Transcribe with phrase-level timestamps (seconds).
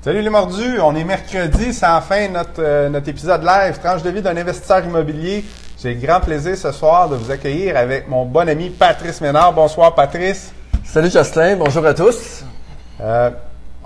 [0.00, 4.10] Salut les mordus, on est mercredi, c'est enfin notre, euh, notre épisode live, tranche de
[4.10, 5.44] vie d'un investisseur immobilier.
[5.82, 9.52] J'ai le grand plaisir ce soir de vous accueillir avec mon bon ami Patrice Ménard.
[9.52, 10.52] Bonsoir Patrice.
[10.84, 12.44] Salut Jocelyn, bonjour à tous.
[13.00, 13.30] Euh,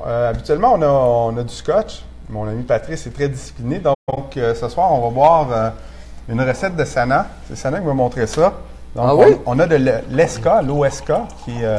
[0.07, 2.03] euh, habituellement, on a, on a du scotch.
[2.29, 3.97] Mon ami Patrice est très discipliné, donc
[4.35, 5.73] ce soir, on va boire
[6.29, 7.27] une recette de Sana.
[7.49, 8.53] C'est Sana qui m'a montré ça.
[8.95, 9.37] Donc, Ah oui?
[9.45, 11.13] on, on a de l'ESK, l'OSK,
[11.45, 11.79] qui, est,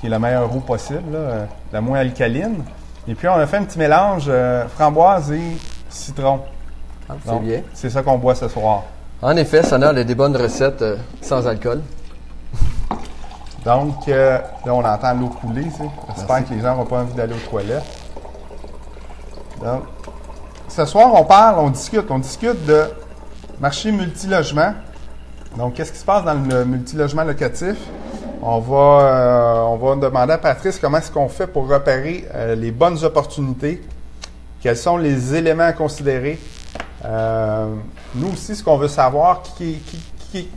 [0.00, 2.62] qui est la meilleure eau possible, là, la moins alcaline.
[3.08, 5.56] Et puis, on a fait un petit mélange euh, framboise et
[5.88, 6.40] citron.
[7.08, 7.62] Ah, c'est bien.
[7.72, 8.82] C'est ça qu'on boit ce soir.
[9.22, 11.80] En effet, elle a des bonnes recettes euh, sans alcool.
[13.64, 15.68] Donc, euh, là, on entend l'eau couler.
[16.14, 17.82] J'espère que les gens n'ont pas envie d'aller aux toilettes.
[19.64, 19.84] Donc,
[20.68, 22.10] ce soir, on parle, on discute.
[22.10, 22.84] On discute de
[23.58, 24.74] marché multilogement.
[25.56, 27.78] Donc, qu'est-ce qui se passe dans le multilogement locatif?
[28.40, 32.54] On va, euh, on va demander à Patrice comment est-ce qu'on fait pour repérer euh,
[32.54, 33.82] les bonnes opportunités.
[34.60, 36.38] Quels sont les éléments à considérer?
[37.04, 37.66] Euh,
[38.14, 39.80] nous aussi, ce qu'on veut savoir, qui,
[40.32, 40.48] est-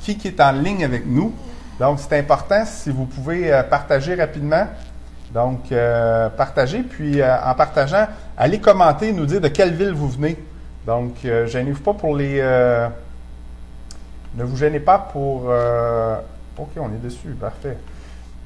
[0.00, 1.32] qui, est en ligne avec nous.
[1.78, 4.66] Donc, c'est important si vous pouvez partager rapidement.
[5.32, 5.72] Donc,
[6.36, 8.06] partagez, puis en partageant,
[8.38, 10.36] allez commenter, nous dire de quelle ville vous venez.
[10.86, 12.40] Donc, gênez-vous pas pour les...
[14.36, 15.50] ne vous gênez pas pour...
[16.58, 17.76] OK, on est dessus, parfait.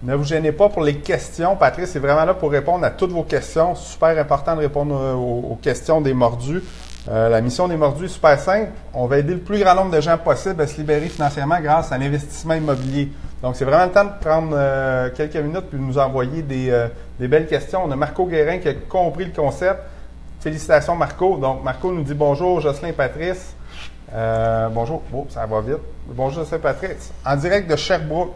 [0.03, 1.57] Ne vous gênez pas pour les questions.
[1.57, 3.75] Patrice est vraiment là pour répondre à toutes vos questions.
[3.75, 6.63] Super important de répondre euh, aux, questions des mordus.
[7.09, 8.71] Euh, la mission des mordus est super simple.
[8.95, 11.91] On va aider le plus grand nombre de gens possible à se libérer financièrement grâce
[11.91, 13.11] à l'investissement immobilier.
[13.43, 16.87] Donc, c'est vraiment le temps de prendre euh, quelques minutes puis de nous envoyer des,
[17.19, 17.83] des belles questions.
[17.85, 19.81] On a Marco Guérin qui a compris le concept.
[20.41, 21.37] Félicitations, Marco.
[21.37, 23.55] Donc, Marco nous dit bonjour, Jocelyn et Patrice.
[24.15, 25.03] Euh, bonjour.
[25.13, 25.79] Oh, ça va vite.
[26.07, 27.13] Bonjour, et Patrice.
[27.25, 28.35] En direct de Sherbrooke.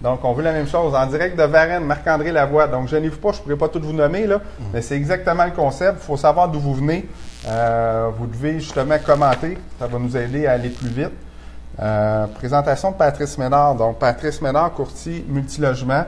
[0.00, 0.94] Donc, on veut la même chose.
[0.94, 2.66] En direct de Varennes, Marc-André Lavoie.
[2.66, 4.40] Donc, gênez-vous pas, je ne pourrai pas tout vous nommer, là,
[4.72, 5.98] mais c'est exactement le concept.
[6.02, 7.06] Il faut savoir d'où vous venez.
[7.46, 9.58] Euh, vous devez justement commenter.
[9.78, 11.12] Ça va nous aider à aller plus vite.
[11.80, 13.74] Euh, présentation de Patrice Ménard.
[13.74, 16.04] Donc, Patrice Ménard, courtier multilogement.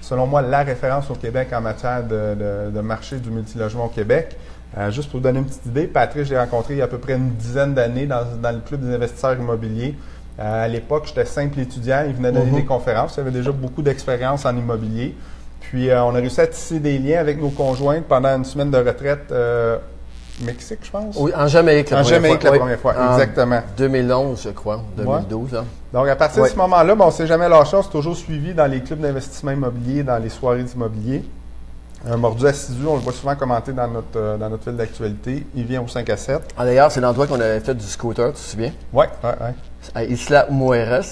[0.00, 3.88] Selon moi, la référence au Québec en matière de, de- de marché du multilogement au
[3.88, 4.36] Québec.
[4.78, 6.88] Euh, juste pour vous donner une petite idée, Patrice, j'ai rencontré il y a à
[6.88, 9.94] peu près une dizaine d'années dans, dans le club des investisseurs immobiliers.
[10.38, 12.04] Euh, à l'époque, j'étais simple étudiant.
[12.06, 12.56] Il venait donner Mhm.
[12.56, 13.14] des conférences.
[13.16, 15.14] Il avait déjà beaucoup d'expérience en immobilier.
[15.60, 18.70] Puis, euh, on a réussi à tisser des liens avec nos conjointes pendant une semaine
[18.70, 19.78] de retraite euh,
[20.44, 21.16] Mexique, je pense.
[21.18, 22.50] Oui, en Jamaïque la En première Jamaïque, fois.
[22.50, 23.62] la première fois, En exactement.
[23.78, 25.54] 2011, je crois, 2012.
[25.54, 25.64] hein.
[25.94, 26.48] Donc, à partir Ouais.
[26.50, 27.74] de ce moment-là, ben, on ne s'est jamais lâché.
[27.74, 31.24] On s'est toujours suivi dans les clubs d'investissement immobilier, dans les soirées d'immobilier.
[32.08, 35.44] Un mordu assidu, on le voit souvent commenter dans notre, euh, dans notre fil d'actualité.
[35.56, 36.40] Il vient au 5 à 7.
[36.56, 38.70] Ah, D'ailleurs, c'est l'endroit qu'on avait fait du scooter, tu te souviens?
[38.92, 39.46] Oui, oui, oui.
[39.94, 41.04] À Isla Mujeres.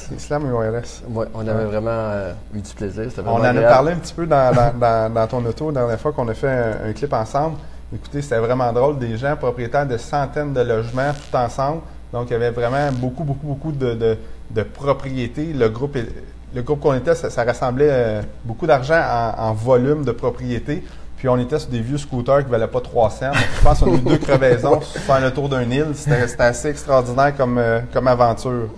[0.52, 1.02] ORS.
[1.10, 3.06] Ouais, on avait vraiment euh, eu du plaisir.
[3.26, 6.00] On en a parlé un petit peu dans, dans- dans- dans ton auto la dernière
[6.00, 7.56] fois qu'on a fait un, un clip ensemble.
[7.92, 8.98] Écoutez, c'était vraiment drôle.
[8.98, 11.80] Des gens propriétaires de centaines de logements tout ensemble.
[12.12, 14.18] Donc, il y avait vraiment beaucoup, beaucoup, beaucoup de, de-
[14.50, 15.52] de propriétés.
[15.52, 16.08] Le groupe, est-
[16.54, 20.84] le groupe qu'on était, ça, ça rassemblait euh, beaucoup d'argent en, en volume de propriétés.
[21.16, 23.32] Puis, on était sur des vieux scooters qui ne valaient pas 3 cents.
[23.32, 25.92] Je pense qu'on a eu deux crevaisons sur faire le tour d'un île.
[25.94, 28.68] C'était assez extraordinaire comme, euh, comme aventure.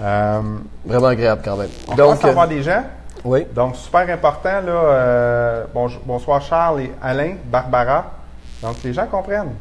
[0.00, 0.40] Euh,
[0.84, 1.68] Vraiment agréable quand même.
[1.86, 2.82] on Donc, commence à voir des gens.
[3.24, 3.46] oui.
[3.54, 5.64] Donc, super important, là.
[6.04, 8.06] bonsoir Charles et Alain, Barbara.
[8.62, 9.52] Donc, les gens comprennent.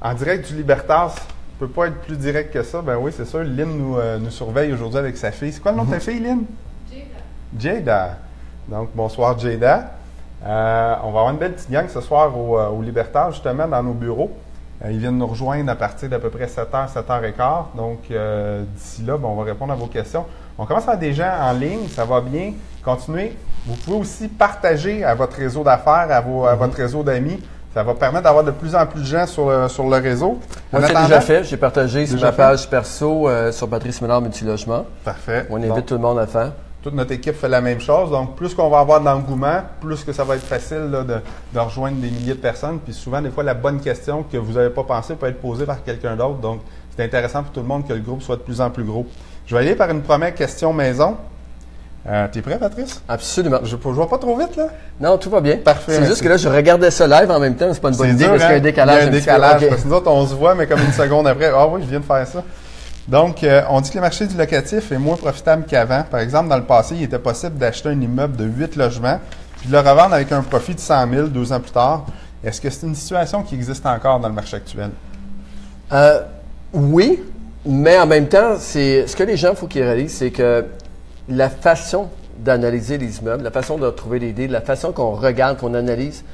[0.00, 1.14] En direct du Libertas,
[1.58, 2.82] peut pas être plus direct que ça.
[2.82, 3.40] Ben oui, c'est sûr.
[3.44, 5.52] Lynn nous, euh, nous surveille aujourd'hui avec sa fille.
[5.52, 6.44] C'est quoi le nom de ta fille, Lynn?
[6.90, 7.04] Jada.
[7.58, 8.10] Jada.
[8.68, 9.92] Donc, bonsoir Jada.
[10.44, 13.66] Euh, on va avoir une belle petite gang ce soir au, euh, au Libertas, justement,
[13.66, 14.30] dans nos bureaux.
[14.84, 17.64] Euh, ils viennent nous rejoindre à partir d'à peu près 7h, 7h15.
[17.76, 18.00] Donc,
[18.74, 20.24] d'ici là, ben, on va répondre à vos questions.
[20.58, 22.52] On commence à avoir des gens en ligne, ça va bien.
[22.84, 23.36] Continuez.
[23.66, 27.42] Vous pouvez aussi partager à votre réseau d'affaires, à, vos- à votre réseau d'amis.
[27.76, 30.38] Ça va permettre d'avoir de plus en plus de gens sur le, sur le réseau.
[30.72, 31.44] Moi, attendant- déjà fait.
[31.44, 32.36] J'ai partagé sur ma fait?
[32.38, 34.86] page perso euh, sur Patrice Ménard Multilogement.
[35.04, 35.46] Parfait.
[35.50, 36.52] On invite Donc, tout le monde à le faire.
[36.82, 38.10] toute notre équipe fait la même chose.
[38.10, 41.16] Donc, plus qu'on va avoir d'engouement, plus que ça va être facile là, de,
[41.52, 42.78] de rejoindre des milliers de personnes.
[42.78, 45.66] Puis souvent, des fois, la bonne question que vous n'avez pas pensé peut être posée
[45.66, 46.38] par quelqu'un d'autre.
[46.38, 46.60] Donc,
[46.96, 49.04] c'est intéressant pour tout le monde que le groupe soit de plus en plus gros.
[49.44, 51.18] Je vais aller par une première question maison.
[52.08, 53.02] Euh, T'es prêt, Patrice?
[53.08, 53.58] Absolument.
[53.64, 54.68] Je ne vois pas trop vite, là?
[55.00, 55.56] Non, tout va bien.
[55.56, 57.68] Parfait, C'est juste que là, je regardais ça live en même temps.
[57.72, 58.58] C'est pas une bonne idée dur, parce qu'il y a hein?
[58.58, 58.96] un décalage.
[58.96, 59.68] Il y a un décalage.
[59.68, 61.88] Parce que nous autres, on se voit, mais comme une seconde après, ah oui, je
[61.88, 62.44] viens de faire ça.
[63.08, 66.04] Donc, euh, on dit que le marché du locatif est moins profitable qu'avant.
[66.08, 69.20] Par exemple, dans le passé, il était possible d'acheter un immeuble de 8 logements,
[69.58, 72.06] puis de le revendre avec un profit de 100 000 deux ans plus tard.
[72.44, 74.90] Est-ce que c'est une situation qui existe encore dans le marché actuel?
[75.92, 76.20] Euh,
[76.72, 77.20] oui,
[77.64, 80.64] mais en même temps, c'est ce que les gens faut qu'ils réalisent, c'est que
[81.28, 82.08] la façon
[82.38, 86.24] d'analyser les immeubles, la façon de trouver des idées, la façon qu'on regarde, qu'on analyse,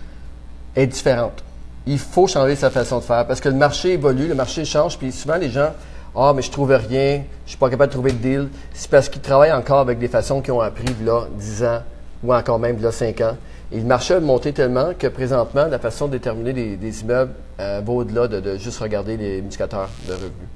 [0.76, 1.42] est différente.
[1.86, 4.98] Il faut changer sa façon de faire parce que le marché évolue, le marché change,
[4.98, 5.70] puis souvent les gens,
[6.14, 8.48] ah, mais je trouve rien, je suis pas capable de trouver de deal.
[8.74, 11.82] C'est parce qu'ils travaillent encore avec des façons qu'ils ont appris, là, 10 ans
[12.22, 13.36] ou encore même, là, 5 ans.
[13.72, 17.80] Et le marché a monté tellement que présentement, la façon de déterminer des, immeubles euh,
[17.84, 20.48] va au-delà de, juste regarder les multiplicateurs de revenus.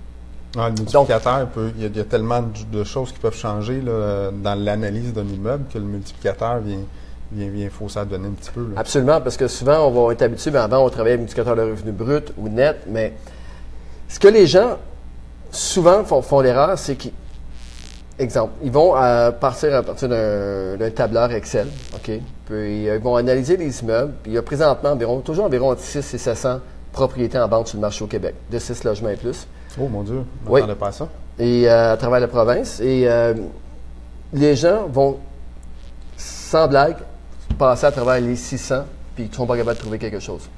[0.58, 1.48] Ah, le multiplicateur,
[1.78, 2.42] il, y a, tellement
[2.72, 6.80] de, choses qui peuvent changer dans l'analyse d'un immeuble que le multiplicateur vient,
[7.32, 8.66] vient, vient fausser donner un petit peu.
[8.76, 11.70] Absolument, parce que souvent, on va être habitué, mais avant, on travaillait avec multiplicateur de
[11.70, 13.14] revenus brut ou net, mais
[14.08, 14.78] ce que les gens
[15.50, 17.12] souvent font, font l'erreur, c'est qu'ils
[18.18, 22.10] Exemple, ils vont euh, partir à partir d'un tableur Excel, OK?
[22.46, 24.14] Puis ils vont analyser les immeubles.
[24.22, 26.60] Puis il y a présentement environ, toujours environ entre 6 et 700
[26.92, 29.46] propriétés en vente sur le marché au Québec, de 6 logements et plus.
[29.78, 30.62] Oh mon Dieu, on oui.
[30.78, 31.08] pas ça.
[31.38, 32.80] Et euh, à travers la province.
[32.80, 33.34] Et euh,
[34.32, 35.18] les gens vont,
[36.16, 36.96] sans blague,
[37.58, 38.84] passer à travers les 600,
[39.14, 40.48] puis ils ne seront pas capables de trouver quelque chose.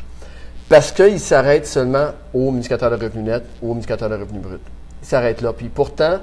[0.68, 4.60] Parce qu'ils s'arrêtent seulement au multiplicateur de revenus net ou au multiplicateur de revenus brut.
[5.02, 5.52] Ils s'arrêtent là.
[5.52, 6.18] Puis pourtant,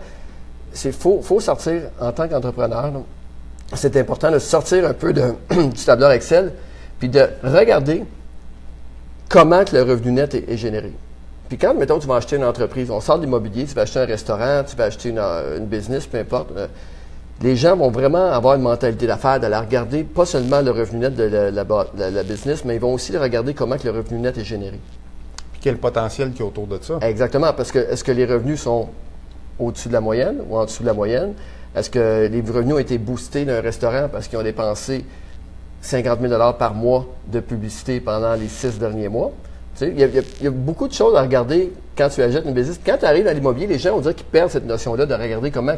[0.72, 2.92] c'est faut, faut sortir en tant qu'entrepreneur.
[3.74, 6.54] C'est important de sortir un peu de, du tableur Excel,
[7.00, 8.04] puis de regarder
[9.30, 10.94] comment que le revenu net est, généré.
[11.48, 14.00] Puis quand, mettons, tu vas acheter une entreprise, on sort de l'immobilier, tu vas acheter
[14.00, 16.68] un restaurant, tu vas acheter une, euh, business, peu importe, euh,
[17.42, 21.16] les gens vont vraiment avoir une mentalité d'affaires, d'aller regarder pas seulement le revenu net
[21.16, 24.80] de la, business, mais ils vont aussi regarder comment que le revenu net est généré.
[25.52, 26.98] Puis quel potentiel qu'il y a autour de ça.
[27.02, 28.88] Exactement, parce que est-ce que les revenus sont
[29.60, 31.34] au-dessus de la moyenne ou en dessous de la moyenne?
[31.76, 35.04] Est-ce que les revenus ont été boostés d'un restaurant parce qu'ils ont dépensé
[35.82, 39.34] 50 000 par mois de publicité pendant les six derniers mois?
[39.81, 42.80] Il, y a, beaucoup de choses à regarder quand tu achètes une business.
[42.86, 45.51] Quand tu arrives à l'immobilier, les gens vont dire qu'ils perdent cette notion-là de regarder
[45.51, 45.75] comment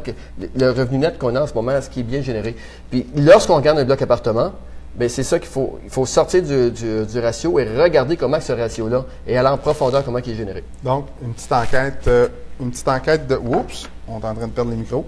[0.56, 2.56] le revenu net qu'on a en ce moment, est-ce qui est bien généré.
[2.92, 4.52] Puis lorsqu'on regarde un bloc appartement,
[4.96, 5.80] ben c'est ça qu'il faut.
[5.84, 10.18] Il faut sortir du, ratio et regarder comment ce ratio-là et aller en profondeur comment
[10.20, 10.64] il est généré.
[10.84, 12.28] Donc, une petite enquête euh,
[12.60, 13.36] une petite enquête de.
[13.36, 15.06] Oups, on est en train de perdre les micros.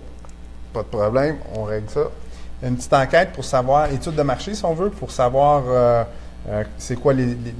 [0.73, 2.01] Pas de problème, on règle ça.
[2.61, 6.03] Une petite enquête pour savoir, étude de marché si on veut, pour savoir euh,
[6.47, 7.13] euh, c'est quoi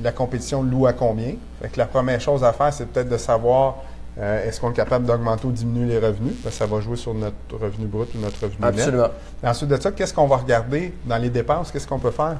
[0.04, 1.34] la compétition loue à combien?
[1.62, 3.78] Fait la première chose à faire, c'est peut-être de savoir
[4.18, 6.34] euh, est-ce qu'on est capable d'augmenter ou diminuer les revenus?
[6.50, 9.04] ça va jouer sur notre revenu brut ou notre revenu Absolument.
[9.04, 9.12] net.
[9.44, 11.72] Ensuite de ça, qu'est-ce qu'on va regarder dans les dépenses?
[11.72, 12.38] Qu'est-ce qu'on peut faire?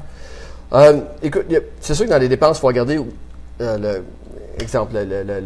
[1.22, 1.46] écoute,
[1.80, 3.00] c'est sûr que dans les dépenses, il faut regarder
[3.60, 4.04] le,
[4.62, 4.94] exemple,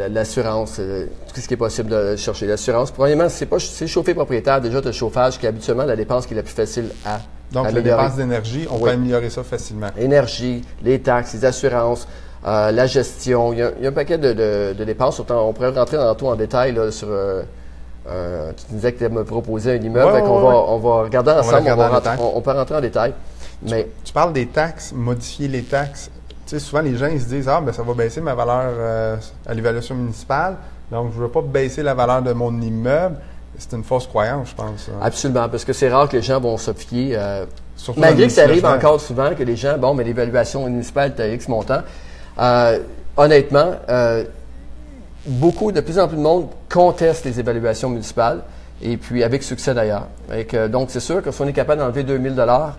[0.09, 2.47] l'assurance, euh, tout ce qui est possible de chercher.
[2.47, 6.25] L'assurance, premièrement, c'est pas c'est chauffer propriétaire, déjà de chauffage, qui est habituellement la dépense
[6.25, 7.19] qui est la plus facile à
[7.53, 9.87] Donc, les dépenses d'énergie, on peut améliorer ça facilement.
[9.97, 12.07] Énergie, les taxes, les assurances,
[12.45, 13.53] euh, la gestion.
[13.53, 15.19] Il y, a, un paquet de, dépenses.
[15.19, 17.07] on pourrait rentrer dans tout en détail sur.
[17.09, 21.73] Euh, tu disais que tu me proposer un immeuble, on, va, on va regarder ensemble,
[22.19, 23.13] on, peut rentrer en détail.
[23.61, 26.09] Mais, tu parles des taxes, modifier les taxes
[26.59, 29.15] souvent les gens ils se disent Ah, ben ça va baisser ma valeur euh,
[29.45, 30.57] à l'évaluation municipale,
[30.91, 33.17] donc je ne veux pas baisser la valeur de mon immeuble.
[33.57, 34.89] C'est une fausse croyance, je pense.
[34.89, 34.99] Hein.
[35.01, 37.15] Absolument, parce que c'est rare que les gens vont se fier.
[37.17, 37.45] Euh,
[37.97, 41.47] malgré que ça arrive encore souvent que les gens, bon, mais l'évaluation municipale, tu X
[41.47, 41.81] montant.
[42.39, 42.79] Euh,
[43.15, 43.73] honnêtement,
[45.25, 48.41] beaucoup, de plus en plus de monde conteste les évaluations municipales,
[48.81, 50.07] et puis avec succès d'ailleurs.
[50.69, 52.77] donc, c'est sûr que si on est capable d'enlever 2000 dollars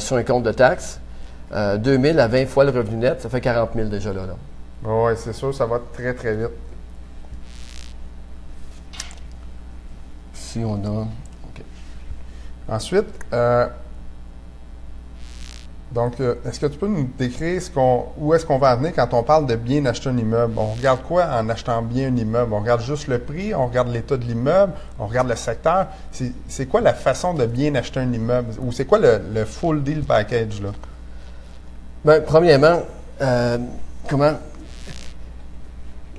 [0.00, 1.00] sur un compte de taxes,
[1.50, 4.22] 2000 euh, à 20 fois le revenu net, ça fait 40 000 déjà là.
[4.84, 6.50] Oui, c'est sûr, ça va très, très vite.
[10.58, 11.06] On a.
[12.68, 13.66] Ensuite, euh,
[15.92, 17.60] donc, euh, est-ce que tu peux nous décrire
[18.16, 20.54] où est-ce qu'on va amener quand on parle de bien acheter un immeuble?
[20.56, 22.52] On regarde quoi en achetant bien un immeuble?
[22.52, 25.88] On regarde juste le prix, on regarde l'état de l'immeuble, on regarde le secteur?
[26.12, 28.54] C'est, quoi la façon de bien acheter un immeuble?
[28.60, 30.62] Ou c'est quoi le, le full deal package?
[30.62, 30.70] Là?
[32.04, 32.82] Bien, premièrement,
[33.20, 33.58] euh,
[34.08, 34.34] comment.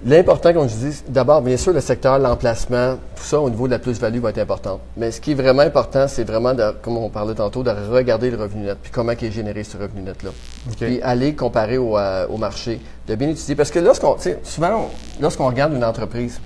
[0.03, 3.73] L'important, comme je dis, d'abord, bien sûr, le secteur, l'emplacement, tout ça au niveau de
[3.73, 4.79] la plus-value va être important.
[4.97, 8.31] Mais ce qui est vraiment important, c'est vraiment, de, comme on parlait tantôt, de regarder
[8.31, 10.31] le revenu net, puis comment il est généré ce revenu net-là.
[10.79, 13.53] Puis aller comparer au, euh, au, marché, de bien étudier.
[13.53, 14.89] Parce que lorsqu'on, souvent,
[15.19, 16.41] lorsqu'on regarde une entreprise,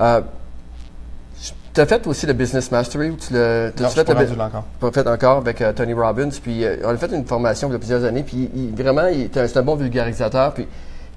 [0.00, 0.20] euh,
[1.72, 3.16] tu as fait aussi le Business Mastery?
[3.18, 4.64] tu l'as, fait, pas le, encore.
[4.80, 6.30] Pas fait encore avec euh, Tony Robbins.
[6.42, 8.24] Puis on a fait une formation il y a plusieurs années.
[8.24, 10.54] Puis vraiment, il était un, un, bon vulgarisateur.
[10.54, 10.66] Puis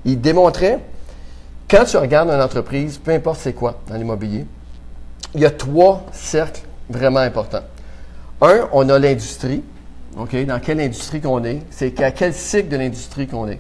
[0.06, 0.80] il démontrait,
[1.72, 4.46] quand tu regardes une entreprise, peu importe c'est quoi dans l'immobilier,
[5.34, 7.64] il y a trois cercles vraiment importants.
[8.42, 9.64] Un, on a l'industrie.
[10.18, 10.36] OK?
[10.46, 11.62] Dans quelle industrie qu'on est?
[11.70, 13.60] C'est à quel cycle de l'industrie qu'on est?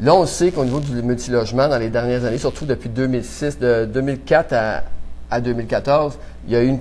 [0.00, 3.84] Là, on sait qu'au niveau du multilogement, dans les dernières années, surtout depuis 2006, de
[3.84, 4.82] 2004 à,
[5.30, 6.78] à 2014, il y a eu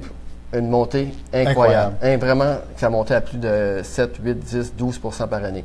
[0.53, 1.95] une, montée incroyable.
[2.01, 5.63] Hein, vraiment, ça a monté à plus de 7, 8, 10, 12% par année.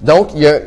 [0.00, 0.60] Donc, il y a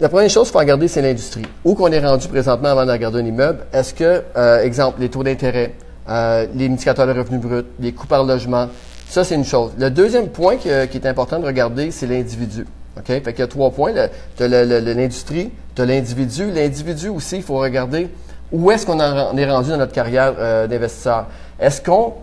[0.00, 1.44] la première chose qu'il faut regarder, c'est l'industrie.
[1.64, 3.60] Où qu'on est rendu présentement avant de regarder un immeuble?
[3.72, 5.74] Est-ce que, euh, exemple, les taux d'intérêt,
[6.08, 8.68] euh, les indicateurs de revenus bruts, les coûts par logement,
[9.08, 9.72] ça, c'est une chose.
[9.78, 12.66] Le deuxième point qui, est important de regarder, c'est l'individu.
[12.96, 13.06] OK?
[13.06, 13.92] Fait qu'il y a trois points.
[14.36, 16.50] Tu as l'industrie, tu as l'individu.
[16.50, 18.08] L'individu aussi, il faut regarder
[18.50, 21.26] où est-ce qu'on est rendu dans notre carrière euh, d'investisseur.
[21.60, 22.14] Est-ce qu'on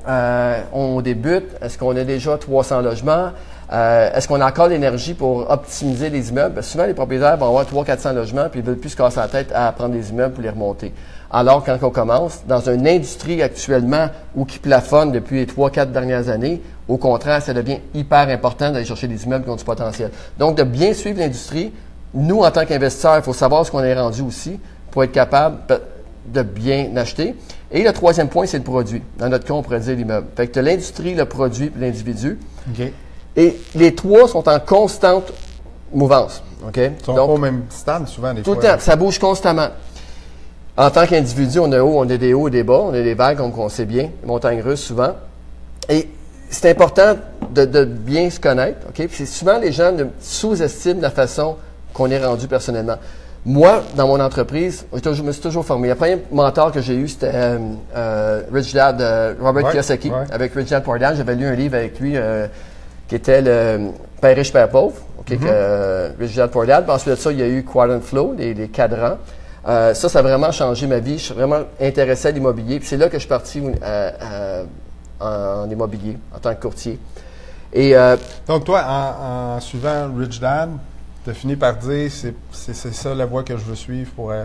[0.74, 1.46] on débute?
[1.62, 3.32] Est-ce qu'on a déjà 300 logements?
[3.74, 6.62] Euh, est-ce qu'on a encore l'énergie pour optimiser les immeubles?
[6.62, 9.52] souvent, les propriétaires vont avoir 300-400 logements puis ils veulent plus se casser la tête
[9.54, 10.94] à prendre des immeubles pour les remonter.
[11.32, 16.30] Alors, quand on commence, dans une industrie actuellement où qui plafonne depuis les 3-4 dernières
[16.30, 20.12] années, au contraire, ça devient hyper important d'aller chercher des immeubles qui ont du potentiel.
[20.38, 21.74] Donc, de bien suivre l'industrie,
[22.14, 24.60] nous, en tant qu'investisseurs, il faut savoir ce qu'on est rendu aussi
[24.92, 25.58] pour être capable
[26.28, 27.36] de bien acheter.
[27.72, 29.02] Et le troisième point, c'est le produit.
[29.18, 30.28] Dans notre cas, on pourrait dire l'immeuble.
[30.36, 32.38] Fait que l'industrie, le produit l'individu.
[33.36, 35.32] Et les trois sont en constante
[35.94, 36.44] mouvance.
[36.68, 36.78] OK?
[36.78, 38.80] Ils sont pas au même stade souvent, des Tout le temps.
[38.80, 39.70] Ça bouge constamment.
[40.76, 43.02] En tant qu'individu, on a haut, on a des hauts et des bas, on a
[43.02, 45.14] des vagues, comme on sait bien, montagnes russes souvent.
[45.88, 46.08] Et
[46.50, 47.16] c'est important
[47.52, 48.80] de, bien se connaître.
[48.90, 49.08] OK?
[49.08, 51.58] Puis souvent, les gens sous-estiment la façon
[51.94, 52.98] qu'on est rendu personnellement.
[53.46, 55.90] Moi, dans mon entreprise, je me suis toujours formé.
[55.90, 57.58] Le premier mentor que j'ai eu, c'était euh,
[57.96, 60.12] euh, Rich Dad, euh, Robert Kiyosaki.
[60.32, 62.16] Avec Rich Dad Poor j'avais lu un livre avec lui
[63.14, 64.96] qui était le Père riche, Père pauvre.
[65.20, 66.20] Okay, mm-hmm.
[66.20, 66.90] Rich Dad Poor Dad.
[66.90, 69.18] ensuite de ça, il y a eu Quadrant Flow, les, cadrans.
[69.64, 71.20] ça, ça a vraiment changé ma vie.
[71.20, 72.80] Je suis vraiment intéressé à l'immobilier.
[72.80, 73.62] Puis c'est là que je suis parti
[75.22, 76.98] en, immobilier, en tant que courtier.
[77.72, 77.96] Et,
[78.48, 80.72] Donc toi, en, en suivant Rich Dad,
[81.24, 82.12] tu as fini par dire
[82.52, 84.32] c'est ça la voie que je veux suivre pour.
[84.32, 84.44] Euh,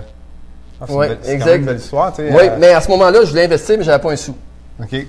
[0.81, 1.57] ah, oui, exact.
[1.57, 2.13] une belle histoire.
[2.13, 4.17] Tu sais, oui, euh, mais à ce moment-là, je voulais investir, mais j'avais pas un
[4.17, 4.37] sou.
[4.81, 5.07] OK.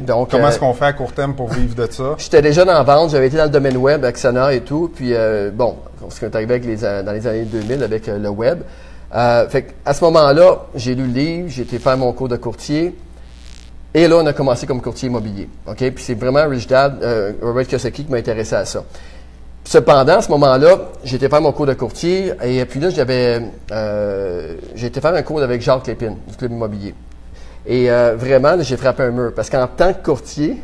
[0.00, 2.14] Donc, Comment est-ce euh, qu'on fait à court terme pour vivre de ça?
[2.18, 4.90] J'étais déjà dans la vente, j'avais été dans le domaine web avec Sana et tout.
[4.94, 5.12] Puis,
[5.52, 5.76] bon,
[6.08, 8.60] ce qui est arrivé avec les, dans les années 2000 avec le web.
[9.10, 12.96] fait à ce moment-là, j'ai lu le livre, j'ai été faire mon cours de courtier.
[13.94, 15.48] Et là, on a commencé comme courtier immobilier.
[15.66, 15.76] OK?
[15.76, 17.04] Puis c'est vraiment Rich Dad,
[17.42, 18.82] Robert Kiyosaki qui m'a intéressé à ça.
[19.64, 24.56] Cependant, à ce moment-là, j'étais faire mon cours de courtier et puis là, j'avais, euh,
[24.74, 26.94] j'ai été faire un cours avec Jacques Lépine du Club Immobilier.
[27.66, 30.62] Et euh, vraiment, j'ai frappé un mur parce qu'en tant que courtier,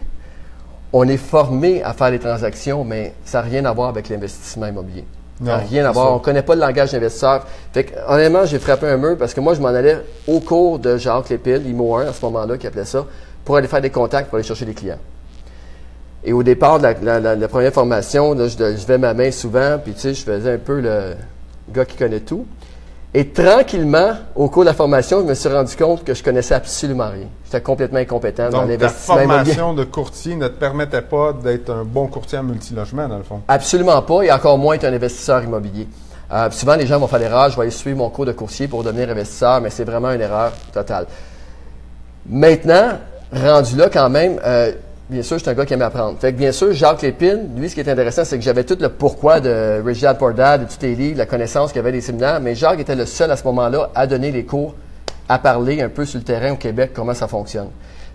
[0.93, 4.67] on est formé à faire les transactions, mais ça n'a rien à voir avec l'investissement
[4.67, 5.05] immobilier.
[5.39, 6.13] Ça n'a rien à voir.
[6.13, 7.47] On ne connaît pas le langage d'investisseur.
[7.73, 10.81] Fait que, honnêtement, j'ai frappé un mur parce que moi, je m'en allais au cours
[10.81, 13.07] de Jacques Lépine, IMO 1 à ce moment-là, qui appelait ça,
[13.45, 14.99] pour aller faire des contacts, pour aller chercher des clients.
[16.25, 20.01] Et au départ de la, première formation, je, je vais ma main souvent, puis tu
[20.01, 21.15] sais, je faisais un peu le
[21.73, 22.45] gars qui connaît tout.
[23.15, 26.55] Et tranquillement, au cours de la formation, je me suis rendu compte que je connaissais
[26.55, 27.27] absolument rien.
[27.45, 31.85] J'étais complètement incompétent dans l'investissement La formation de courtier ne te permettait pas d'être un
[31.85, 33.41] bon courtier en multilogement, dans le fond?
[33.49, 35.89] Absolument pas, et encore moins être un investisseur immobilier.
[36.31, 38.69] Euh, souvent, les gens vont faire l'erreur, je vais aller suivre mon cours de courtier
[38.69, 41.07] pour devenir investisseur, mais c'est vraiment une erreur totale.
[42.29, 42.99] Maintenant,
[43.33, 44.73] rendu là quand même, euh,
[45.11, 46.19] Bien sûr, je suis un gars qui aime apprendre.
[46.21, 48.77] Fait que bien sûr, Jacques Lépine, lui, ce qui est intéressant, c'est que j'avais tout
[48.79, 52.41] le pourquoi de Reginald Pordad, de les livres, la connaissance qu'il y avait des séminaires,
[52.41, 54.75] mais Jacques était le seul à ce moment-là à donner les cours,
[55.27, 57.69] à parler un peu sur le terrain au Québec, comment ça fonctionne.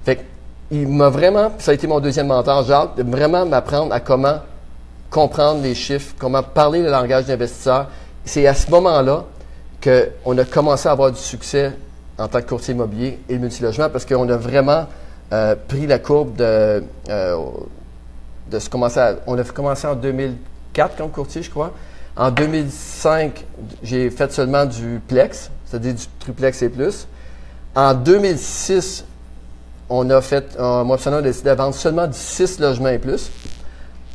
[0.06, 0.24] Fait
[0.70, 4.38] il m'a vraiment, ça a été mon deuxième mentor, Jacques, de vraiment m'apprendre à comment
[5.10, 7.88] comprendre les chiffres, comment parler le langage d'investisseur.
[8.24, 9.26] C'est à ce moment-là
[9.84, 11.72] qu'on a commencé à avoir du succès
[12.20, 14.86] en tant que courtier immobilier et multilogement parce qu'on a vraiment
[15.34, 17.38] euh, pris la courbe de, euh,
[18.52, 21.74] de se commencer On a commencé en 2004 comme courtier, je crois.
[22.16, 23.44] En 2005,
[23.82, 27.08] j'ai fait seulement du plex, c'est-à-dire du triplex et plus.
[27.74, 29.06] En 2006,
[29.90, 33.32] on a fait, euh, moi, a décidé de vendre seulement du 6 logements et plus.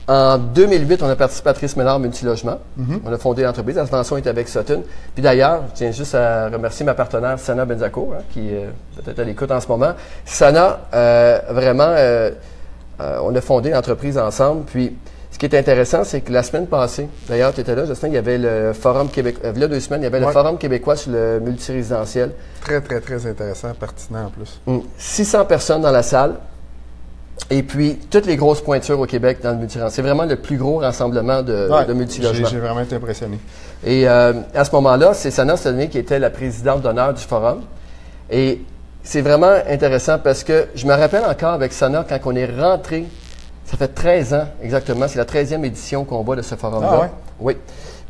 [0.08, 2.58] En 2008, on a participé à Patrice Ménard Multilogement.
[2.78, 3.76] Mm On a fondé l'entreprise.
[3.76, 4.82] La subvention est avec Sutton.
[5.14, 9.18] Puis d'ailleurs, je tiens juste à remercier ma partenaire Sana Benzaco, hein, qui est peut-être
[9.18, 9.92] à l'écoute en ce moment.
[10.24, 12.30] Sana, euh, vraiment, euh,
[13.02, 14.64] euh, on a fondé l'entreprise ensemble.
[14.64, 14.96] Puis
[15.30, 18.14] ce qui est intéressant, c'est que la semaine passée, d'ailleurs, tu étais là, Justin, il
[18.14, 19.50] y avait le Forum québécois.
[19.54, 22.32] Il y a deux semaines, il y avait le Forum québécois sur le multirésidentiel.
[22.62, 24.58] Très, très, très intéressant, pertinent en plus.
[24.96, 25.46] 600 hum.
[25.46, 26.36] personnes dans la salle.
[27.50, 29.90] Et puis, toutes les grosses pointures au Québec dans le multilogement.
[29.90, 32.48] C'est vraiment le plus gros rassemblement de, ouais, de multilogements.
[32.48, 33.38] J'ai vraiment été impressionné.
[33.84, 37.62] Et euh, à ce moment-là, c'est Sana Stoney qui était la présidente d'honneur du forum.
[38.30, 38.60] Et
[39.02, 43.06] c'est vraiment intéressant parce que je me rappelle encore avec Sana quand on est rentré,
[43.64, 46.90] ça fait 13 ans exactement, c'est la 13e édition qu'on voit de ce forum-là.
[46.90, 47.10] Ah ouais?
[47.40, 47.56] Oui.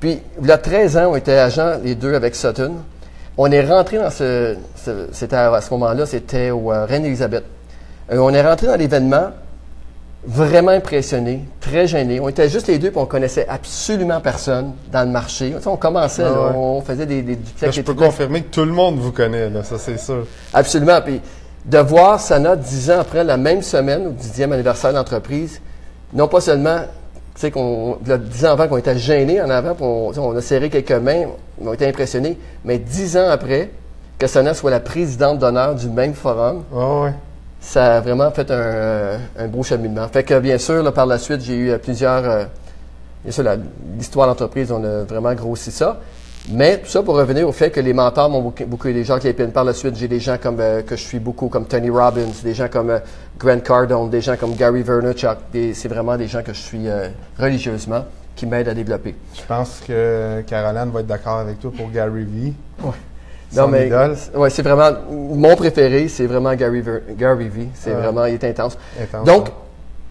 [0.00, 2.76] Puis, il y a 13 ans, on était agents, les deux, avec Sutton.
[3.36, 4.56] On est rentré dans ce,
[5.12, 7.44] c'était à ce moment-là, c'était au euh, Reine-Élisabeth.
[8.10, 9.30] Euh, on est rentré dans l'événement
[10.26, 12.20] vraiment impressionnés, très gênés.
[12.20, 15.52] On était juste les deux, puis on connaissait absolument personne dans le marché.
[15.56, 18.42] Tu sais, on commençait, Ah là, on faisait des, des duplex, je des peux confirmer
[18.42, 20.26] que tout le monde vous connaît, là, ça c'est sûr.
[20.52, 21.00] Absolument.
[21.02, 21.20] Puis
[21.64, 25.60] de voir Sana dix ans après la même semaine, au dixième anniversaire d'entreprise,
[26.12, 26.78] non pas seulement,
[27.34, 30.34] tu sais, qu'on, dix ans avant, qu'on était gênés en avant, on, tu sais, on
[30.36, 31.26] a serré quelques mains,
[31.64, 33.70] on était impressionnés, mais dix ans après,
[34.18, 37.12] que Sana soit la présidente d'honneur du même forum, Ouais, ouais.
[37.60, 40.06] Ça a vraiment fait un, euh, un beau cheminement.
[40.08, 42.24] Fait que, bien sûr, là, par la suite, j'ai eu euh, plusieurs.
[42.24, 42.44] euh,
[43.24, 43.56] bien sûr, la-
[43.96, 45.98] l'histoire d'entreprise, on a vraiment grossi ça.
[46.50, 49.04] Mais tout ça pour revenir au fait que les mentors m'ont beaucoup, aidé.
[49.04, 49.50] Jacques Lépine.
[49.50, 52.30] Par la suite, j'ai des gens comme, euh, que je suis beaucoup, comme Tony Robbins,
[52.42, 53.00] des gens comme euh,
[53.38, 55.36] Grant Cardone, des gens comme Gary Vaynerchuk.
[55.74, 59.14] C'est vraiment des gens que je suis euh, religieusement qui m'aident à développer.
[59.34, 62.54] Je pense que Caroline va être d'accord avec toi pour Gary Vee.
[62.82, 62.92] Ouais.
[63.50, 64.14] Son Non, mais idole.
[64.34, 67.68] ouais, c'est vraiment mon préféré, c'est vraiment Gary, Ver- Gary Vee.
[67.74, 68.76] C'est vraiment, il est intense.
[69.00, 69.48] Intense, Donc,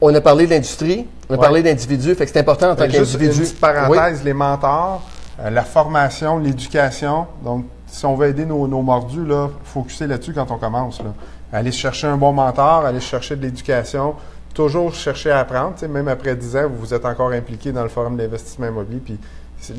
[0.01, 1.43] on a parlé d'industrie, on a Ouais.
[1.43, 3.41] parlé d'individu, fait que c'est important en tant juste une qu'individu.
[3.41, 5.03] petite parenthèse, les mentors,
[5.39, 7.27] euh, la formation, l'éducation.
[7.43, 10.99] Donc, si on veut aider nos, nos mordus, là, focuser là-dessus quand on commence.
[10.99, 11.13] Là.
[11.53, 14.15] Aller chercher un bon mentor, aller chercher de l'éducation,
[14.53, 15.75] toujours chercher à apprendre.
[15.87, 18.99] Même après 10 ans, vous vous êtes encore impliqué dans le forum d'investissement immobilier.
[19.05, 19.19] Puis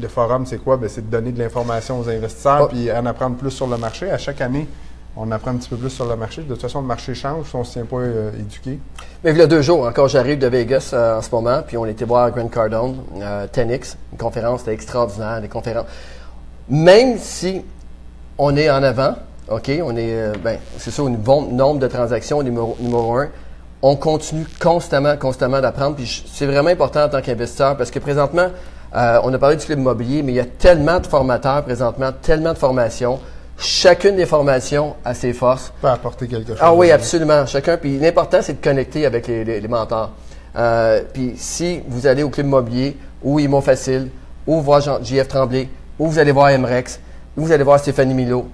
[0.01, 0.77] le forum, c'est quoi?
[0.77, 2.69] Ben, c'est de donner de l'information aux investisseurs, Ouais.
[2.69, 4.11] puis en apprendre plus sur le marché.
[4.11, 4.67] À chaque année,
[5.17, 6.43] on apprend un petit peu plus sur le marché.
[6.43, 8.79] De toute façon, le marché change si on ne se tient pas euh, éduqué.
[9.25, 11.77] Mais il y a deux jours, encore, j'arrive de Vegas euh, en ce moment, puis
[11.77, 15.87] on était voir Grant Cardone, euh, 10X, une conférence, c'était extraordinaire, des conférences.
[16.69, 17.63] Même si
[18.37, 19.15] on est en avant,
[19.51, 23.29] OK, on est, euh, ben, c'est sûr, au niveau- nombre de transactions, numéro, numéro un,
[23.81, 28.49] on continue constamment, constamment d'apprendre, puis c'est vraiment important en tant qu'investisseur, parce que présentement,
[28.97, 32.11] euh, on a parlé du club immobilier, mais il y a tellement de formateurs présentement,
[32.23, 33.19] tellement de formations.
[33.59, 35.73] Chacune des formations a ses forces.
[35.81, 36.59] peut apporter quelque chose.
[36.61, 37.45] Ah oui, absolument.
[37.47, 37.77] Chacun.
[37.77, 40.13] Puis l'important, c'est de connecter avec les, les- les mentors.
[40.57, 44.09] Euh, puis si vous allez au club immobilier, ou Imo Facile,
[44.47, 45.69] ou voir JF Tremblay,
[45.99, 47.01] ou vous allez voir MREX,
[47.37, 48.47] ou vous allez voir Stéphanie Milo,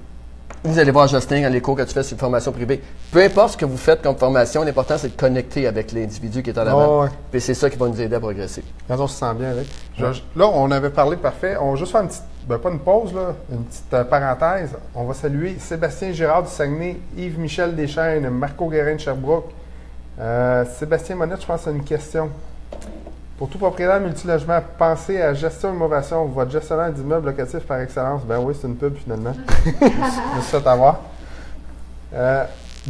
[0.64, 2.82] vous allez voir Justin dans les cours que tu fais sur une formation privée.
[3.12, 6.50] Peu importe ce que vous faites comme formation, l'important, c'est de connecter avec l'individu qui
[6.50, 7.02] est en avant.
[7.02, 7.08] Ouais.
[7.30, 8.64] Puis c'est ça qui va nous aider à progresser.
[8.88, 9.66] Quand on se sent bien avec.
[9.98, 11.56] Je- je- là, on avait parlé parfait.
[11.60, 14.70] On va juste faire une petite, ben, pas une pause, là, une petite euh, parenthèse.
[14.94, 19.50] On va saluer Sébastien Girard du Saguenay, Yves-Michel Deschênes, Marco Guérin de Sherbrooke.
[20.18, 22.30] Euh, Sébastien Monette, je pense que c'est une question.
[23.36, 28.22] Pour tout propriétaire multilogement, pensez à Gestion Innovation, votre gestionnaire d'immeubles locatifs par excellence.
[28.22, 29.32] Ben oui, c'est une pub finalement.
[29.66, 31.00] je fait avoir.
[32.14, 32.44] Euh,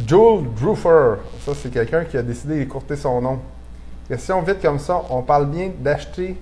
[0.05, 3.39] Joel Drufer, ça c'est quelqu'un qui a décidé d'écourter son nom.
[4.07, 6.39] Question vite comme ça, on parle bien d'acheter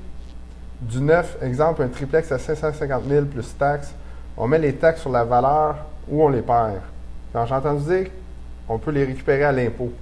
[0.82, 3.94] du neuf, exemple un triplex à 550 000 plus taxes.
[4.36, 5.78] On met les taxes sur la valeur
[6.10, 6.82] ou on les perd.
[7.32, 8.08] Quand j'ai entendu dire
[8.68, 9.94] on peut les récupérer à l'impôt.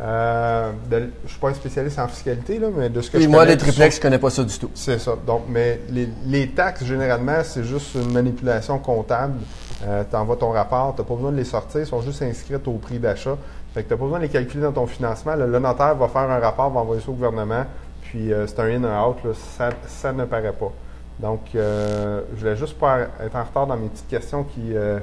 [0.00, 3.16] Euh, de- je ne suis pas un spécialiste en fiscalité, là, mais de ce que
[3.18, 4.70] Puis je moi, connais les triplex, je connais pas ça du tout.
[4.74, 5.12] c'est ça.
[5.26, 9.34] Donc, mais les, les taxes, généralement, c'est juste une manipulation comptable.
[9.82, 12.66] tu envoies ton rapport, tu n'as pas besoin de les sortir, ils sont juste inscrites
[12.66, 13.36] au prix d'achat.
[13.74, 15.34] Fait que tu n'as pas besoin de les calculer dans ton financement.
[15.36, 17.64] Le, le notaire va faire un rapport, va envoyer ça au gouvernement,
[18.02, 19.16] puis euh, c'est un in, un out.
[19.24, 19.30] là.
[19.56, 20.72] ça, ça ne paraît pas.
[21.18, 24.98] Donc, euh, je voulais juste pas être en retard dans mes petites questions qui, euh,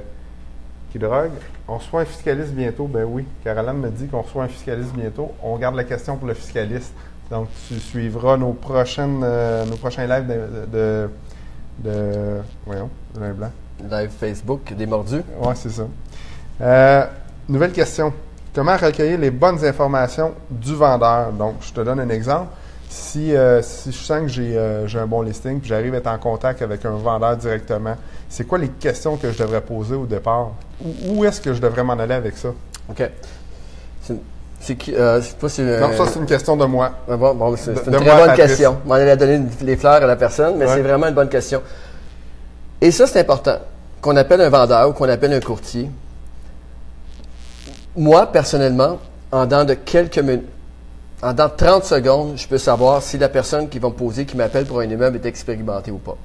[0.90, 1.30] qui droguent.
[1.66, 2.86] On reçoit un fiscaliste bientôt.
[2.86, 5.32] Ben oui, Caroline me dit qu'on reçoit un fiscaliste bientôt.
[5.42, 6.92] On garde la question pour le fiscaliste.
[7.30, 11.10] Donc, tu suivras nos prochaines, euh, nos prochains lives de, de,
[11.84, 13.50] de voyons, de l'un blanc.
[13.90, 15.22] Live Facebook, des mordus.
[15.40, 15.86] Ouais, c'est ça.
[16.60, 17.04] Euh,
[17.48, 18.12] nouvelle question.
[18.54, 21.32] Comment recueillir les bonnes informations du vendeur?
[21.32, 22.48] Donc, je te donne un exemple.
[22.88, 26.06] Si, euh, si je sens que j'ai j'ai un bon listing, puis j'arrive à être
[26.06, 27.94] en contact avec un vendeur directement,
[28.30, 30.52] c'est quoi les questions que je devrais poser au départ?
[31.06, 32.48] Où, est-ce que je devrais m'en aller avec ça?
[32.88, 33.10] OK.
[34.60, 34.94] C'est- qui?
[34.94, 36.90] Euh, pas si, euh, Non, ça, c'est une question de moi.
[37.08, 38.76] Ah Bon, bon, c'est une très bonne question.
[38.86, 40.74] On allait donner les fleurs à la personne, mais Ouais.
[40.74, 41.62] c'est vraiment une bonne question.
[42.80, 43.58] Et ça, c'est important.
[44.00, 45.88] Qu'on appelle un vendeur ou qu'on appelle un courtier.
[47.96, 48.98] Moi, personnellement,
[49.32, 50.46] en dans de quelques minutes,
[51.22, 54.24] en dans de 30 secondes, je peux savoir si la personne qui va me poser,
[54.24, 56.16] qui m'appelle pour un immeuble, est expérimentée ou pas.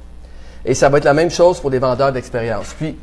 [0.66, 2.74] Et ça va être la même chose pour les vendeurs d'expérience.
[2.78, 2.96] Puis,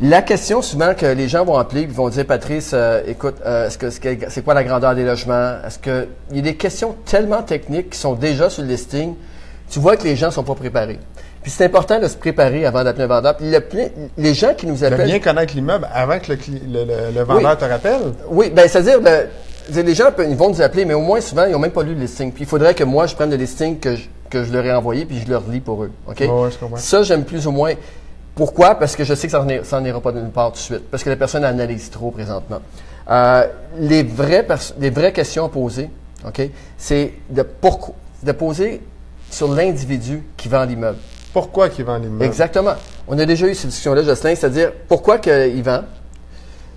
[0.00, 3.66] la question souvent que les gens vont appeler, ils vont dire, Patrice, euh, écoute, euh,
[3.66, 5.56] est-ce que c'est quoi la grandeur des logements?
[5.66, 9.14] Est-ce que il y a des questions tellement techniques qui sont déjà sur le listing,
[9.68, 10.98] tu vois que les gens sont pas préparés.
[11.42, 13.36] Puis c'est important de se préparer avant d'appeler un vendeur.
[13.36, 13.50] Puis
[14.18, 18.00] les gens qui nous De appellent, bien connaître l'immeuble avant que le, vendeur te rappelle.
[18.28, 19.26] oui, ben c'est-à-dire, ben,
[19.74, 21.94] les gens ils vont nous appeler, mais au moins souvent ils n'ont même pas lu
[21.94, 22.32] le listing.
[22.32, 24.72] Puis il faudrait que moi je prenne le listing que je, que je leur ai
[24.72, 25.90] envoyé puis je leur lis pour eux.
[26.06, 26.20] Ok?
[26.20, 26.76] Ouais, ouais, je comprends.
[26.76, 27.72] Ça j'aime plus ou moins.
[28.34, 28.74] Pourquoi?
[28.76, 29.32] Parce que je sais que
[29.64, 30.90] ça n'en ira pas d'une part tout de suite.
[30.90, 32.60] Parce que la personne analyse trop présentement.
[33.10, 33.46] Euh,
[33.78, 35.90] les vraies pers- les vraies questions à poser,
[36.26, 36.42] OK?
[36.78, 38.80] C'est de, pourquoi- de poser
[39.30, 40.98] sur l'individu qui vend l'immeuble.
[41.32, 42.24] Pourquoi qu'il vend l'immeuble?
[42.24, 42.74] Exactement.
[43.08, 45.82] On a déjà eu cette discussion-là, Jocelyn, c'est-à-dire pourquoi qu'il vend?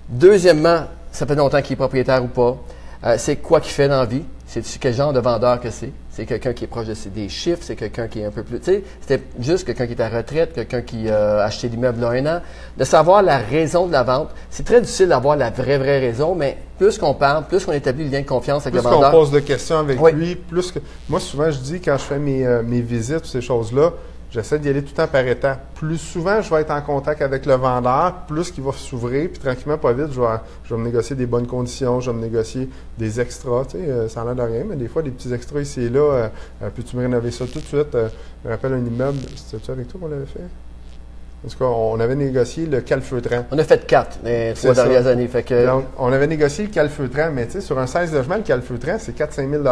[0.08, 2.56] Deuxièmement, ça fait longtemps qu'il est propriétaire ou pas.
[3.04, 4.22] Euh, c'est quoi qu'il fait dans la vie?
[4.46, 5.90] C'est quel genre de vendeur que c'est?
[6.16, 8.44] C'est quelqu'un qui est proche de ses- des chiffres, c'est quelqu'un qui est un peu
[8.44, 8.60] plus.
[8.60, 11.98] Tu sais, c'était juste quelqu'un qui est à retraite, quelqu'un qui euh, a acheté l'immeuble
[11.98, 12.40] il y a un an.
[12.78, 14.28] De savoir la raison de la vente.
[14.48, 18.04] C'est très difficile d'avoir la vraie, vraie raison, mais plus qu'on parle, plus qu'on établit
[18.04, 19.10] le lien de confiance avec Plus le qu'on vendeur.
[19.10, 20.12] pose de questions avec Oui.
[20.12, 20.78] lui, plus que.
[21.08, 23.92] Moi, souvent, je dis, quand je fais mes, euh, mes visites, ces choses-là,
[24.34, 25.60] j'essaie d'y aller tout le temps par étapes.
[25.76, 29.38] Plus souvent, je vais être en contact avec le vendeur, plus qu'il va s'ouvrir, puis
[29.38, 30.26] tranquillement, pas vite, je vais,
[30.64, 32.68] je vais me négocier des bonnes conditions, je vais me négocier
[32.98, 33.64] des extras.
[33.66, 35.82] Tu sais, euh, ça n'a l'air de rien, mais des fois, des petits extras ici
[35.82, 36.28] et là, euh,
[36.62, 37.94] euh, peux-tu me rénover ça tout de suite?
[37.94, 38.08] Euh,
[38.42, 40.40] je me rappelle un immeuble, c'était-tu avec toi qu'on l'avait fait?
[41.44, 43.44] En tout cas, on avait négocié le calfeutrant.
[43.52, 44.82] On a fait quatre les trois ça.
[44.82, 45.28] dernières années.
[45.28, 48.36] Fait que, Donc, on avait négocié le calfeutrant, mais tu sais, sur un 16 logements,
[48.36, 49.62] le calfeutrant, c'est 4-5 000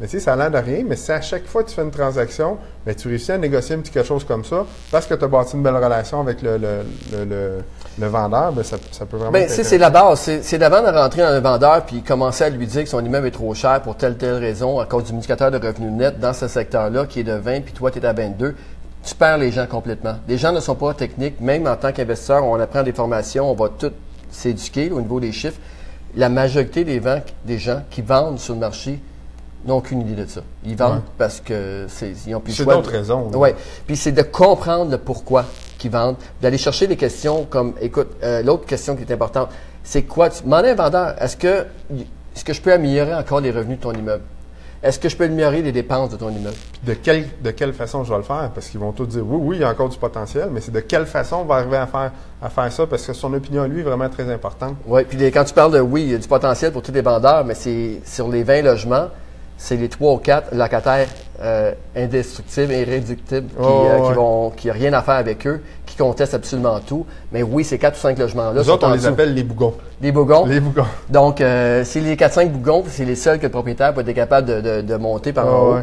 [0.00, 1.74] Mais tu sais, ça a l'air de rien, mais si à chaque fois que tu
[1.74, 2.56] fais une transaction,
[2.96, 5.56] tu réussis à négocier un petit quelque chose comme ça, parce que tu as bâti
[5.56, 6.68] une belle relation avec le, le,
[7.12, 7.58] le, le-
[7.98, 10.20] le vendeur, ben, ça, ça peut vraiment être c'est, la base.
[10.40, 13.26] C'est, d'avant de rentrer dans un vendeur puis commencer à lui dire que son immeuble
[13.26, 16.32] est trop cher pour telle telle raison à cause du indicateur de revenu net dans
[16.32, 18.54] ce secteur-là qui est de 20 puis toi tu es à 22.
[19.04, 20.14] Tu perds les gens complètement.
[20.28, 21.40] Les gens ne sont pas techniques.
[21.40, 23.92] Même en tant qu'investisseur, on apprend des formations, on va tout
[24.30, 25.58] s'éduquer au niveau des chiffres.
[26.16, 27.02] La majorité des,
[27.44, 28.98] des gens qui vendent sur le marché
[29.66, 30.40] n'ont aucune idée de ça.
[30.64, 31.00] Ils vendent Ouais.
[31.18, 33.30] parce que c'est, ils ont plus C'est d'autres raisons.
[33.34, 33.50] Oui.
[33.86, 35.44] Puis c'est de comprendre le pourquoi
[35.78, 39.48] qu'ils vendent, d'aller chercher des questions comme, écoute, euh, l'autre question qui est importante,
[39.82, 40.28] c'est quoi?
[40.30, 41.66] Tu demandes un vendeur, est-ce que,
[42.34, 44.22] est-ce que je peux améliorer encore les revenus de ton immeuble?
[44.82, 46.56] Est-ce que je peux améliorer les dépenses de ton immeuble?
[46.84, 48.50] De quelle, de quelle façon je vais le faire?
[48.54, 50.70] Parce qu'ils vont tous dire oui, oui, il y a encore du potentiel, mais c'est
[50.72, 53.64] de quelle façon on va arriver à faire, à faire ça, parce que son opinion,
[53.64, 54.76] lui, est vraiment très importante.
[54.86, 55.02] Oui.
[55.06, 57.02] Puis les- quand tu parles de, oui, il y a du potentiel pour tous les
[57.02, 59.08] vendeurs, mais c'est sur les 20 logements,
[59.62, 61.06] c'est les 3 ou 4 locataires
[61.42, 64.14] euh, indestructibles, irréductibles, qui, Oh, euh, qui ouais.
[64.14, 67.04] vont, qui n'ont rien à faire avec eux, qui contestent absolument tout.
[67.30, 69.42] Mais oui, ces 4 ou 5 logements-là Nous sont autres, on en les appelle les
[69.42, 69.74] bougons.
[70.00, 70.46] Des bougons.
[70.46, 70.86] Les bougons.
[71.10, 74.48] Donc, euh, c'est les 4-5 bougons, c'est les seuls que le propriétaire peut être capable
[74.48, 75.74] de, de- de monter par en haut.
[75.74, 75.82] ouais.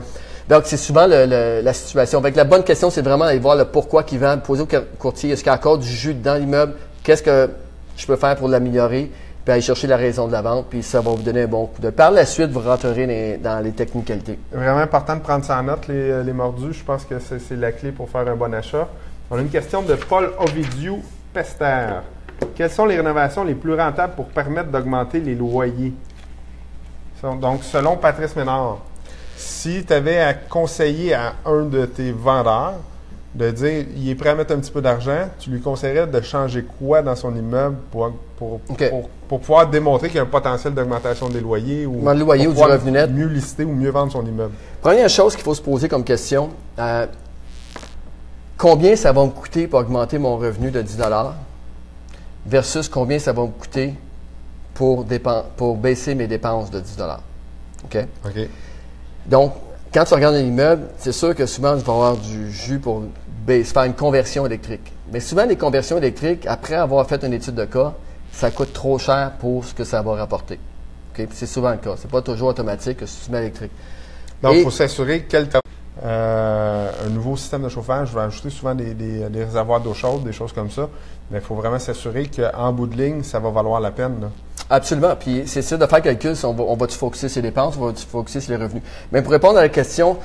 [0.50, 2.20] Donc, c'est souvent le- le- la situation.
[2.20, 5.32] Avec la bonne question, c'est vraiment d'aller voir le pourquoi qu'il vend, poser au courtier,
[5.32, 7.50] est-ce qu'il y a encore du jus dans l'immeuble, qu'est-ce que
[7.96, 9.12] je peux faire pour l'améliorer,
[9.48, 11.68] puis aller chercher la raison de la vente, puis ça va vous donner un bon
[11.68, 11.90] coup de.
[11.90, 14.38] Par la suite, vous rentrerez dans les technicalités.
[14.52, 16.74] Vraiment important de prendre ça en note, les, les mordus.
[16.74, 18.90] Je pense que c'est la clé pour faire un bon achat.
[19.32, 20.96] On a une question de Paul Ovidiu
[21.34, 22.02] Pester.
[22.56, 25.94] Quelles sont les rénovations les plus rentables pour permettre d'augmenter les loyers?
[27.24, 28.80] Donc, selon Patrice Ménard,
[29.38, 32.82] si tu avais à conseiller à un de tes vendeurs
[33.38, 36.22] de dire il est prêt à mettre un petit peu d'argent, tu lui conseillerais de
[36.22, 38.90] changer quoi dans son immeuble pour, pour, OK.
[38.90, 42.46] pour, pour pouvoir démontrer qu'il y a un potentiel d'augmentation des loyers ou le loyer
[42.46, 43.12] pour ou du pouvoir revenu net.
[43.12, 44.54] mieux lister ou mieux vendre son immeuble?
[44.82, 47.06] Première chose qu'il faut se poser comme question, euh,
[48.58, 50.98] combien ça va me coûter pour augmenter mon revenu de 10
[52.48, 53.94] versus combien ça va me coûter
[54.74, 55.06] pour,
[55.58, 56.98] pour baisser mes dépenses de 10
[57.86, 57.98] OK?
[58.26, 58.50] OK.
[59.28, 59.54] Donc,
[59.94, 63.04] quand tu regardes un immeuble, c'est sûr que souvent, tu vas avoir du jus pour
[63.48, 64.92] baisser, faire une conversion électrique.
[65.12, 67.94] Mais souvent, les conversions électriques, après avoir fait une étude de cas,
[68.32, 70.60] ça coûte trop cher pour ce que ça va rapporter.
[71.32, 71.96] C'est souvent le cas.
[71.98, 73.72] C'est pas toujours automatique tu mets électrique.
[74.44, 75.60] Donc, il faut s'assurer quel temps-
[76.06, 80.24] euh, un nouveau système de chauffage va ajouter souvent des, des- des réservoirs d'eau chaude,
[80.24, 80.88] des choses comme ça.
[81.32, 84.22] Mais il faut vraiment s'assurer qu'en bout de ligne, ça va valoir la peine.
[84.22, 84.28] là.
[84.70, 85.16] Absolument.
[85.20, 87.86] Puis c'est ça de faire calcul, on va, on va-tu focuser sur les dépenses, on
[87.88, 88.84] va-tu focuser sur les revenus.
[89.12, 90.18] Mais pour répondre à la question,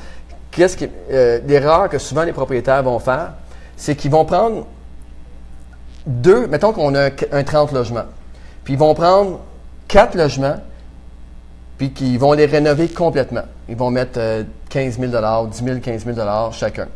[0.52, 3.32] qu'est-ce qui, euh, l'erreur que souvent les propriétaires vont faire,
[3.76, 4.66] c'est qu'ils vont prendre
[6.06, 8.04] deux, mettons qu'on a un, un 30 logements,
[8.62, 9.40] puis ils vont prendre
[9.88, 10.58] quatre logements,
[11.78, 13.42] puis qu'ils vont les rénover complètement.
[13.68, 16.86] Ils vont mettre euh, 15 000 10 000, 15 000 chacun.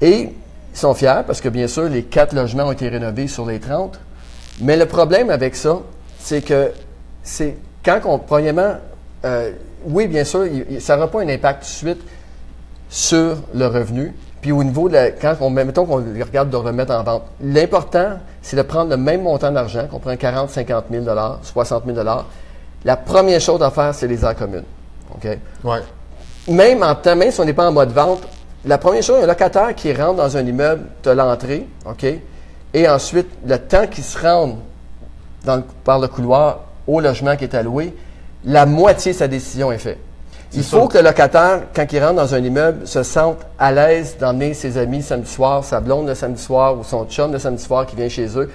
[0.00, 0.30] Et ils
[0.78, 3.98] sont fiers parce que, bien sûr, les quatre logements ont été rénovés sur les 30.
[4.60, 5.80] Mais le problème avec ça,
[6.18, 6.72] c'est que
[7.22, 8.74] c'est quand on, premièrement,
[9.24, 9.52] euh,
[9.84, 10.46] oui, bien sûr,
[10.80, 12.02] ça n'aura pas un impact tout de suite
[12.90, 14.14] sur le revenu.
[14.42, 18.18] Puis au niveau de la, quand on, mettons qu'on regarde de remettre en vente, l'important,
[18.42, 21.04] c'est de prendre le même montant d'argent, qu'on prend 40, 50 000
[21.42, 21.98] 60 000
[22.84, 24.64] La première chose à faire, c'est les airs communes.
[25.14, 25.28] OK?
[25.64, 25.80] Ouais.
[26.48, 28.22] même en temps, même si on n'est pas en mode vente,
[28.64, 32.06] la première chose, un locataire qui rentre dans un immeuble, tu l'entrée, OK?
[32.72, 34.56] Et ensuite, le temps qu'il se rende
[35.44, 37.94] dans le- par le couloir au logement qui est alloué,
[38.44, 39.98] la moitié de sa décision est faite.
[40.52, 44.16] Il faut que le locataire, quand il rentre dans un immeuble, se sente à l'aise
[44.18, 47.62] d'emmener ses amis samedi soir, sa blonde le samedi soir ou son chum le samedi
[47.62, 48.50] soir qui vient chez eux,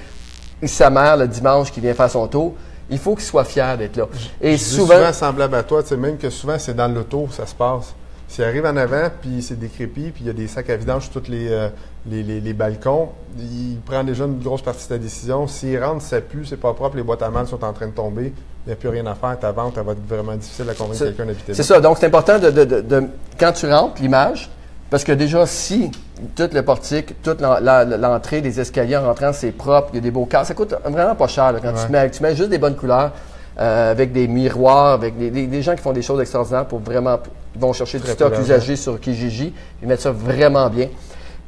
[0.62, 2.54] et sa mère le dimanche qui vient faire son tour.
[2.90, 4.08] Il faut qu'ils soient fiers d'être là.
[4.42, 7.28] Et Je souvent, souvent semblable à toi, tu sais, même que souvent c'est dans l'auto
[7.32, 7.94] ça se passe.
[8.28, 11.10] S'il arrive en avant, puis c'est décrépit, puis il y a des sacs à vidange
[11.10, 11.70] sur tous les, euh,
[12.10, 15.48] les, les- les balcons, il prend déjà une grosse partie de ta décision.
[15.48, 17.92] S'il rentre, ça pue, c'est pas propre, les boîtes à mal sont en train de
[17.92, 18.34] tomber,
[18.66, 20.74] il n'y a plus rien à faire, ta vente, elle va être vraiment difficile à
[20.74, 21.56] convaincre quelqu'un d'habiter là.
[21.56, 21.80] C'est ça.
[21.80, 23.04] Donc, c'est important de, de- de- de-
[23.40, 24.50] quand tu rentres, l'image,
[24.90, 25.92] parce que déjà, si
[26.36, 30.12] tout le portique, toute l'entrée, les escaliers en rentrant, c'est propre, il y a des
[30.12, 31.86] beaux cadres, ça coûte vraiment pas cher là, quand Ouais.
[31.86, 33.12] tu, mets, tu mets juste des bonnes couleurs,
[33.60, 36.80] euh, avec des miroirs, avec des, des- des gens qui font des choses extraordinaires pour
[36.80, 37.18] vraiment,
[37.56, 40.90] ils vont chercher du stock usagé sur Kijiji, ils mettent ça vraiment bien.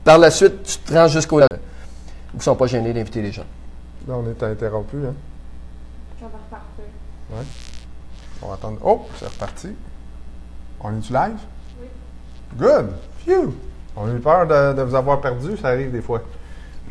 [0.03, 1.41] Par la suite, tu te rends jusqu'au...
[1.41, 3.45] Ils ne sont pas gênés d'inviter les gens.
[4.07, 4.97] Là, on est interrompu.
[4.97, 5.13] Hein?
[6.19, 6.85] Ça va repartir.
[8.41, 8.77] On va attendre.
[8.83, 9.69] Oh, c'est reparti.
[10.79, 11.37] On est-tu live?
[11.81, 11.87] Oui.
[12.57, 12.89] Good.
[13.25, 13.53] Phew.
[13.95, 16.21] On a eu peur de, de vous avoir perdu, ça arrive des fois.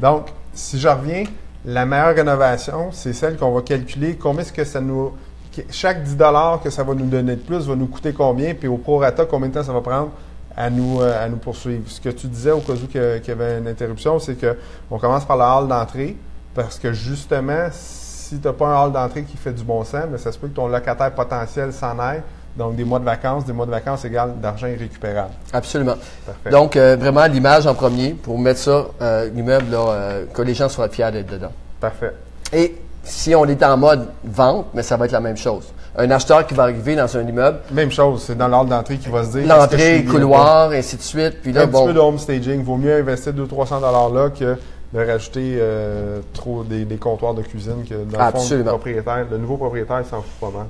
[0.00, 1.24] Donc, si je reviens,
[1.64, 5.12] la meilleure rénovation, c'est celle qu'on va calculer combien est-ce que ça nous.
[5.56, 6.16] Que- Chaque 10
[6.62, 9.48] que ça va nous donner de plus va nous coûter combien, puis au prorata, combien
[9.48, 10.10] de temps ça va prendre
[10.56, 11.82] à nous, euh, à nous poursuivre.
[11.86, 14.56] Ce que tu disais au cas où qu'il y avait une interruption, c'est que
[14.90, 16.16] on commence par la hall d'entrée,
[16.54, 20.04] parce que justement, si tu n'as pas un hall d'entrée qui fait du bon sens,
[20.10, 22.22] mais ça se peut que ton locataire potentiel s'en aille.
[22.56, 25.28] Donc, des mois de vacances, des mois de vacances égale d'argent irrécupérable.
[25.52, 25.96] Absolument.
[26.24, 26.48] Parfait.
[26.50, 30.70] Donc, euh, vraiment, l'image en premier pour mettre ça, euh, l'immeuble, euh, que les gens
[30.70, 31.52] soient fiers d'être dedans.
[31.78, 32.14] Parfait.
[32.54, 32.74] Et
[33.06, 35.72] si on est en mode vente, mais ça va être la même chose.
[35.96, 39.08] Un acheteur qui va arriver dans un immeuble, Même chose, c'est dans l'ordre d'entrée qui
[39.08, 39.46] va se dire.
[39.46, 41.40] l'entrée, couloir, ainsi de suite.
[41.42, 42.62] Puis là, Un petit peu de home staging.
[42.62, 44.56] Vaut mieux investir 200-300 dollars là que
[44.92, 49.26] de rajouter euh, trop des, des comptoirs de cuisine que dans le fond, le propriétaire,
[49.30, 50.66] le nouveau propriétaire, s'en fout pas mal.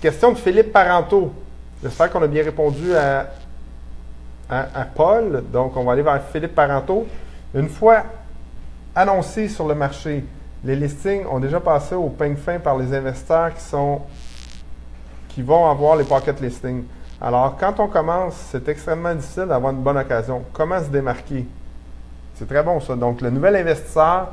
[0.00, 1.30] Question de Philippe Parenteau.
[1.82, 3.28] J'espère qu'on a bien répondu à,
[4.50, 5.44] à, à Paul.
[5.52, 7.06] Donc, on va aller vers Philippe Parenteau.
[7.54, 8.02] Une fois
[8.94, 10.24] annoncé sur le marché,
[10.64, 14.02] les listings ont déjà passé au peigne fin par les investisseurs qui sont
[15.28, 16.82] qui vont avoir les pocket listings.
[17.20, 20.42] Alors, quand on commence, c'est extrêmement difficile d'avoir une bonne occasion.
[20.52, 21.46] Comment se démarquer?
[22.34, 22.96] C'est très bon ça.
[22.96, 24.28] Donc, le nouvel investisseur,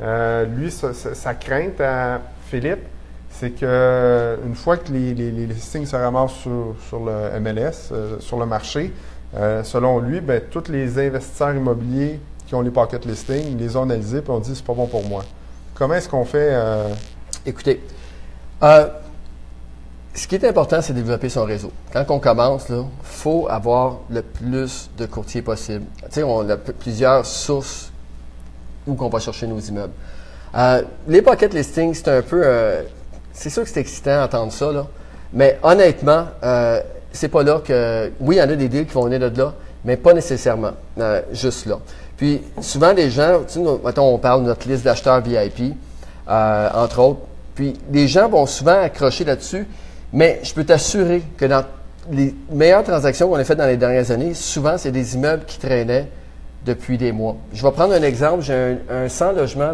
[0.00, 2.84] euh, lui, sa, crainte à Philippe,
[3.30, 8.46] c'est que une fois que les, listings se ramassent sur, le MLS, euh, sur le
[8.46, 8.92] marché,
[9.36, 13.82] euh, selon lui, ben, tous les investisseurs immobiliers qui ont les pocket listings, les ont
[13.82, 15.22] analysés et ont dit c'est pas bon pour moi.
[15.78, 16.88] Comment est-ce qu'on fait euh,
[17.44, 17.82] écoutez,
[18.62, 18.86] euh,
[20.14, 21.70] ce qui est important, c'est de développer son réseau.
[21.92, 25.84] Quand on commence, il faut avoir le plus de courtiers possible.
[26.04, 27.92] Tu sais, on a plusieurs sources
[28.86, 29.92] où qu'on va chercher nos immeubles.
[30.54, 32.42] Euh, les pocket listings, c'est un peu...
[33.34, 34.86] c'est sûr que c'est excitant d'entendre ça, là.
[35.34, 36.28] Mais honnêtement,
[37.12, 38.10] c'est pas là que...
[38.20, 39.52] Oui, il y en a des deals qui vont venir de là,
[39.84, 40.72] mais pas nécessairement.
[41.32, 41.78] juste là.
[42.16, 43.40] Puis, souvent, les gens...
[43.46, 45.74] Tu sais, mettons, on parle de notre liste d'acheteurs VIP,
[46.28, 47.20] euh, entre autres.
[47.54, 49.66] Puis, les gens vont souvent accrocher là-dessus,
[50.12, 51.64] mais je peux t'assurer que dans
[52.10, 55.58] les meilleures transactions qu'on a faites dans les dernières années, souvent, c'est des immeubles qui
[55.58, 56.08] traînaient
[56.64, 57.36] depuis des mois.
[57.52, 58.42] Je vais prendre un exemple.
[58.42, 59.72] J'ai un, un 100 logements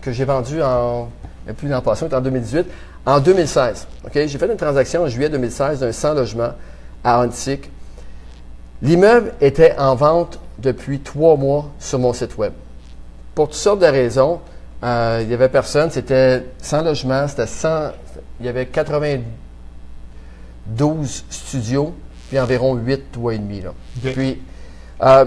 [0.00, 1.08] que j'ai vendu en,
[1.56, 2.66] plus l'an passé, en 2018,
[3.06, 3.86] en 2016.
[4.06, 4.12] OK?
[4.14, 6.52] J'ai fait une transaction en juillet 2016 d'un 100 logements
[7.02, 7.70] à Antique.
[8.82, 12.52] L'immeuble était en vente depuis trois mois sur mon site web.
[13.34, 14.40] Pour toutes sortes de raisons,
[14.82, 17.92] euh, il y avait personne, c'était 100 logements, c'était 100,
[18.40, 19.24] il y avait 92
[21.30, 21.94] studios,
[22.28, 23.60] puis environ 8 toits et demi.
[23.60, 23.72] Là.
[24.12, 24.40] Puis,
[25.02, 25.24] euh,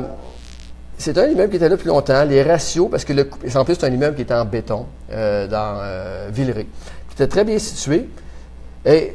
[0.98, 2.24] c'est un immeuble qui était là plus longtemps.
[2.24, 5.48] Les ratios, parce que le, en plus, c'est un immeuble qui était en béton euh,
[5.48, 6.68] dans euh, Villeray.
[7.10, 8.10] C'était très bien situé.
[8.86, 9.14] Et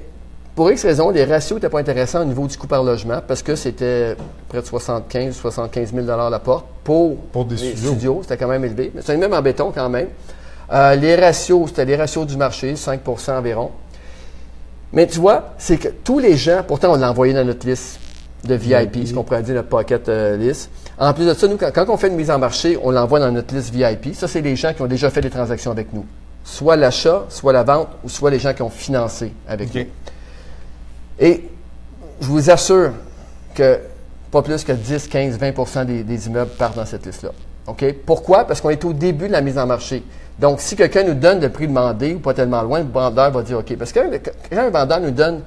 [0.54, 3.42] pour X raisons, les ratios n'étaient pas intéressants au niveau du coût par logement parce
[3.42, 4.16] que c'était
[4.48, 8.18] près de 75 75 000 la porte pour, Pour des les studios.
[8.22, 8.92] C'était quand même élevé.
[8.94, 10.08] Mais c'est immeuble en béton quand même.
[10.70, 13.70] Euh, les ratios, c'était les ratios du marché, 5% environ.
[14.92, 17.98] Mais tu vois, c'est que tous les gens, pourtant on l'a envoyé dans notre liste
[18.44, 20.70] de VIP, ce qu'on pourrait dire notre pocket euh, list.
[20.98, 23.20] En plus de ça, nous, quand, quand on fait une mise en marché, on l'envoie
[23.20, 24.14] dans notre liste VIP.
[24.14, 26.04] Ça, c'est les gens qui ont déjà fait des transactions avec nous.
[26.44, 29.86] Soit l'achat, soit la vente, ou soit les gens qui ont financé avec nous.
[31.22, 31.48] Et
[32.20, 32.92] je vous assure
[33.54, 33.78] que
[34.30, 37.30] pas plus que 10, 15, 20 des, des immeubles partent dans cette liste-là.
[37.66, 37.84] OK?
[38.04, 38.44] Pourquoi?
[38.46, 40.02] Parce qu'on est au début de la mise en marché.
[40.38, 43.42] Donc, si quelqu'un nous donne le prix demandé ou pas tellement loin, le vendeur va
[43.42, 43.76] dire OK.
[43.76, 45.42] Parce que le- quand un vendeur nous donne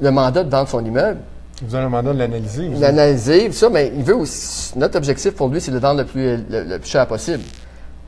[0.00, 1.18] le mandat de vendre son immeuble,
[1.62, 2.68] Vous avez un mandat de l'analyser.
[2.78, 4.72] l'analyser, ça, mais il veut aussi.
[4.78, 7.42] Notre objectif pour lui, c'est de le vendre le plus, le, le plus cher possible.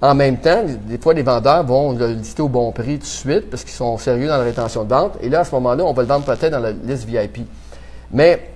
[0.03, 3.05] En même temps, des fois, les vendeurs vont le lister au bon prix tout de
[3.05, 5.12] suite parce qu'ils sont sérieux dans la rétention de vente.
[5.23, 7.47] Et là, à ce moment-là, on va le vendre peut-être dans la liste VIP.
[8.11, 8.53] Mais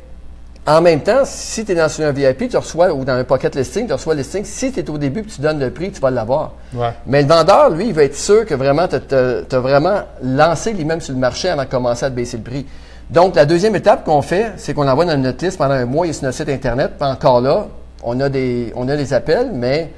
[0.68, 3.54] En même temps, si tu es dans un VIP, tu reçois, ou dans un pocket
[3.54, 4.44] listing, tu reçois le listing.
[4.44, 6.54] Si tu es au début et tu donnes le prix, tu vas l'avoir.
[6.74, 6.90] Ouais.
[7.06, 11.02] Mais le vendeur, lui, il va être sûr que vraiment, tu as, vraiment lancé l'immeuble
[11.02, 12.66] sur le marché avant de commencer à te baisser le prix.
[13.10, 16.08] Donc, la deuxième étape qu'on fait, c'est qu'on envoie dans notre liste pendant un mois,
[16.08, 16.94] est sur notre site Internet.
[16.98, 17.68] Puis encore là,
[18.02, 19.92] on a des, on a des appels, mais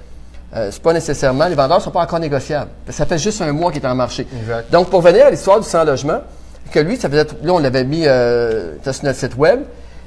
[0.57, 2.71] euh, c'est pas nécessairement, les vendeurs sont pas encore négociables.
[2.89, 4.27] Ça fait juste un mois qu'il est en marché.
[4.41, 4.71] Exact.
[4.71, 6.21] Donc, pour venir à l'histoire du sans-logement,
[6.73, 9.61] que lui, ça faisait, là, on l'avait mis euh, sur notre site web.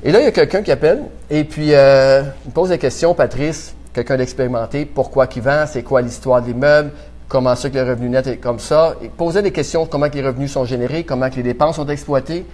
[0.04, 3.14] Et là, il y a quelqu'un qui appelle et puis euh, il pose des questions,
[3.14, 6.92] Patrice, quelqu'un d'expérimenté, pourquoi qu'il vend, c'est quoi l'histoire de l'immeuble,
[7.28, 8.96] comment ça que le revenu net est comme ça.
[9.04, 11.88] Il posait des questions, comment que les revenus sont générés, comment que les dépenses sont
[11.88, 12.46] exploitées.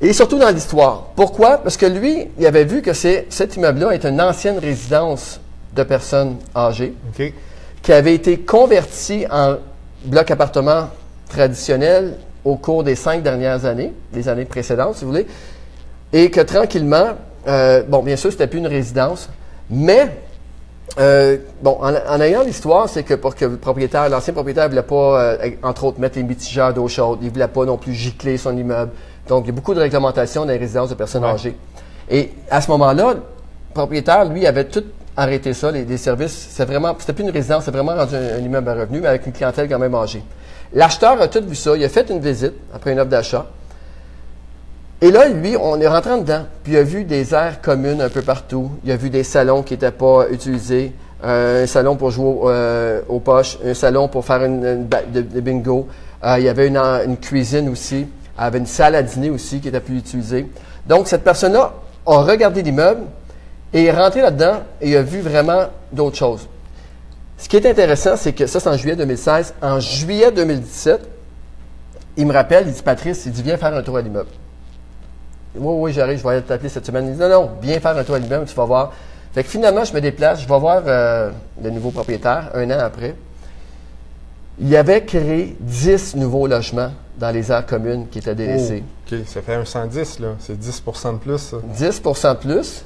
[0.00, 1.06] Et surtout dans l'histoire.
[1.14, 1.58] Pourquoi?
[1.58, 5.40] Parce que lui, il avait vu que cet immeuble-là est une ancienne résidence
[5.78, 6.94] de personnes âgées
[7.82, 9.56] qui avait été converti en
[10.04, 10.88] bloc appartement
[11.28, 15.26] traditionnel au cours des cinq dernières années, les années précédentes, si vous voulez,
[16.12, 17.08] et que tranquillement,
[17.46, 19.28] euh, bon, bien sûr, c'était plus une résidence,
[19.70, 20.16] mais
[20.98, 24.70] euh, bon, en, en ayant l'histoire, c'est que pour que le propriétaire, l'ancien propriétaire, ne
[24.70, 27.92] voulait pas, euh, entre autres, mettre les mitigeurs d'eau chaude, il voulait pas non plus
[27.92, 28.92] gicler son immeuble.
[29.28, 31.30] Donc, il y a beaucoup de réglementations dans les résidences de personnes Ouais.
[31.30, 31.56] âgées.
[32.10, 33.20] Et à ce moment-là, le
[33.74, 34.84] propriétaire, lui, avait tout
[35.18, 36.48] arrêté ça, les, services.
[36.50, 39.26] C'est vraiment, c'était plus une résidence, c'est vraiment rendu un, immeuble à revenus, mais avec
[39.26, 40.22] une clientèle quand même âgée.
[40.72, 41.76] L'acheteur a tout vu ça.
[41.76, 43.46] Il a fait une visite après une offre d'achat.
[45.00, 48.00] Et là, lui, on est rentré en dedans, puis il a vu des aires communes
[48.00, 48.70] un peu partout.
[48.84, 50.92] Il a vu des salons qui n'étaient pas utilisés,
[51.24, 55.88] euh, un salon pour jouer euh, aux poches, un salon pour faire une, bingo.
[56.24, 58.06] Euh, il y avait une, une cuisine aussi,
[58.38, 60.46] il y avait une salle à dîner aussi qui était plus utilisée.
[60.86, 61.74] Donc, cette personne-là
[62.06, 63.02] a regardé l'immeuble
[63.72, 66.48] et est rentré là-dedans et a vu vraiment d'autres choses.
[67.36, 69.54] Ce qui est intéressant, c'est que ça, c'est en juillet 2016.
[69.62, 71.00] En juillet 2017,
[72.16, 74.30] il me rappelle, il dit Patrice, il dit Viens faire un tour à l'immeuble.
[75.54, 77.06] Oui, oui, j'arrive, je vais t'appeler cette semaine.
[77.06, 78.92] Il dit Non, non, viens faire un tour à l'immeuble, tu vas voir.
[79.32, 81.30] Fait que finalement, je me déplace, je vais voir euh,
[81.62, 83.14] le nouveau propriétaire un an après.
[84.60, 88.82] Il avait créé 10 nouveaux logements dans les aires communes qui étaient délaissées.
[88.82, 90.28] Oh, OK, ça fait un 110, là.
[90.40, 91.56] C'est 10% de plus, ça.
[91.76, 92.84] 10% de plus.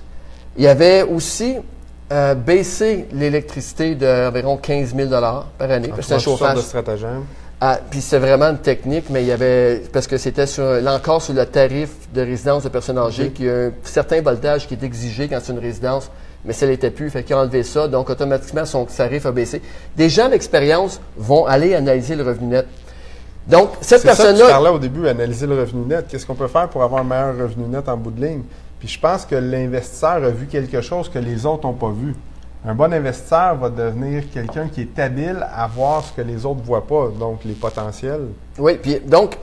[0.56, 1.56] Il avait aussi
[2.12, 5.90] euh, baissé l'électricité d'environ 15 000 par année.
[6.00, 6.56] C'est un chauffage.
[6.56, 7.24] de stratagèmes.
[7.64, 10.96] Ah, puis c'est vraiment une technique, mais il y avait parce que c'était sur là
[10.96, 13.34] encore sur le tarif de résidence de personnes âgées, Ok.
[13.34, 16.10] qu'il y a un certain voltage qui est exigé quand c'est une résidence,
[16.44, 19.62] mais ça l'était plus, fait qu'il a enlevé ça, donc automatiquement son tarif a baissé.
[19.96, 22.66] Des gens d'expérience vont aller analyser le revenu net.
[23.46, 26.06] Donc cette que tu personne-là, parlais au début, analyser le revenu net.
[26.08, 28.42] Qu'est-ce qu'on peut faire pour avoir un meilleur revenu net en bout de ligne?
[28.82, 32.16] Puis je pense que l'investisseur a vu quelque chose que les autres n'ont pas vu.
[32.64, 36.62] Un bon investisseur va devenir quelqu'un qui est habile à voir ce que les autres
[36.62, 38.26] ne voient pas, donc les potentiels.
[38.58, 39.38] oui, puis donc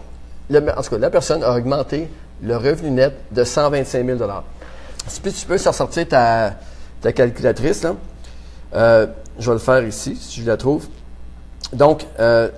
[0.49, 2.09] le- en tout cas la personne a augmenté
[2.43, 4.19] le revenu net de 125 000
[5.07, 6.55] Si tu peux sortir ta,
[6.99, 7.95] ta calculatrice là,
[8.75, 9.07] Euh,
[9.39, 10.85] je vais le faire ici si je la trouve.
[11.71, 12.49] Donc euh.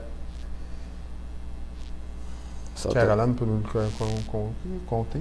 [2.92, 4.52] Caroline peut nous le co- co- co-
[4.90, 5.20] compter.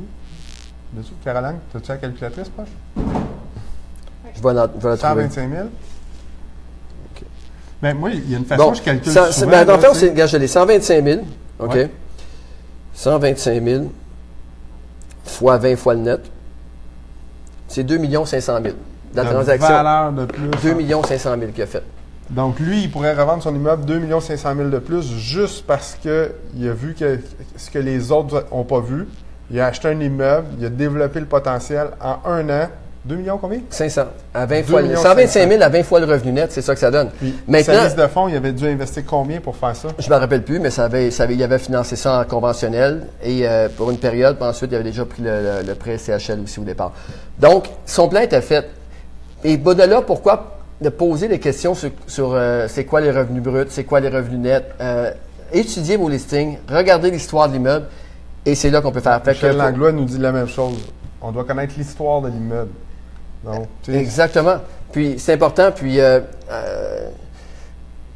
[0.92, 1.12] Dessus.
[1.24, 2.68] Caroline, as-tu la calculatrice, proche?
[4.34, 5.22] Je vais la, je vais la trouver.
[5.28, 5.68] 125 000?
[7.82, 9.50] Ben, moi, il y a une façon Bon, je calcule ça- souvent.
[9.52, 10.14] ben, sais.
[10.14, 11.20] c'est, je l'ai 125 000.
[11.58, 11.74] OK?
[11.74, 11.90] Ouais.
[12.94, 13.84] 125 000
[15.24, 16.20] fois 20 fois le net.
[17.68, 18.74] C'est 2 500 000.
[19.14, 20.50] La La transaction, valeur de plus.
[20.62, 21.82] 2 500 000 qu'il a fait.
[22.28, 26.10] Donc, lui, il pourrait revendre son immeuble 2 500 000 de plus juste parce qu'il
[26.68, 27.18] a vu que,
[27.56, 29.08] ce que les autres n'ont pas vu.
[29.50, 32.68] Il a acheté un immeuble, il a développé le potentiel en un an.
[33.06, 33.60] 2 millions combien?
[33.70, 34.02] 500.
[34.34, 36.60] À 20 2 fois le, millions 125 000 à 20 fois le revenu net, c'est
[36.60, 37.08] ça que ça donne.
[37.18, 39.88] Puis, Maintenant- sa liste de fonds, il avait dû investir combien pour faire ça?
[39.98, 42.24] Je ne me rappelle plus, mais ça avait, ça avait- il avait financé ça en
[42.24, 45.30] conventionnel et euh, pour une période, puis ensuite, il avait déjà pris le,
[45.62, 46.92] le- le prêt CHL aussi au départ.
[47.38, 48.68] Donc, son plan était fait.
[49.44, 53.64] Et Baudelaire, pourquoi de poser des questions sur, sur, euh, c'est quoi les revenus bruts,
[53.70, 55.10] c'est quoi les revenus nets, euh,
[55.54, 57.86] étudier vos listings, regarder l'histoire de l'immeuble,
[58.46, 59.20] et c'est là qu'on peut faire.
[59.22, 60.78] Fait que Michel faut- Langlois nous dit la même chose.
[61.22, 62.70] On doit connaître l'histoire de l'immeuble.
[63.44, 64.56] Donc, Exactement.
[64.92, 65.70] Puis c'est important.
[65.74, 67.08] Puis euh, euh,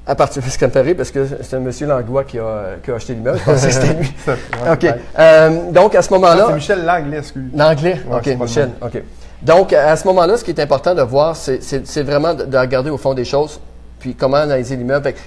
[0.06, 2.94] à partir de ce rire, parce que c'est un monsieur Langlois qui a, qui a
[2.94, 3.38] acheté l'immeuble.
[3.38, 4.12] Je pensais que c'était lui.
[4.70, 4.86] OK.
[5.18, 6.44] Euh, donc à ce moment-là.
[6.48, 7.50] c'est Michel Langlais, excuse.
[7.54, 8.00] L'anglais?
[8.08, 8.70] Ouais, OK, Michel.
[8.82, 9.02] OK.
[9.42, 12.88] Donc, à ce moment-là, ce qui est important de voir, c'est- vraiment de, de regarder
[12.90, 13.60] au fond des choses,
[13.98, 15.12] puis comment analyser l'immeuble.
[15.12, 15.18] Que,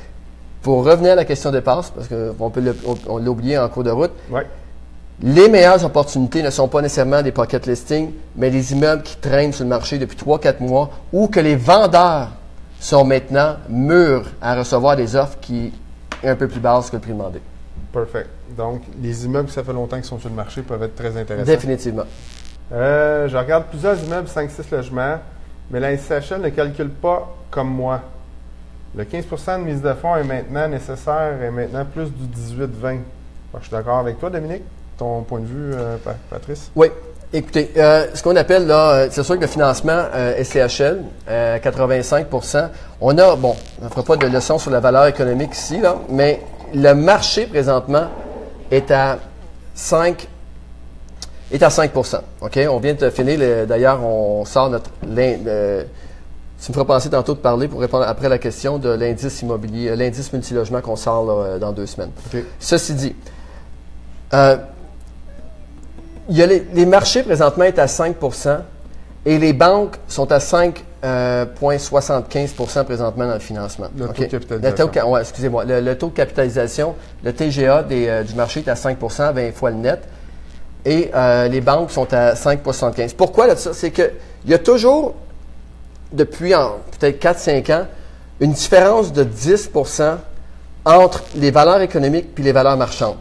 [0.63, 3.91] Pour revenir à la question des passes, parce qu'on peut l'a oublié en cours de
[3.91, 4.45] route, Ouais.
[5.21, 9.53] Les meilleures opportunités ne sont pas nécessairement des pocket listings, mais les immeubles qui traînent
[9.53, 12.29] sur le marché depuis 3-4 mois ou que les vendeurs
[12.79, 15.73] sont maintenant mûrs à recevoir des offres qui
[16.21, 17.41] est un peu plus basses que le prix demandé.
[17.91, 18.29] Perfect.
[18.55, 21.45] Donc, les immeubles, ça fait longtemps qu'ils sont sur le marché, peuvent être très intéressants.
[21.45, 22.03] Définitivement.
[22.71, 25.17] Euh, je regarde plusieurs immeubles 5-6 logements,
[25.71, 28.01] mais la SCHL ne calcule pas comme moi.
[28.95, 32.99] Le 15% de mise de fonds est maintenant nécessaire et maintenant plus du 18-20.
[33.57, 34.63] Je suis d'accord avec toi, Dominique?
[34.97, 36.71] Ton point de vue, euh, Pa- Patrice?
[36.75, 36.87] Oui.
[37.33, 41.57] Écoutez, euh, ce qu'on appelle là, euh, c'est sûr que le financement euh, SCHL, euh,
[41.59, 42.69] 85%
[43.01, 45.97] on a, bon, on ne fera pas de leçon sur la valeur économique ici, là,
[46.09, 46.41] mais
[46.73, 48.07] le marché présentement
[48.71, 49.19] est à
[49.75, 50.27] 5
[51.51, 51.91] est à 5
[52.41, 52.59] OK?
[52.69, 54.89] On vient de finir, le- d'ailleurs, on sort notre.
[55.05, 55.83] le-
[56.63, 59.95] tu me feras penser tantôt de parler pour répondre après la question de l'indice immobilier,
[59.95, 62.09] l'indice multilogement qu'on sort là, dans deux semaines.
[62.59, 63.15] Ceci dit,
[64.33, 64.57] euh,
[66.29, 68.59] il y a les, les marchés présentement est à 5%
[69.25, 73.87] et les banques sont à 5,75% présentement dans le financement.
[73.97, 74.85] Le taux de capitalisation.
[74.85, 75.65] Le taux, ca- ouais, excusez-moi.
[75.65, 79.51] Le, le taux de capitalisation, le TGA des, euh, du marché est à 5% 20
[79.53, 79.99] fois le net.
[80.85, 83.73] Et euh, les banques sont à 5,75% Pourquoi là, ça?
[83.73, 84.11] C'est qu'il
[84.45, 85.15] y a toujours,
[86.13, 86.53] depuis
[86.99, 87.85] peut-être 4-5 ans,
[88.39, 90.15] une différence de 10%
[90.85, 93.17] entre les valeurs économiques puis les valeurs marchandes.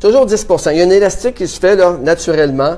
[0.00, 2.76] Toujours 10% Il y a un élastique qui se fait là, naturellement.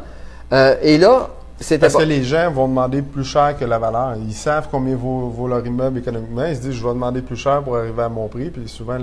[0.53, 1.29] Euh, et là,
[1.61, 4.15] c'est Parce que les gens vont demander plus cher que la valeur.
[4.27, 6.45] Ils savent combien vaut, vaut leur immeuble économiquement.
[6.45, 8.51] Ils se disent, je vais demander plus cher pour arriver à mon prix.
[8.51, 8.99] Puis souvent,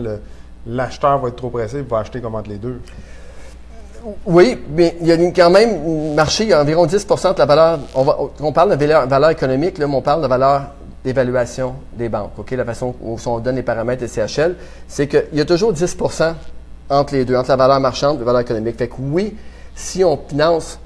[0.68, 1.78] l'acheteur va être trop pressé.
[1.78, 2.82] Il va acheter comme entre les deux.
[4.26, 7.40] Oui, mais il y a quand même un marché, il y a environ 10% de
[7.40, 7.80] la valeur.
[7.96, 10.64] On, va- on parle de valeur, valeur économique, là, mais on parle de valeur
[11.04, 12.32] d'évaluation des banques.
[12.38, 12.52] OK?
[12.52, 14.56] La façon où on donne les paramètres des CHL,
[14.88, 15.98] c'est qu'il y a toujours 10
[16.90, 18.78] entre les deux, entre la valeur marchande et la valeur économique.
[18.78, 19.36] Fait que oui,
[19.76, 20.80] si on finance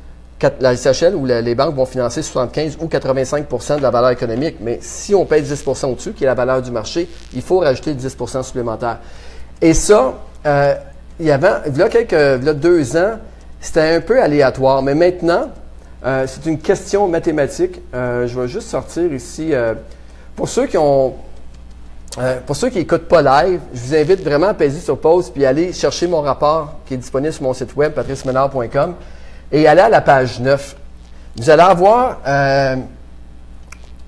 [0.59, 4.79] la CHL ou les banques vont financer 75 ou 85% de la valeur économique, mais
[4.81, 8.43] si on paye 10% au-dessus, qui est la valeur du marché, il faut rajouter 10%
[8.43, 8.99] supplémentaire.
[9.61, 10.75] Et ça, euh,
[11.19, 13.19] il y avait, il y a quelques, il y a deux ans,
[13.61, 15.49] c'était un peu aléatoire, mais maintenant,
[16.05, 17.81] euh, c'est une question mathématique.
[17.93, 19.53] Euh, je vais juste sortir ici.
[20.35, 21.13] pour ceux qui ont,
[22.19, 25.29] euh, pour ceux qui n'écoutent pas live, je vous invite vraiment à peser sur pause
[25.31, 28.93] puis aller chercher mon rapport qui est disponible sur mon site web, patricemenard.com,
[29.51, 30.75] et aller à la page 9.
[31.37, 32.75] Vous allez avoir, euh,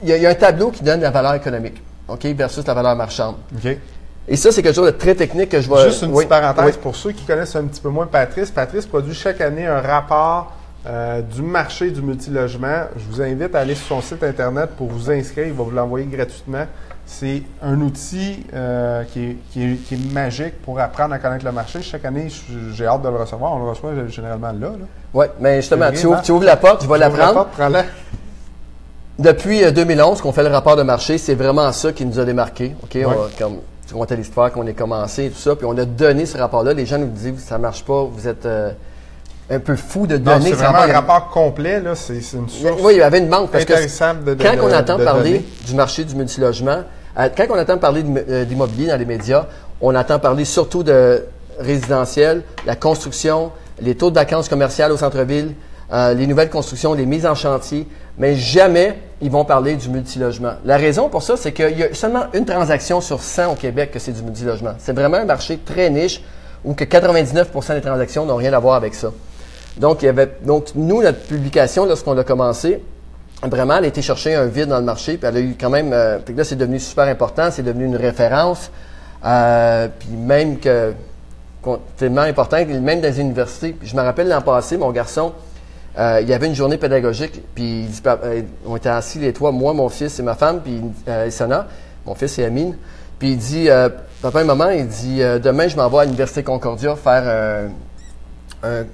[0.04, 2.66] il y, a- il y a un tableau qui donne la valeur économique, OK, versus
[2.68, 3.36] la valeur marchande.
[3.56, 3.78] OK?
[4.28, 5.84] Et ça, c'est quelque chose de très technique que je vais.
[5.90, 6.80] Juste une oui, petite parenthèse oui.
[6.82, 8.50] pour ceux qui connaissent un petit peu moins Patrice.
[8.52, 10.52] Patrice produit chaque année un rapport
[10.88, 12.84] euh, du marché du multilogement.
[12.96, 15.48] Je vous invite à aller sur son site Internet pour vous inscrire.
[15.48, 16.66] Il va vous l'envoyer gratuitement.
[17.08, 21.46] C'est un outil euh, qui, est, qui est- qui est magique pour apprendre à connaître
[21.46, 21.82] le marché.
[21.82, 22.28] Chaque année,
[22.74, 23.54] j'ai hâte de le recevoir.
[23.54, 24.70] On le reçoit généralement là.
[24.70, 24.86] là.
[25.14, 27.26] Oui, mais justement, tu ouvres, tu ouvres la porte, tu vas la Ouvre la.
[29.18, 32.26] Depuis euh, 2011 qu'on fait le rapport de marché, c'est vraiment ça qui nous a
[32.26, 32.76] démarqué.
[32.84, 32.98] OK?
[33.06, 33.58] On, comme,
[34.08, 36.74] tu l'histoire qu'on est commencé et tout ça, puis on a donné ce rapport-là.
[36.74, 38.72] Les gens nous disent ça marche pas, vous êtes euh,
[39.50, 41.80] un peu fou de donner c'est ce vraiment un rapport complet.
[41.80, 41.94] là.
[41.96, 43.74] C'est une source Oui, il y avait une banque parce que
[44.26, 46.84] de, de- quand on entend parler du marché du multilogement,
[47.20, 49.46] euh, quand on entend parler euh, d'immobilier dans les médias,
[49.82, 51.26] on entend parler surtout de
[51.60, 55.54] résidentiel, la construction, les taux de vacances commerciales au centre-ville,
[55.94, 57.88] euh, les nouvelles constructions, les mises en chantier,
[58.18, 60.54] mais jamais ils vont parler du multilogement.
[60.66, 63.92] La raison pour ça, c'est qu'il y a seulement une transaction sur 100 au Québec
[63.92, 64.72] que c'est du multilogement.
[64.80, 66.22] C'est vraiment un marché très niche
[66.64, 69.12] où que 99% des transactions n'ont rien à voir avec ça.
[69.78, 72.82] Donc, il y avait, donc, nous, notre publication, lorsqu'on l'a commencé,
[73.44, 75.70] vraiment, elle a été chercher un vide dans le marché, puis elle a eu quand
[75.70, 78.72] même, euh, puis là, c'est devenu super important, c'est devenu une référence,
[79.26, 80.94] euh, puis même que,
[81.98, 85.34] tellement important, même dans les universités, puis je me rappelle l'an passé, mon garçon,
[85.98, 89.74] euh, il y avait une journée pédagogique, puis euh, on était assis les trois, moi,
[89.74, 91.68] mon fils et ma femme, puis euh, Isana,
[92.06, 92.76] mon fils et Amine,
[93.18, 93.90] puis il dit, euh,
[94.22, 97.70] papa et maman, il dit, euh, demain, je m'en vais à l'Université Concordia faire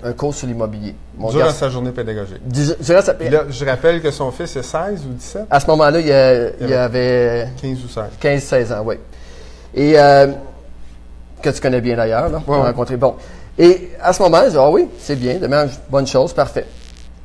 [0.03, 0.95] un, cours sur l'immobilier.
[1.17, 2.45] Durant garçon- sa journée pédagogique.
[2.47, 5.67] du- durant sa- là, je rappelle que son fils est 16 ou 17, à ce
[5.67, 8.03] moment-là, il, avait- avait 15 ou 16.
[8.19, 8.95] 15-16 ans, oui.
[9.73, 10.27] Et euh,
[11.41, 12.97] que tu connais bien d'ailleurs, là, Ouais, rencontré.
[12.97, 13.15] Bon.
[13.57, 16.65] Et à ce moment, je dis, ah oui, c'est bien, demain, bonne chose, parfait.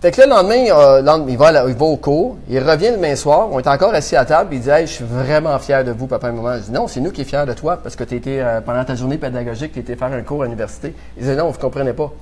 [0.03, 2.36] Fait que là, le lendemain, euh, lendemain, il, va à la- il va au cours,
[2.51, 4.92] il revient le demain soir, on est encore assis à table, il dit, hey, je
[4.92, 6.57] suis vraiment fier de vous, papa et maman.
[6.59, 8.61] Je dis, non, c'est nous qui sommes fiers de toi, parce que tu étais, euh,
[8.61, 10.94] pendant ta journée pédagogique, tu étais faire un cours à l'université.
[11.16, 12.12] Il disait, non, vous ne comprenez pas.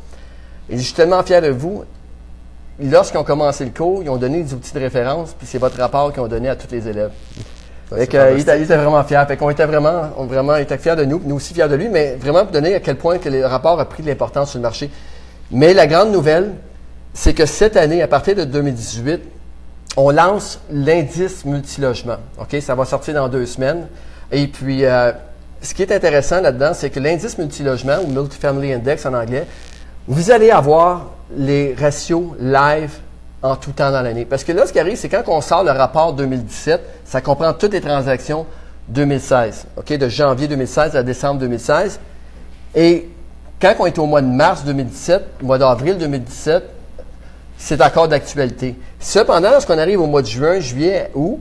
[0.70, 1.84] Je suis tellement fier de vous.
[2.80, 5.78] Lorsqu'ils ont commencé le cours, ils ont donné des outils de référence, puis c'est votre
[5.78, 7.12] rapport qu'ils ont donné à tous les élèves.
[7.88, 8.58] Ça, Fait que, euh, il, était, fantastique.
[8.58, 9.28] il était vraiment fier.
[9.28, 11.76] Fait qu'on était vraiment, on vraiment, il était fier de nous, nous aussi fiers de
[11.76, 14.50] lui, mais vraiment pour donner à quel point que le rapport a pris de l'importance
[14.50, 14.90] sur le marché.
[15.50, 16.54] Mais la grande nouvelle,
[17.12, 19.20] c'est que cette année, à partir de 2018,
[19.96, 22.16] on lance l'indice multilogement.
[22.40, 22.56] OK?
[22.60, 23.86] Ça va sortir dans deux semaines.
[24.32, 25.12] Et puis, euh,
[25.62, 29.46] ce qui est intéressant là-dedans, c'est que l'indice multilogement, ou Multifamily Index en anglais,
[30.06, 32.92] vous allez avoir les ratios live
[33.42, 34.24] en tout temps dans l'année.
[34.24, 37.52] Parce que là, ce qui arrive, c'est quand on sort le rapport 2017, ça comprend
[37.52, 38.46] toutes les transactions
[38.88, 42.00] 2016, OK, de janvier 2016 à décembre 2016.
[42.74, 43.08] Et
[43.60, 46.62] quand on est au mois de mars 2017, mois d'avril 2017,
[47.56, 48.76] c'est encore d'actualité.
[49.00, 51.40] Cependant, lorsqu'on arrive au mois de juin, juillet, août,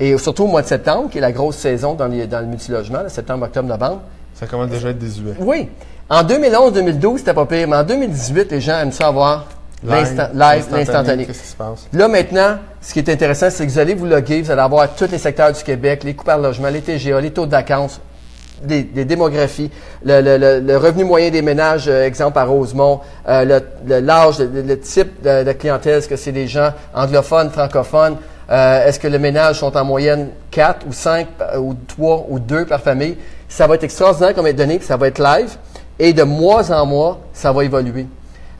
[0.00, 2.46] et surtout au mois de septembre, qui est la grosse saison dans, les- dans le
[2.46, 4.00] multilogement, septembre, octobre, novembre,
[4.34, 5.34] Ça commence déjà à être désuet.
[5.40, 5.68] oui.
[6.10, 9.46] En 2011-2012, c'était pas pire, mais en 2018, les gens aiment ça avoir
[10.32, 11.26] live, l'instantané.
[11.92, 14.88] Là, maintenant, ce qui est intéressant, c'est que vous allez vous loguer, vous allez avoir
[14.94, 18.00] tous les secteurs du Québec, les coûts par logement, les TGA, les taux de vacances,
[18.62, 19.70] des, des démographies,
[20.02, 24.80] le, le- le- le revenu moyen des ménages, euh, exemple à Rosemont, euh, l'âge, le,
[24.80, 28.16] type de, de clientèle, est-ce que c'est des gens anglophones, francophones,
[28.50, 32.38] euh, est-ce que les ménages sont en moyenne 4 ou 5 euh, ou 3 ou
[32.40, 33.16] 2 par famille?
[33.48, 35.50] Ça va être extraordinaire comme donné, puis ça va être live.
[35.98, 38.06] Et de mois en mois, ça va évoluer.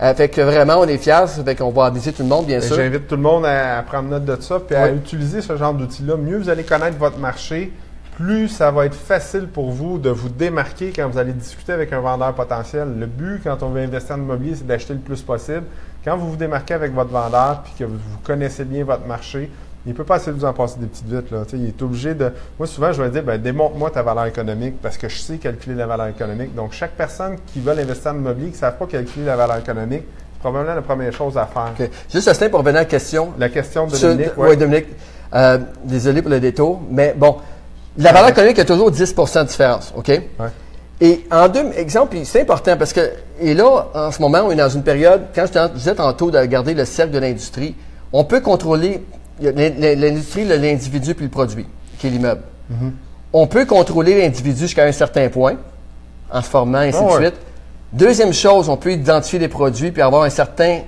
[0.01, 1.26] Euh, fait que vraiment, on est fiers.
[1.45, 2.76] Fait qu'on va aviser tout le monde, bien Ben, sûr.
[2.76, 5.74] J'invite tout le monde à, à prendre note de ça, puis à utiliser ce genre
[5.74, 6.16] d'outil-là.
[6.16, 7.72] Mieux vous allez connaître votre marché,
[8.16, 11.93] plus ça va être facile pour vous de vous démarquer quand vous allez discuter avec
[11.93, 12.89] un vendeur potentiel.
[12.99, 15.62] Le but, quand on veut investir en immobilier, c'est d'acheter le plus possible.
[16.05, 19.51] Quand vous vous démarquez avec votre vendeur, puis que vous, vous connaissez bien votre marché,
[19.87, 21.31] il ne peut pas essayer de vous en passer des petites vites.
[21.31, 21.43] Là.
[21.55, 22.31] Il est obligé de.
[22.59, 25.76] Moi, souvent, je vais dire ben, démontre-moi ta valeur économique parce que je sais calculer
[25.76, 26.55] la valeur économique.
[26.55, 29.57] Donc, chaque personne qui veut investir en immobilier, qui ne savent pas calculer la valeur
[29.59, 30.03] économique,
[30.35, 31.72] c'est probablement la première chose à faire.
[31.79, 31.89] OK.
[32.12, 33.33] Juste Justin, pour revenir à la question.
[33.39, 34.57] La question de Sur- Dominique, oui, ouais.
[34.57, 34.87] Dominique.
[35.35, 37.37] Euh, désolé pour le détour, mais bon,
[37.99, 40.09] la valeur économique a toujours 10% de différence, OK?
[40.09, 40.22] Ouais.
[41.01, 43.01] Et en deux, exemple, c'est important parce que,
[43.41, 46.31] et là, en ce moment, on est dans une période, quand je te disais tantôt
[46.31, 47.74] de regarder le cercle de l'industrie,
[48.12, 49.05] on peut contrôler
[49.41, 51.66] l'industrie, l'individu puis le produit,
[51.99, 52.43] qui est l'immeuble.
[53.32, 55.57] On peut contrôler l'individu jusqu'à un certain point,
[56.30, 57.26] en se formant, ainsi Ah de ouais.
[57.26, 57.34] suite.
[57.93, 60.80] Deuxième chose, on peut identifier les produits puis avoir un certain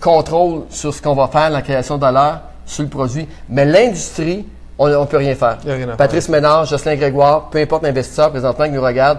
[0.00, 3.26] contrôle sur ce qu'on va faire, la création de valeur sur le produit.
[3.48, 4.46] Mais l'industrie,
[4.78, 5.58] on ne peut rien faire.
[5.66, 9.18] Rien Patrice Ménard, Jocelyn Grégoire, peu importe l'investisseur présentement qui nous regarde,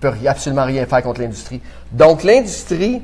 [0.00, 1.60] peut ri- absolument rien faire contre l'industrie.
[1.92, 3.02] Donc, l'industrie,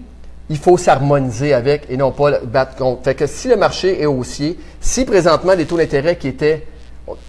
[0.49, 3.03] il faut s'harmoniser avec et non pas le battre contre.
[3.05, 6.67] Fait que si le marché est haussier, si présentement les taux d'intérêt qui étaient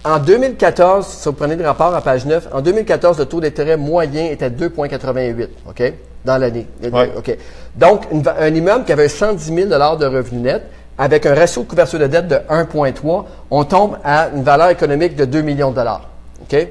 [0.04, 3.76] en 2014, si vous prenez le rapport à page 9, en 2014, le taux d'intérêt
[3.76, 5.92] moyen était 2,88, OK,
[6.24, 6.66] dans l'année.
[6.82, 7.12] Ouais.
[7.16, 7.36] OK.
[7.76, 10.64] Donc, une un immeuble qui avait 110 000 de revenus nets,
[10.96, 15.14] avec un ratio de couverture de dette de 1,3, on tombe à une valeur économique
[15.14, 16.08] de 2 millions de dollars.
[16.42, 16.68] OK?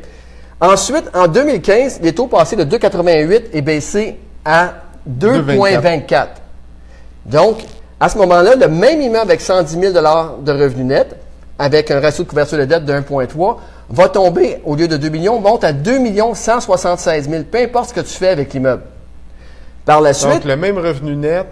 [0.60, 4.74] Ensuite, en 2015, les taux passés de 2,88 est baissé à
[5.08, 6.28] 2,24.
[7.26, 7.58] Donc,
[8.00, 11.16] à ce moment-là, le même immeuble avec 110 000 de revenus nets,
[11.60, 13.58] avec un ratio de couverture de dette de 1,3,
[13.90, 16.00] va tomber, au lieu de 2 millions, monte à 2
[16.36, 18.84] 176 000, peu importe ce que tu fais avec l'immeuble.
[19.86, 21.48] Par la suite, Donc, le même revenu net,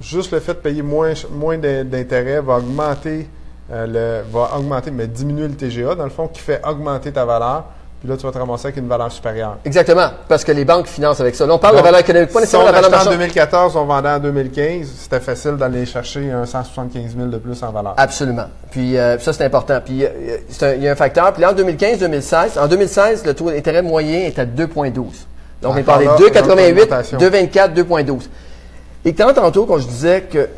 [0.00, 3.26] juste le fait de payer moins, moins d'in- d'intérêt va augmenter,
[3.72, 7.24] euh, le, va augmenter, mais diminuer le TGA, dans le fond, qui fait augmenter ta
[7.24, 7.64] valeur.
[8.00, 9.56] Puis là, tu vas te ramasser avec une valeur supérieure.
[9.64, 11.46] exactement, parce que les banques financent avec ça.
[11.46, 13.04] Là, on parle Donc, de valeur économique, pas si nécessairement on de la valeur en
[13.04, 13.12] marchande.
[13.18, 17.72] 2014, on vendait en 2015, c'était facile d'aller chercher un 175 000 de plus en
[17.72, 17.94] valeur.
[17.96, 18.46] Absolument.
[18.70, 19.80] Puis euh, ça, c'est important.
[19.84, 20.08] Puis euh,
[20.62, 21.32] un- il y a un facteur.
[21.32, 24.94] Puis là, en 2015-2016, en 2016, le taux d'intérêt moyen est à 2,12.
[25.60, 27.18] Donc, on est Encore parlé là, de 2,88, augmentation.
[27.18, 28.28] 2,24, 2,12.
[29.08, 30.50] Et quand tantôt, quand je disais que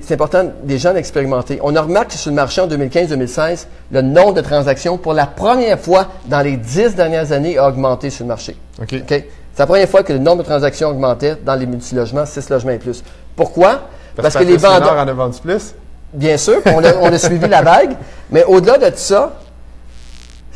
[0.00, 4.00] c'est important des gens d'expérimenter, on a remarqué que sur le marché en 2015-2016, le
[4.00, 8.22] nombre de transactions, pour la première fois dans les dix dernières années, a augmenté sur
[8.22, 8.56] le marché.
[8.88, 9.26] C'est
[9.58, 12.78] la première fois que le nombre de transactions augmentait dans les multilogements, 6 logements et
[12.78, 13.02] plus.
[13.34, 13.88] Pourquoi?
[14.14, 14.92] Parce, que les vendeurs...
[14.92, 15.74] en a vendu plus.
[16.12, 17.96] Bien sûr, on a, on a suivi la vague,
[18.30, 19.32] mais au-delà de ça,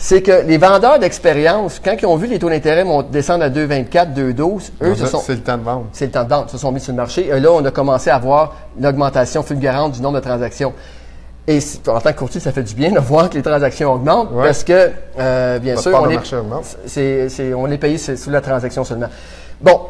[0.02, 4.14] c'est que les vendeurs d'expérience, quand ils ont vu les taux d'intérêt descendre à 2,24,
[4.14, 5.86] 2,12, eux, se sont, C'est le temps de vendre.
[5.92, 7.26] c'est le temps de vente, se sont mis sur le marché.
[7.28, 10.72] Et là, on a commencé à voir une augmentation fulgurante du nombre de transactions.
[11.46, 14.30] Et en tant que courtier, ça fait du bien de voir que les transactions augmentent
[14.32, 14.44] Ouais.
[14.46, 16.18] parce que, euh, bien Votre sûr, on est,
[16.86, 19.08] c'est, c'est- on est payé sous la transaction seulement.
[19.60, 19.80] Bon.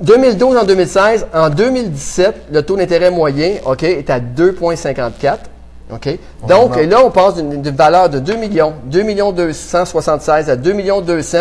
[0.00, 5.50] 2012 en 2016, en 2017, le taux d'intérêt moyen, OK, est à 2,54.
[5.92, 6.18] OK?
[6.48, 10.72] Donc, et là, on passe d'une, valeur de 2 millions, 2 millions 276 à 2
[10.72, 11.38] millions 200.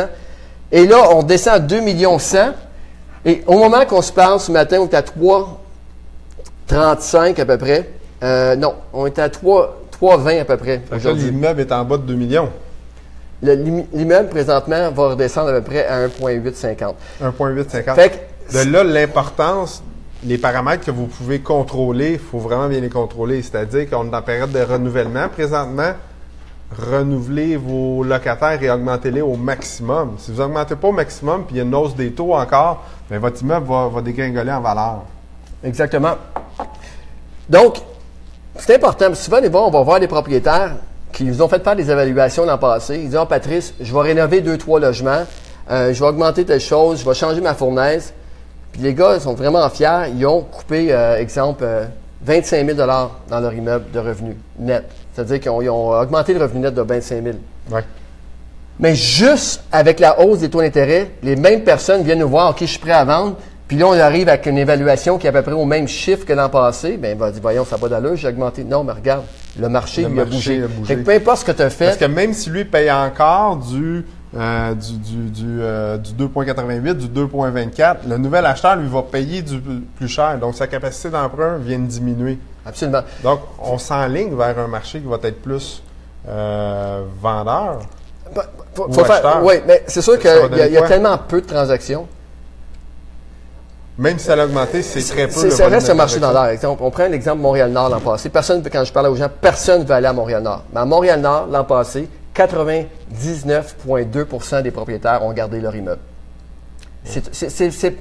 [0.71, 2.49] Et là, on descend à 2 millions 100.
[3.25, 5.01] Et au moment qu'on se parle ce matin, on est à
[6.69, 7.89] 3,35 à peu près.
[8.23, 11.25] Euh, non, on est à 3, 3,20 à peu près aujourd'hui.
[11.25, 12.49] l'immeuble est en bas de 2 millions.
[13.43, 16.95] Le- l'im- L'immeuble, présentement, va redescendre à peu près à 1,850.
[17.21, 17.95] 1,850.
[17.95, 18.15] Fait que
[18.65, 19.81] De là, l'importance,
[20.23, 23.41] les paramètres que vous pouvez contrôler, il faut vraiment bien les contrôler.
[23.41, 25.93] C'est-à-dire qu'on est en période de renouvellement présentement.
[26.77, 30.15] Renouvelez vos locataires et augmentez-les au maximum.
[30.19, 32.83] Si vous n'augmentez pas au maximum, puis il y a une hausse des taux encore,
[33.09, 35.01] bien, votre immeuble va, dégringoler en valeur.
[35.63, 36.15] Exactement.
[37.49, 37.77] Donc,
[38.55, 39.13] c'est important.
[39.15, 40.75] Souvent, on va voir des propriétaires
[41.11, 42.95] qui nous ont fait faire des évaluations l'an passé.
[42.95, 45.25] Ils disent, oh, Patrice, je vais rénover deux, trois logements,
[45.69, 48.13] euh, je vais augmenter telle chose, je vais changer ma fournaise.
[48.71, 50.11] Puis les gars, ils sont vraiment fiers.
[50.15, 51.65] Ils ont coupé, euh, exemple,
[52.23, 54.85] 25 000 dans leur immeuble de revenus net.
[55.13, 57.35] C'est-à-dire qu'ils ont, augmenté le revenu net de 25 000.
[57.71, 57.83] Ouais.
[58.79, 62.57] Mais juste avec la hausse des taux d'intérêt, les mêmes personnes viennent nous voir, OK,
[62.61, 63.35] je suis prêt à vendre.
[63.67, 66.25] Puis là, on arrive avec une évaluation qui est à peu près au même chiffre
[66.25, 66.97] que l'an passé.
[66.97, 68.63] Bien, va dire, voyons, ça va d'allure, j'ai augmenté.
[68.63, 69.23] Non, mais regarde,
[69.57, 70.61] le marché, il a bougé.
[71.05, 71.85] peu importe ce que tu as fait.
[71.85, 77.07] Parce que même si lui paye encore du, euh, du, du, du, 2,88, euh, du
[77.07, 80.37] 2,24, le nouvel acheteur, lui, va payer du plus cher.
[80.39, 82.39] Donc, sa capacité d'emprunt vient de diminuer.
[82.65, 83.01] Absolument.
[83.23, 85.83] Donc, on s'enligne vers un marché qui va être plus
[86.29, 87.79] euh, vendeur.
[88.33, 88.45] Bah,
[89.43, 92.07] oui, mais c'est sûr qu'il y, a tellement peu de transactions.
[93.97, 95.49] Même si ça a augmenté, c'est très peu.
[95.49, 96.57] Ça reste un marché dans l'air.
[96.79, 98.29] On prend l'exemple Montréal-Nord l'an passé.
[98.29, 100.63] Personne, quand je parlais aux gens, personne ne veut aller à Montréal-Nord.
[100.73, 106.01] Mais à Montréal-Nord, l'an passé, 99,2% des propriétaires ont gardé leur immeuble.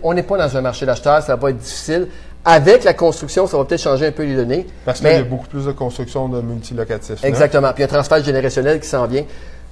[0.02, 2.08] on n'est pas dans un marché d'acheteurs, ça va être difficile.
[2.42, 4.66] Avec la construction, ça va peut-être changer un peu les données.
[4.86, 7.22] Parce qu'il y a beaucoup plus de construction de multilocatifs.
[7.22, 7.68] Exactement.
[7.72, 9.24] Puis il y a un transfert générationnel qui s'en vient.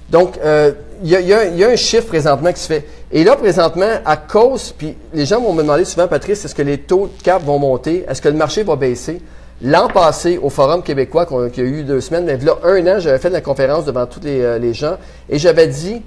[0.09, 0.71] Donc, euh,
[1.03, 2.85] il y, a, un chiffre présentement qui se fait.
[3.11, 6.61] Et là, présentement, à cause, puis les gens vont me demander souvent, Patrice, est-ce que
[6.61, 8.05] les taux de cap vont monter?
[8.07, 9.21] Est-ce que le marché va baisser?
[9.61, 12.99] L'an passé, au Forum québécois, qu'il y a eu deux semaines, mais là, un an,
[12.99, 14.97] j'avais fait la conférence devant tous les, euh, les gens
[15.29, 16.01] et j'avais dit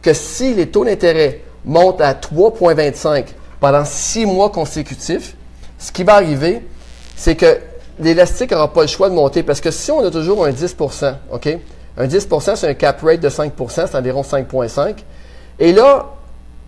[0.00, 3.26] que si les taux d'intérêt montent à 3,25
[3.60, 5.36] pendant six mois consécutifs,
[5.78, 6.62] ce qui va arriver,
[7.14, 7.58] c'est que
[8.00, 10.76] l'élastique n'aura pas le choix de monter parce que si on a toujours un 10
[11.30, 11.58] OK?
[11.96, 14.96] Un 10% c'est un cap rate de 5% c'est environ 5,5.
[15.58, 16.06] Et là,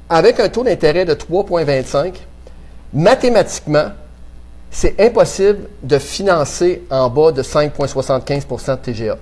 [0.09, 2.15] avec un taux d'intérêt de 3,25,
[2.95, 3.89] mathématiquement,
[4.77, 9.17] c'est impossible de financer en bas de 5,75% de TGA.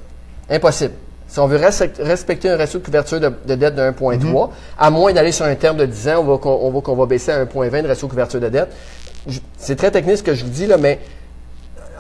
[0.51, 0.95] Impossible.
[1.29, 1.61] Si on veut
[2.01, 4.49] respecter un ratio de couverture de, dette de 1,3, mm-hmm.
[4.79, 7.45] à moins d'aller sur un terme de 10 ans, on va qu'on va, baisser à
[7.45, 8.69] 1,20 de ratio de couverture de dette.
[9.57, 11.01] C'est très technique ce que je vous dis, là, mais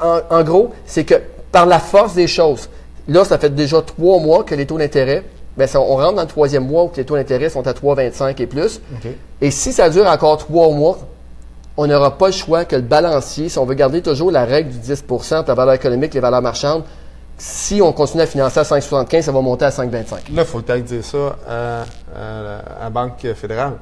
[0.02, 1.14] en gros, c'est que
[1.50, 2.68] par la force des choses,
[3.06, 5.22] Là, ça fait déjà trois mois que les taux d'intérêt,
[5.56, 8.46] ben, on rentre dans le troisième mois où les taux d'intérêt sont à 3,25 et
[8.46, 8.80] plus.
[9.40, 10.98] Et si ça dure encore trois mois,
[11.76, 14.70] on n'aura pas le choix que le balancier, si on veut garder toujours la règle
[14.70, 16.84] du 10% la valeur économique, les valeurs marchandes,
[17.36, 19.90] si on continue à financer à 5,75, ça va monter à 5,25.
[19.90, 21.84] Là, il faut peut-être dire ça à,
[22.82, 23.72] la Banque fédérale.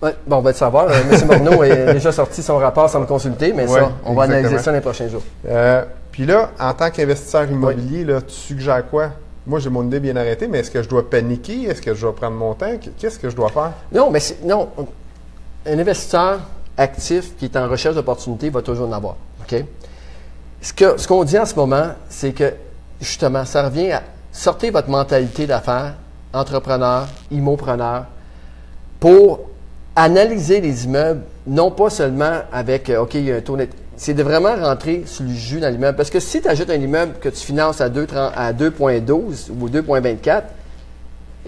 [0.00, 0.88] bon, on va le savoir.
[0.88, 1.26] Euh, M.
[1.26, 4.72] Morneau a déjà sorti son rapport sans me consulter, mais ça, on va analyser ça
[4.72, 5.22] les prochains jours.
[5.48, 9.10] Euh, puis là, en tant qu'investisseur immobilier, là, tu suggères quoi?
[9.46, 11.64] Moi, j'ai mon idée bien arrêtée, mais est-ce que je dois paniquer?
[11.64, 12.72] Est-ce que je dois prendre mon temps?
[12.98, 13.72] Qu'est-ce que je dois faire?
[13.92, 14.68] Non, mais non.
[15.64, 16.40] Un investisseur
[16.76, 19.16] actif qui est en recherche d'opportunités va toujours en avoir.
[20.60, 20.72] Ce
[21.06, 22.52] qu'on ce dit en ce moment, c'est que
[23.00, 24.02] justement, ça revient à
[24.32, 25.94] sortir votre mentalité d'affaires,
[26.32, 28.06] entrepreneur, immopreneur,
[29.00, 29.40] pour
[29.94, 33.70] analyser les immeubles, non pas seulement avec, euh, OK, il y a un taux net
[33.96, 35.96] c'est de vraiment rentrer sur le jus dans l'immeuble.
[35.96, 40.42] Parce que si tu ajoutes un immeuble que tu finances à 2,12 ou 2,24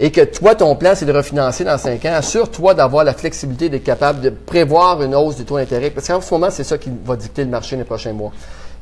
[0.01, 3.67] et que toi, ton plan, c'est de refinancer dans 5 ans, assure-toi d'avoir la flexibilité
[3.67, 5.89] d'être capable de prévoir une hausse du taux d'intérêt.
[5.89, 8.31] Parce qu'en ce moment, c'est ça qui va dicter le marché les prochains mois.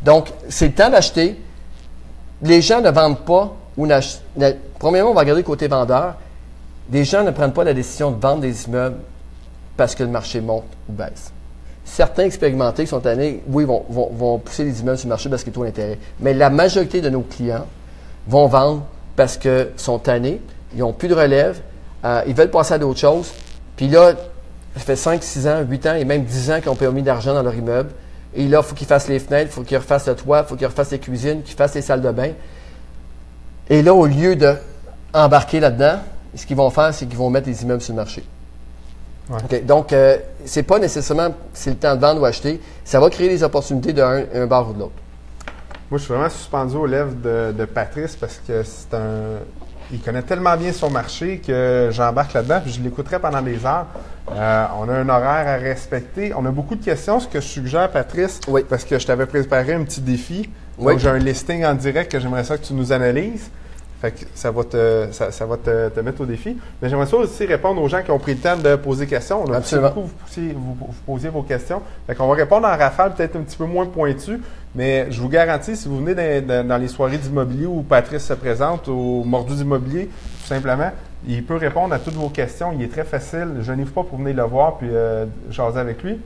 [0.03, 1.35] Donc, c'est le temps d'acheter.
[2.43, 3.87] Les gens ne vendent pas ou.
[4.77, 6.15] Premièrement, on va regarder côté vendeur.
[6.91, 8.97] Les gens ne prennent pas la décision de vendre des immeubles
[9.75, 11.31] parce que le marché monte ou baisse.
[11.83, 15.51] Certains expérimentés qui sont tannés, oui, vont, pousser les immeubles sur le marché parce qu'il
[15.51, 15.97] y trop d'intérêt.
[16.19, 17.65] Mais la majorité de nos clients
[18.27, 18.83] vont vendre
[19.15, 20.41] parce qu'ils sont tannés,
[20.73, 21.59] ils n'ont plus de relève,
[22.05, 23.31] euh, ils veulent passer à d'autres choses.
[23.75, 24.13] Puis là,
[24.75, 27.01] ça fait 5, 6 ans, 8 ans et même 10 ans qu'ils ont pas mis
[27.01, 27.89] d'argent dans leur immeuble.
[28.35, 30.49] Et là, il faut qu'ils fassent les fenêtres, il faut qu'ils refassent le toit, il
[30.49, 32.31] faut qu'ils refassent les cuisines, qu'ils fassent les salles de bain.
[33.69, 35.99] Et là, au lieu d'embarquer là-dedans,
[36.35, 38.23] ce qu'ils vont faire, c'est qu'ils vont mettre les immeubles sur le marché.
[39.63, 42.61] Donc, euh, c'est pas nécessairement c'est le temps de vendre ou acheter.
[42.85, 44.93] Ça va créer des opportunités d'un un bar ou de l'autre.
[45.89, 49.39] Moi, je suis vraiment suspendu aux lèvres de, Patrice parce que c'est un.
[49.91, 53.87] Il connaît tellement bien son marché que j'embarque là-dedans puis je l'écouterai pendant des heures.
[54.31, 56.33] Euh, on a un horaire à respecter.
[56.35, 57.19] On a beaucoup de questions.
[57.19, 60.49] Ce que je suggère, Patrice, parce que je t'avais préparé un petit défi.
[60.77, 63.49] Donc, j'ai un listing en direct que j'aimerais ça que tu nous analyses.
[63.99, 66.55] Fait que ça va te, ça, va te, mettre au défi.
[66.81, 69.51] Mais j'aimerais aussi répondre aux gens qui ont pris le temps de poser des questions.
[69.51, 69.89] Absolument.
[69.89, 71.81] Beaucoup, vous, vous, posiez vos questions.
[72.05, 74.39] Fait qu'on va répondre en rafale, peut-être un petit peu moins pointu,
[74.75, 78.87] mais je vous garantis, si vous venez dans, les soirées d'immobilier où Patrice se présente,
[78.87, 80.91] au Mordu d'immobilier, tout simplement,
[81.27, 82.71] il peut répondre à toutes vos questions.
[82.73, 83.55] Il est très facile.
[83.61, 86.19] Je n'y pas pour venir le voir puis euh, jaser avec lui.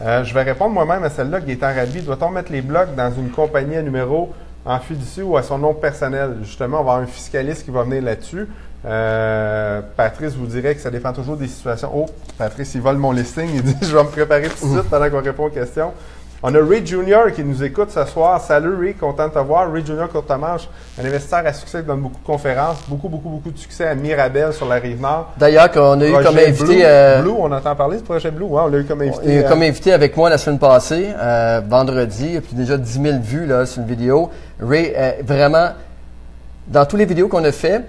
[0.00, 1.40] Euh, je vais répondre moi-même à celle-là.
[1.40, 4.32] Gaétan Rabi, doit-on mettre les blocs dans une compagnie à numéro
[4.68, 6.36] en fiducie ou à son nom personnel?
[6.42, 8.46] Justement, on va avoir un fiscaliste qui va venir là-dessus.
[8.84, 11.90] Euh, Patrice vous dirait que ça dépend toujours des situations.
[11.92, 12.06] Oh,
[12.36, 13.48] Patrice, il vole mon listing.
[13.54, 15.92] Il dit Je vais me préparer tout de suite pendant qu'on répond aux questions.
[16.40, 18.40] On a Ray Junior qui nous écoute ce soir.
[18.40, 19.72] Salut Ray, content de te voir.
[19.72, 23.50] Ray Junior Courtemanche, un investisseur à succès qui donne beaucoup de conférences, beaucoup, beaucoup, beaucoup
[23.50, 25.32] de succès à Mirabel sur la rive nord.
[25.36, 26.64] D'ailleurs, qu'on a eu comme invité.
[26.64, 29.20] Blue, euh, Blue, on entend parler du projet Blue, hein, on l'a eu comme invité.
[29.24, 32.76] Il est euh, comme invité avec moi la semaine passée, euh, vendredi, a plus déjà
[32.76, 34.30] 10 000 vues là, sur une vidéo.
[34.60, 35.70] Ray, euh, vraiment,
[36.68, 37.82] dans toutes les vidéos qu'on a fait,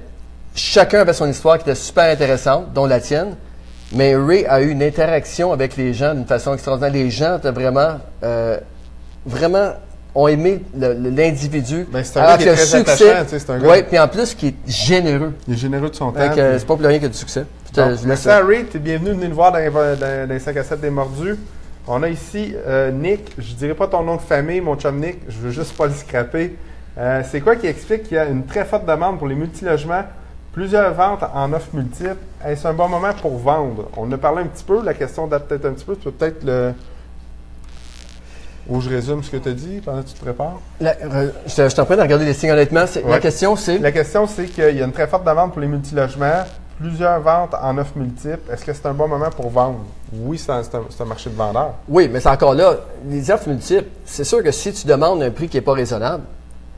[0.56, 3.36] chacun avait son histoire qui était super intéressante, dont la tienne.
[3.92, 6.94] Mais Ray a eu une interaction avec les gens d'une façon extraordinaire.
[6.94, 8.58] Les gens étaient vraiment, euh,
[9.26, 9.72] vraiment
[10.16, 11.86] ont aimé l'individu.
[11.92, 13.68] Ben, c'est un gars qui est que très succès- attachant, tu sais, c'est un gars-
[13.68, 15.34] Ouais, puis en plus qui est généreux.
[15.48, 16.20] Il est généreux de son temps.
[16.30, 17.46] Que, puis- c'est pas pour rien qu'il y a du succès.
[18.06, 20.58] Merci à Ray, tu es bienvenu, venez nous voir dans, les- dans- dans les 5
[20.58, 21.36] à 7 des mordus.
[21.88, 25.18] On a ici euh, Nick, je dirais pas ton nom de famille, mon chum Nick,
[25.28, 26.56] je veux juste pas le scraper.
[26.98, 30.04] Euh, c'est quoi qui explique qu'il y a une très forte demande pour les multilogements,
[30.54, 32.18] plusieurs ventes en offres multiples.
[32.45, 33.89] Est-ce un bon moment pour vendre?
[33.97, 36.04] On en a parlé un petit peu, la question date peut-être un petit peu, tu
[36.04, 36.74] peux peut-être le...
[38.68, 40.60] Ou je résume ce que tu as dit pendant que tu te prépares?
[40.80, 42.86] La- je, je suis en train de regarder les signes honnêtement.
[43.08, 43.80] La question, c'est?
[43.80, 46.43] La question, c'est qu'il y a une très forte demande pour les multilogements,
[46.80, 48.52] plusieurs ventes en offres multiples.
[48.52, 49.80] Est-ce que c'est un bon moment pour vendre?
[50.14, 51.74] Oui, c'est un, un marché de vendeurs.
[51.88, 52.76] Oui, mais c'est encore là.
[53.08, 56.24] Les offres multiples, c'est sûr que si tu demandes un prix qui n'est pas raisonnable,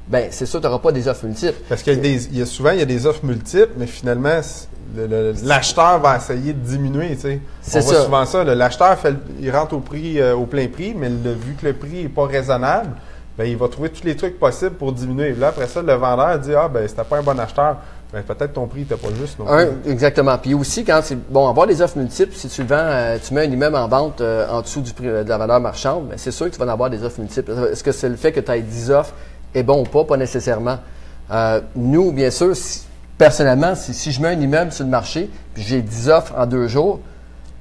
[0.08, 1.60] ben c'est sûr que tu n'auras pas des offres multiples.
[1.70, 3.72] Parce qu'il y a des, il y a souvent, il y a des offres multiples,
[3.78, 4.42] mais finalement,
[5.44, 7.40] l'acheteur va essayer de diminuer, tu sais.
[7.62, 8.04] C'est On voit ça.
[8.04, 8.44] souvent ça.
[8.44, 8.98] L'acheteur,
[9.40, 12.10] il rentre au prix, euh, au plein prix, mais le- vu que le prix n'est
[12.10, 12.90] pas raisonnable,
[13.38, 15.34] ben, il va trouver tous les trucs possibles pour diminuer.
[15.34, 17.78] Là, après ça, le vendeur dit, ah, ben, c'était pas un bon acheteur.
[18.12, 19.40] Ben, peut-être ton prix n'était pas juste.
[19.40, 19.92] non Un, plus.
[19.92, 20.38] exactement.
[20.38, 23.34] Puis aussi, quand c'est bon, avoir des offres multiples, si tu le vends, euh, tu
[23.34, 26.18] mets un immeuble en vente euh, en dessous du prix de la valeur marchande, ben,
[26.18, 27.54] c'est sûr que tu vas en avoir des offres multiples.
[27.72, 29.14] Est-ce que c'est le fait que tu aies 10 offres
[29.54, 30.04] est bon ou pas?
[30.04, 30.78] Pas nécessairement.
[31.32, 32.84] Euh, nous, bien sûr, si-
[33.18, 36.46] personnellement, si, si je mets un immeuble sur le marché, puis j'ai 10 offres en
[36.46, 37.00] deux jours,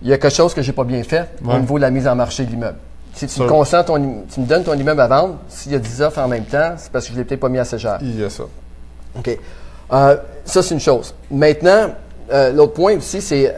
[0.02, 1.54] il y a quelque chose que j'ai pas bien fait Ouais.
[1.54, 2.78] au niveau de la mise en marché de l'immeuble.
[3.12, 5.78] Si tu me consens ton tu me donnes ton immeuble à vendre, s'il y a
[5.78, 7.98] 10 offres en même temps, c'est parce que je l'ai peut-être pas mis assez cher.
[8.00, 8.44] Il y a ça.
[9.18, 9.38] OK.
[9.92, 11.12] Euh, ça, c'est une chose.
[11.30, 11.90] Maintenant,
[12.32, 13.54] euh, l'autre point aussi, c'est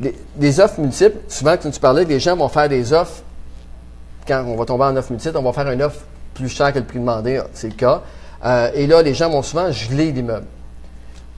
[0.00, 1.16] les, les offres multiples.
[1.28, 3.22] Souvent, quand tu parlais, les gens vont faire des offres.
[4.26, 6.00] Quand on va tomber en offre multiple, on va faire une offre
[6.36, 7.40] plus chère que le prix demandé.
[7.52, 8.02] C'est le cas.
[8.44, 10.46] Euh, et là, les gens vont souvent geler l'immeuble.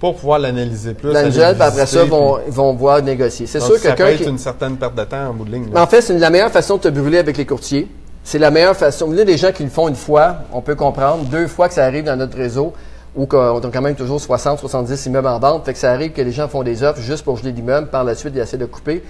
[0.01, 1.09] Pour pouvoir l'analyser plus.
[1.09, 3.47] Dans le aller gel, puis après ça, vont, puis- vont voir négocier.
[3.47, 4.29] C'est sûr que ça peut quelqu'un être qui.
[4.31, 5.73] une certaine perte de temps en bout de ligne.
[5.73, 5.83] là.
[5.83, 7.89] En fait, c'est la meilleure façon de te brûler avec les courtiers.
[8.23, 9.11] C'est la meilleure façon.
[9.11, 11.25] Là, les gens qui le font une fois, on peut comprendre.
[11.25, 12.75] Deux fois que ça arrive dans notre réseau,
[13.17, 16.13] ou qu'on a quand même toujours 60, 70 immeubles en vente, fait que ça arrive
[16.13, 17.89] que les gens font des offres juste pour geler l'immeuble.
[17.89, 19.03] Par la suite, ils essaient de couper.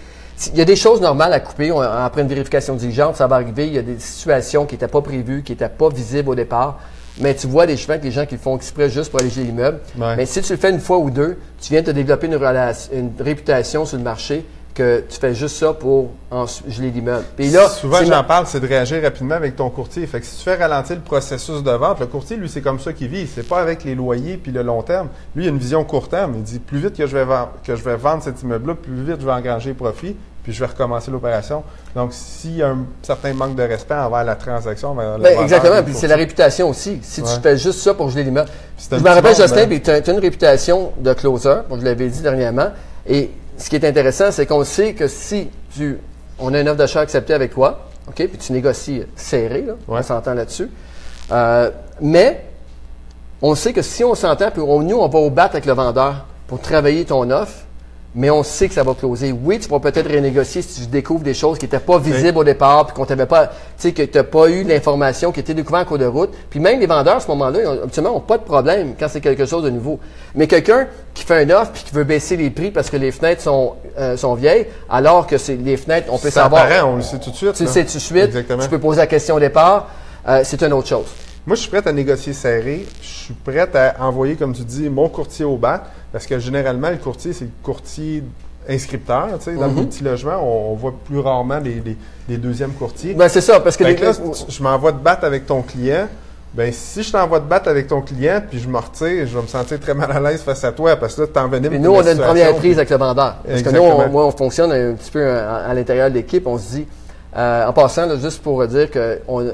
[0.52, 1.72] Il y a des choses normales à couper.
[1.72, 3.66] On- après une vérification diligente, ça va arriver.
[3.66, 6.78] Il y a des situations qui n'étaient pas prévues, qui n'étaient pas visibles au départ.
[7.20, 9.30] Mais tu vois des chemins que les gens qui le font exprès juste pour aller
[9.30, 9.80] geler l'immeuble.
[9.98, 10.14] Ouais.
[10.16, 12.36] Mais si tu le fais une fois ou deux, tu viens de te développer une,
[12.36, 17.24] relation- une réputation sur le marché que tu fais juste ça pour en geler l'immeuble.
[17.36, 20.06] Puis là, Souvent, j'en parle, c'est de réagir rapidement avec ton courtier.
[20.06, 22.78] Fait que si tu fais ralentir le processus de vente, le courtier, lui, c'est comme
[22.78, 23.26] ça qu'il vit.
[23.26, 25.08] C'est pas avec les loyers puis le long terme.
[25.34, 26.34] Lui, il a une vision court terme.
[26.36, 29.02] Il dit plus vite que je vais, vendre, que je vais vendre cet immeuble-là, plus
[29.02, 31.62] vite je vais engranger profit, puis je vais recommencer l'opération.
[31.94, 35.82] Donc, s'il y a un certain manque de respect envers la transaction, Ben, et exactement.
[35.82, 37.00] Puis c'est la réputation aussi.
[37.02, 37.28] Si Ouais.
[37.34, 38.48] tu fais juste ça pour geler l'immeuble.
[38.76, 39.68] c'est Je me rappelle, Justin, ben.
[39.68, 42.68] puis tu as, une réputation de closer, comme je l'avais dit dernièrement.
[43.06, 45.98] Et ce qui est intéressant, c'est qu'on sait que si tu,
[46.38, 49.98] on a une offre d'achat acceptée avec toi, OK, puis tu négocies serré, là, Ouais.
[49.98, 50.70] on s'entend là-dessus.
[51.30, 51.70] Euh,
[52.00, 52.44] mais
[53.42, 55.72] on sait que si on s'entend, puis on- nous, on va au bat avec le
[55.74, 57.64] vendeur pour travailler ton offre,
[58.18, 59.30] mais on sait que ça va closer.
[59.30, 62.42] Oui, tu vas peut-être renégocier si tu découvres des choses qui n'étaient pas visibles au
[62.42, 65.54] départ, puis qu'on t'avait pas, tu sais, que tu n'as pas eu l'information qui était
[65.54, 66.30] découverte en cours de route.
[66.50, 69.46] Puis même les vendeurs, à ce moment-là, habituellement, n'ont pas de problème quand c'est quelque
[69.46, 70.00] chose de nouveau.
[70.34, 73.12] Mais quelqu'un qui fait un offre puis qui veut baisser les prix parce que les
[73.12, 76.62] fenêtres sont, euh, sont vieilles, alors que c'est les fenêtres, on peut Ça savoir.
[76.64, 77.52] apparaît, on le sait tout de suite.
[77.52, 78.24] Tu le sais tout de suite.
[78.24, 78.64] Exactement.
[78.64, 79.90] Tu peux poser la question au départ.
[80.26, 81.06] Euh, c'est une autre chose.
[81.46, 82.84] Moi, je suis prêt à négocier serré.
[83.00, 85.84] Je suis prêt à envoyer, comme tu dis, mon courtier au bat.
[86.12, 88.22] Parce que généralement, le courtier, c'est le courtier
[88.68, 89.28] inscripteur.
[89.38, 89.78] Tu sais, dans le Mhm.
[89.80, 91.96] multilogement, on, on voit plus rarement les, les-
[92.28, 93.14] les deuxièmes courtiers.
[93.14, 95.46] Ben, c'est ça, parce que Fait les que là, tu- je m'envoie te battre avec
[95.46, 96.06] ton client.
[96.54, 99.42] Ben, si je t'envoie te battre avec ton client, puis je me retire, je vais
[99.42, 101.70] me sentir très mal à l'aise face à toi, parce que là, tu t'envenimes.
[101.70, 103.36] Puis nous, on a une première prise avec le vendeur.
[103.46, 104.08] Parce que nous, on, Exactement.
[104.12, 106.46] moi, on fonctionne un petit peu à, à l'intérieur de l'équipe.
[106.46, 106.86] On se dit,
[107.36, 109.52] euh, en passant, là, juste pour dire que on euh,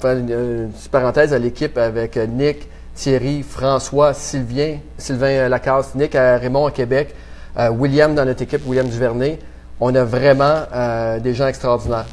[0.00, 5.48] faire une, une petite parenthèse à l'équipe avec euh, Nick, Thierry, François, Sylvain, Sylvain euh,
[5.48, 7.14] Lacasse, Nick à Raymond à Québec,
[7.58, 9.38] euh, William dans notre équipe, William Duvernay.
[9.80, 12.06] on a vraiment euh, des gens extraordinaires.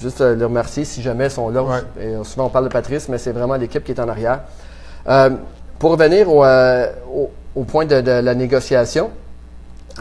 [0.00, 1.62] Juste euh, les remercier si jamais ils sont là.
[1.62, 1.78] Ouais.
[2.00, 4.40] Et, euh, souvent, on parle de Patrice, mais c'est vraiment l'équipe qui est en arrière.
[5.08, 5.30] Euh,
[5.78, 9.10] pour revenir au, euh, au- au point de, de la négociation,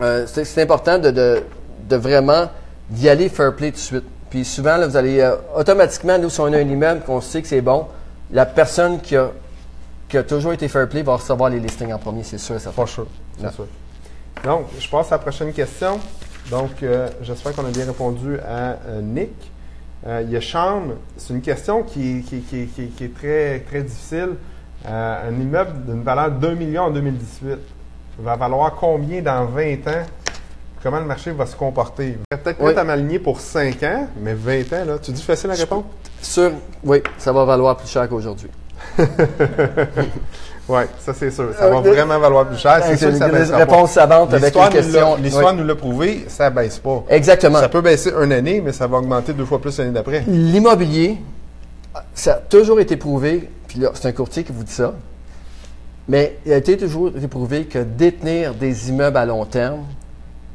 [0.02, 1.44] euh, c'est c'est important de, de,
[1.88, 2.50] de vraiment
[2.90, 4.04] d'y aller fair play tout de suite.
[4.32, 7.42] Puis souvent, là, vous allez euh, automatiquement, nous, si on a un immeuble, qu'on sait
[7.44, 7.86] que c'est bon,
[8.32, 9.30] la personne qui a,
[10.14, 12.72] qui a toujours été fair play va recevoir les listings en premier, c'est sûr certain.
[12.76, 13.08] For sure,
[13.42, 13.66] c'est sûr.
[14.44, 16.00] Donc, je passe à la prochaine question.
[16.52, 19.32] Donc, euh, j'espère qu'on a bien répondu à euh, Nick.
[20.06, 20.84] Euh, il y a Sean.
[21.18, 24.36] C'est une question qui, qui- qui- qui- qui est très, très difficile.
[24.86, 27.58] Euh, un immeuble d'une valeur de 2 millions en 2018
[28.20, 30.04] va valoir combien dans 20 ans?
[30.84, 32.20] Comment le marché va se comporter?
[32.30, 32.76] Peut-être Oui.
[32.78, 35.86] à m'aligner pour 5 ans, mais 20 ans, là, tu dis facile à répondre?
[36.22, 36.52] Sûr,
[36.84, 38.52] oui, ça va valoir plus cher qu'aujourd'hui.
[40.70, 41.50] Oui, ça c'est sûr.
[41.60, 42.82] Ça va Euh, vraiment valoir plus cher.
[42.86, 45.16] C'est sûr que ça une baissera réponse savante avec L'histoire une nous l'a- question.
[45.18, 45.60] L'histoire Oui.
[45.60, 47.04] nous l'a prouvé, ça baisse pas.
[47.10, 47.60] Exactement.
[47.60, 50.24] Ça peut baisser une année, mais ça va augmenter deux fois plus l'année d'après.
[50.26, 51.18] L'immobilier,
[52.14, 54.94] ça a toujours été prouvé, puis là, c'est un courtier qui vous dit ça,
[56.08, 59.82] mais il a été toujours été prouvé que détenir des immeubles à long terme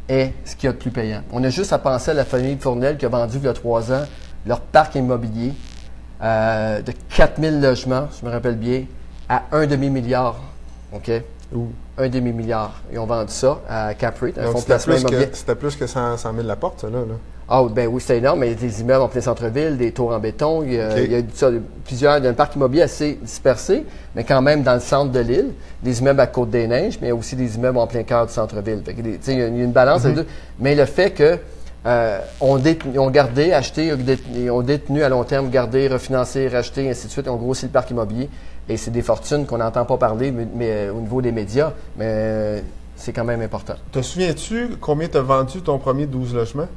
[0.09, 1.21] est ce qu'il y a de plus payant.
[1.33, 3.53] On a juste à penser à la famille Fournel qui a vendu il y a
[3.53, 4.05] trois ans
[4.47, 5.53] leur parc immobilier
[6.23, 8.85] euh, de 4000 logements, je me rappelle bien,
[9.29, 10.37] à un demi-milliard.
[10.93, 11.11] OK?
[11.55, 11.69] Ouh.
[11.97, 12.81] Un demi-milliard.
[12.93, 15.27] Ils ont vendu ça à Caprate, un Donc, fonds de c'était placement plus, immobilier.
[15.31, 16.99] que, c'était plus que 100, 100 000 la porte, ça, là.
[16.99, 17.15] là.
[17.51, 19.79] Ah oui, ben oui, c'est énorme, mais il y a des immeubles en plein centre-ville,
[19.79, 20.95] des tours en béton, il y a, OK.
[20.99, 21.49] il y a ça,
[21.87, 25.11] plusieurs, il y a un parc immobilier assez dispersé, mais quand même dans le centre
[25.13, 25.53] de l'île,
[25.83, 28.83] des immeubles à Côte-des-Neiges, mais aussi des immeubles en plein cœur du centre-ville.
[29.27, 30.27] Il y a une balance les deux.
[30.59, 31.39] Mais le fait que
[31.89, 32.21] euh,
[32.59, 33.93] détenu- ont gardé, acheté,
[34.51, 37.91] ont détenu à long terme, gardé, refinancé, racheté, ainsi de suite, ont grossi le parc
[37.91, 38.29] immobilier.
[38.69, 41.73] Et c'est des fortunes qu'on n'entend pas parler mais, mais, euh, au niveau des médias,
[41.97, 42.61] mais euh,
[42.97, 43.75] c'est quand même important.
[43.91, 46.69] Te souviens-tu combien tu as vendu ton premier 12 logements?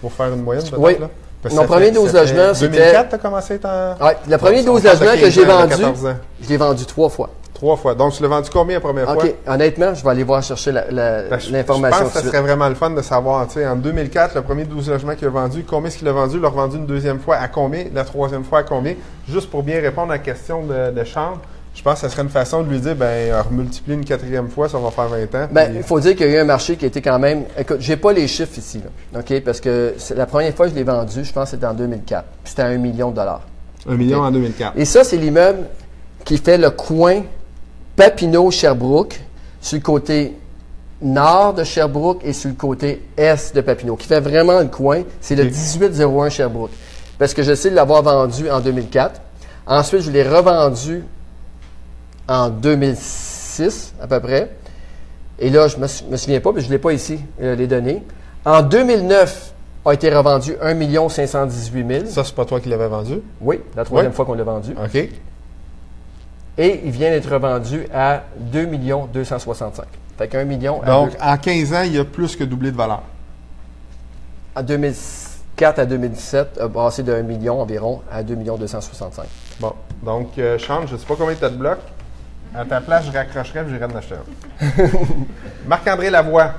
[0.00, 0.96] Pour faire une moyenne, peut-être, Oui.
[0.98, 1.08] là?
[1.44, 3.64] Parce Mon premier fait- 12 ça fait logements, c'était- 2004, tu as commencé à être
[3.66, 4.04] en...
[4.06, 6.14] Ouais, le premier On 12 parle de logements que 15 j'ai vendu, 14 ans.
[6.42, 7.28] je l'ai vendu trois fois.
[7.52, 7.94] Trois fois.
[7.94, 9.24] Donc, tu l'as vendu combien la première fois?
[9.24, 11.98] OK, honnêtement, je vais aller voir chercher je- l'information.
[11.98, 12.30] Je tout pense que suite.
[12.32, 15.28] serait vraiment le fun de savoir, tu sais, en 2004, le premier 12 logements qu'il
[15.28, 17.84] a vendu, combien est-ce qu'il a vendu, il l'a revendu une deuxième fois à combien,
[17.94, 18.94] la troisième fois à combien,
[19.28, 21.36] juste pour bien répondre à la question de, de Charles.
[21.74, 24.68] Je pense que ça serait une façon de lui dire, ben, remultiplier une quatrième fois,
[24.68, 25.48] ça va faire 20 ans.
[25.50, 27.44] Ben, il faut dire qu'il y a eu un marché qui était quand même.
[27.58, 28.80] Écoute, j'ai pas les chiffres ici,
[29.12, 29.40] là, OK?
[29.42, 32.24] Parce que la première fois que je l'ai vendu, je pense que c'était en 2004.
[32.24, 33.42] Puis c'était à un million de dollars.
[33.88, 34.24] un million ok?
[34.26, 34.72] en 2004.
[34.76, 35.64] Et ça, c'est l'immeuble
[36.24, 37.22] qui fait le coin
[37.96, 39.20] Papineau-Sherbrooke
[39.60, 40.36] sur le côté
[41.02, 45.02] nord de Sherbrooke et sur le côté est de Papineau, qui fait vraiment le coin.
[45.20, 45.50] C'est le Ok.
[45.50, 46.70] 1801 Sherbrooke.
[47.18, 49.20] Parce que j'essaie de l'avoir vendu en 2004.
[49.66, 51.02] Ensuite, je l'ai revendu
[52.28, 54.50] en 2006, à peu près.
[55.38, 57.54] Et là, je me, sou- me souviens pas, mais je ne l'ai pas ici, euh,
[57.54, 58.02] les données.
[58.44, 59.52] En 2009,
[59.86, 62.06] a été revendu 1 518 000.
[62.06, 63.20] Ça, c'est pas toi qui l'avais vendu?
[63.40, 64.72] Oui, la troisième fois qu'on l'a vendu.
[64.72, 65.08] OK.
[66.56, 68.66] Et il vient d'être revendu à 2
[69.12, 69.84] 265
[70.16, 73.02] Fait qu'un million à, Donc, en 15 ans, il a plus que doublé de valeur.
[74.54, 79.24] à 2004 à 2017, a passé de 1 million environ à 2 265
[79.60, 79.72] Bon.
[80.02, 81.78] Donc, euh, Sean, je ne sais pas combien tu as de blocs.
[82.56, 84.88] À ta place, je raccrocherais et j'irais en acheter un.
[85.66, 86.52] Marc-André Lavoie.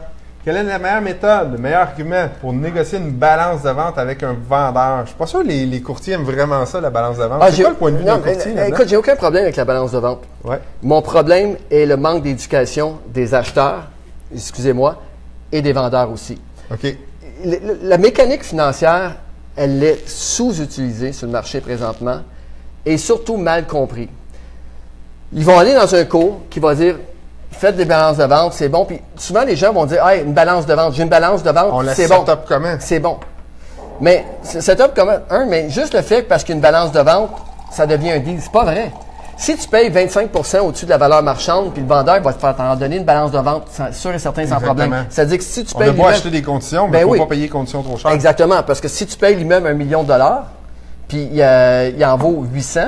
[0.43, 4.22] Quelle est la meilleure méthode, le meilleur argument pour négocier une balance de vente avec
[4.22, 5.02] un vendeur?
[5.04, 7.39] Je suis pas sûr que les, les courtiers aiment vraiment ça, la balance de vente.
[7.41, 8.54] Ah, c'est j'ai- quoi le point de vue d'un courtier?
[8.56, 8.68] euh?
[8.68, 10.22] Écoute, j'ai aucun problème avec la balance de vente.
[10.43, 10.60] Ouais.
[10.84, 13.88] Mon problème est le manque d'éducation des acheteurs,
[14.32, 15.02] excusez-moi,
[15.52, 16.39] et des vendeurs aussi.
[16.72, 16.84] OK.
[17.43, 19.16] Le- le- La mécanique financière,
[19.56, 22.20] elle est sous-utilisée sur le marché présentement
[22.86, 24.10] et surtout mal compris.
[25.36, 26.95] Ils vont aller dans un cours qui va dire
[27.51, 28.86] faites des balances de vente, c'est bon.
[28.86, 31.49] Puis souvent, les gens vont dire hey, une balance de vente, j'ai une balance de
[31.49, 32.25] On vente, c'est bon.
[32.27, 32.75] up comment?
[32.79, 33.17] C'est bon.
[34.01, 37.29] Mais c'est- setup comme un, mais juste le fait que parce qu'une balance de vente,
[37.71, 38.91] ça devient un deal, c'est pas vrai.
[39.38, 42.55] Si tu payes 25% au-dessus de la valeur marchande, puis le vendeur va te faire
[42.55, 45.05] t'en donner une balance de vente, sans- sûr et certain, sans problème.
[45.09, 47.09] C'est-à-dire que si tu On payes a beau l'immeuble- acheter des conditions, mais Ben faut
[47.11, 47.19] oui.
[47.19, 48.11] pas payer conditions trop chères.
[48.11, 50.45] Exactement, parce que si tu payes l'immeuble un million de dollars,
[51.09, 52.79] puis euh, il en vaut 800,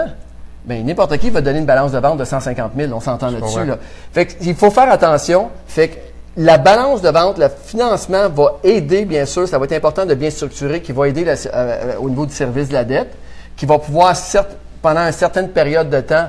[0.67, 3.59] ben n'importe qui va donner une balance de vente de 150 000, on s'entend là-dessus.
[3.65, 3.77] Là.
[4.13, 5.49] Fait que, il faut faire attention.
[5.65, 5.95] Fait que
[6.35, 10.13] la balance de vente, le financement va aider, bien sûr, ça va être important de
[10.13, 13.11] bien structurer, qui va aider la- euh, au niveau du service de la dette,
[13.55, 16.27] qui va pouvoir, certes, pendant une certaine période de temps,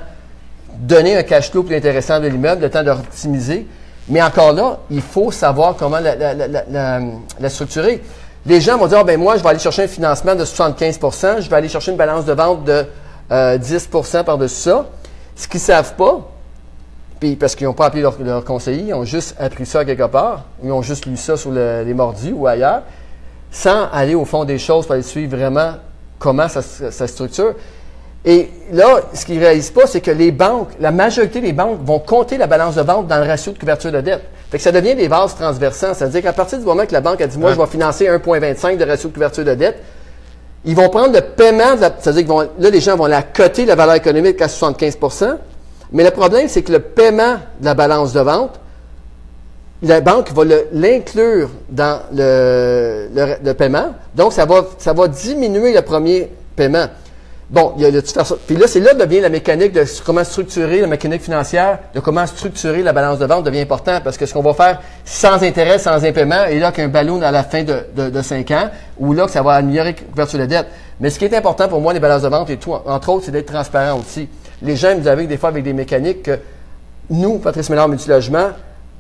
[0.78, 3.66] donner un cash flow plus intéressant de l'immeuble, le temps de optimiser.
[4.08, 7.00] Mais encore là, il faut savoir comment la, la- la- la- la-
[7.40, 8.02] la structurer.
[8.46, 11.40] Les gens vont dire, Ah, ben moi, je vais aller chercher un financement de 75%
[11.40, 12.86] je vais aller chercher une balance de vente de
[13.30, 14.86] euh, 10% par-dessus ça.
[15.36, 16.28] Ce qu'ils ne savent pas,
[17.20, 20.06] Puis parce qu'ils n'ont pas appelé leur, leur, conseiller, ils ont juste appris ça quelque
[20.06, 22.82] part, ils ont juste lu ça sur le, les mordus ou ailleurs,
[23.50, 25.74] sans aller au fond des choses pour aller suivre vraiment
[26.18, 27.54] comment ça, ça structure.
[28.24, 31.78] Et là, ce qu'ils ne réalisent pas, c'est que les banques, la majorité des banques
[31.84, 34.22] vont compter la balance de vente dans le ratio de couverture de dette.
[34.50, 35.94] Fait que ça devient des vases transversants.
[35.94, 38.76] C'est-à-dire qu'à partir du moment que la banque a dit, moi, je vais financer 1,25
[38.76, 39.82] de ratio de couverture de dette,
[40.64, 43.94] ils vont prendre le paiement, c'est-à-dire que là, les gens vont la coter la valeur
[43.94, 45.36] économique à 75%
[45.92, 48.60] mais le problème, c'est que le paiement de la balance de vente,
[49.82, 53.94] la banque va l'inclure dans le, paiement.
[54.14, 56.86] Donc, ça va diminuer le premier paiement.
[57.50, 58.36] Bon, il y a de façon.
[58.46, 62.00] Puis là, c'est là que devient la mécanique de comment structurer la mécanique financière, de
[62.00, 65.42] comment structurer la balance de vente devient important parce que ce qu'on va faire sans
[65.42, 68.68] intérêt, sans impaiement, et là qu'un ballon à la fin de, de, de 5 ans,
[68.98, 70.66] ou là que ça va améliorer la couverture de dette.
[71.00, 73.24] Mais ce qui est important pour moi, les balances de vente et tout, entre autres,
[73.24, 74.28] c'est d'être transparent aussi.
[74.60, 76.38] Les gens nous avaient des fois avec des mécaniques que
[77.08, 78.48] nous, Patrice Ménard Multilogement,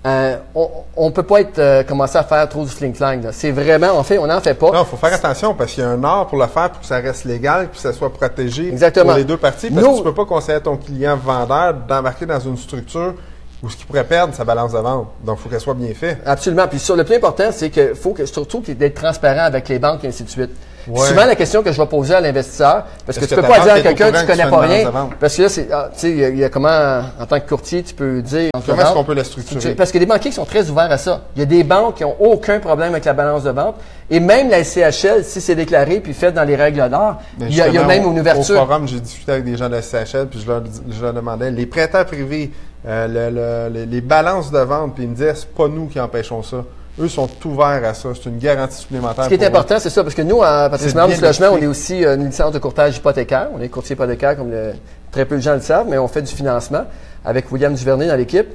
[0.06, 3.28] euh, on ne peut pas être euh, commencer à faire trop du fling-flang.
[3.32, 4.70] C'est vraiment, en fait, on n'en fait pas.
[4.70, 6.80] Non, il faut faire attention parce qu'il y a un art pour le faire pour
[6.80, 9.06] que ça reste légal et que ça soit protégé Exactement.
[9.06, 9.70] pour les deux parties.
[9.70, 13.14] Parce que tu ne peux pas conseiller à ton client vendeur d'embarquer dans une structure
[13.60, 15.08] où ce qui pourrait perdre sa balance de vente.
[15.24, 16.18] Donc, il faut qu'elle soit bien faite.
[16.24, 16.68] Absolument.
[16.68, 20.04] Puis sur le plus important, c'est qu'il faut que, surtout d'être transparent avec les banques
[20.04, 20.50] et ainsi de suite.
[20.88, 21.06] Ouais.
[21.06, 23.74] Souvent, la question que je vais poser à l'investisseur, parce que, tu peux pas dire
[23.74, 26.38] à quelqu'un que tu connais pas rien, parce que là, c'est, ah, tu sais, il
[26.38, 28.50] y, a comment, en tant que courtier, tu peux dire.
[28.66, 29.74] Comment est-ce qu'on peut la structurer?
[29.74, 31.22] Parce que les banquiers sont très ouverts à ça.
[31.36, 33.76] Il y a des banques qui ont aucun problème avec la balance de vente.
[34.10, 37.60] Et même la SCHL, si c'est déclaré puis fait dans les règles d'or, il y,
[37.60, 38.62] a, il y a même une ouverture.
[38.62, 41.12] Au forum, j'ai discuté avec des gens de la SCHL, puis je leur, je leur
[41.12, 42.50] demandais, les prêteurs privés,
[42.86, 46.00] euh, le, le, les balances de vente, puis ils me disaient, c'est pas nous qui
[46.00, 46.64] empêchons ça.
[47.00, 48.08] Eux sont ouverts à ça.
[48.14, 49.24] C'est une garantie supplémentaire.
[49.24, 51.66] Ce qui est important, c'est ça, parce que nous, à Patrimoine du Logement, on est
[51.66, 53.48] aussi une licence de courtage hypothécaire.
[53.54, 54.72] On est courtier hypothécaire, comme le,
[55.10, 56.84] très peu de gens le savent, mais on fait du financement
[57.24, 58.48] avec William Duvernay dans l'équipe.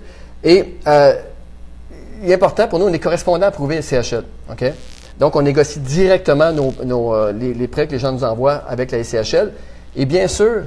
[0.44, 1.14] Et euh,
[2.22, 4.24] il est important pour nous, on est correspondant approuvé CHL.
[4.52, 4.66] OK?
[5.20, 8.64] Donc, on négocie directement nos, nos, euh, les, les, prêts que les gens nous envoient
[8.68, 9.52] avec la SCHL.
[9.96, 10.64] Et bien sûr,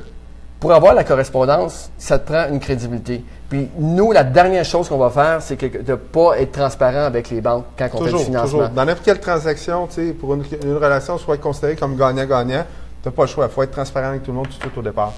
[0.60, 3.22] pour avoir la correspondance, ça te prend une crédibilité.
[3.48, 7.30] Puis nous, la dernière chose qu'on va faire, c'est de ne pas être transparent avec
[7.30, 8.42] les banques quand on fait du financement.
[8.42, 8.68] Toujours.
[8.70, 9.88] Dans n'importe quelle transaction,
[10.18, 12.64] pour une, une, relation soit considérée comme gagnant-gagnant,
[13.02, 13.46] tu n'as pas le choix.
[13.46, 15.12] Il faut être transparent avec tout le monde tout de suite au départ.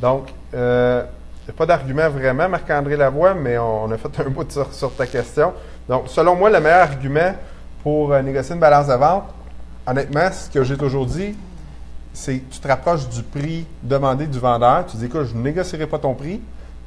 [0.00, 4.20] Donc, il euh, n'y a pas d'argument vraiment, Marc-André Lavoie, mais on, on, a fait
[4.20, 5.52] un bout sur, sur, ta question.
[5.88, 7.34] Donc, selon moi, le meilleur argument
[7.82, 9.24] pour euh, négocier une balance de vente,
[9.86, 11.34] honnêtement, ce que j'ai toujours dit,
[12.16, 14.86] c'est que tu te rapproches du prix demandé du vendeur.
[14.86, 16.40] Tu dis, écoute, je ne négocierai pas ton prix.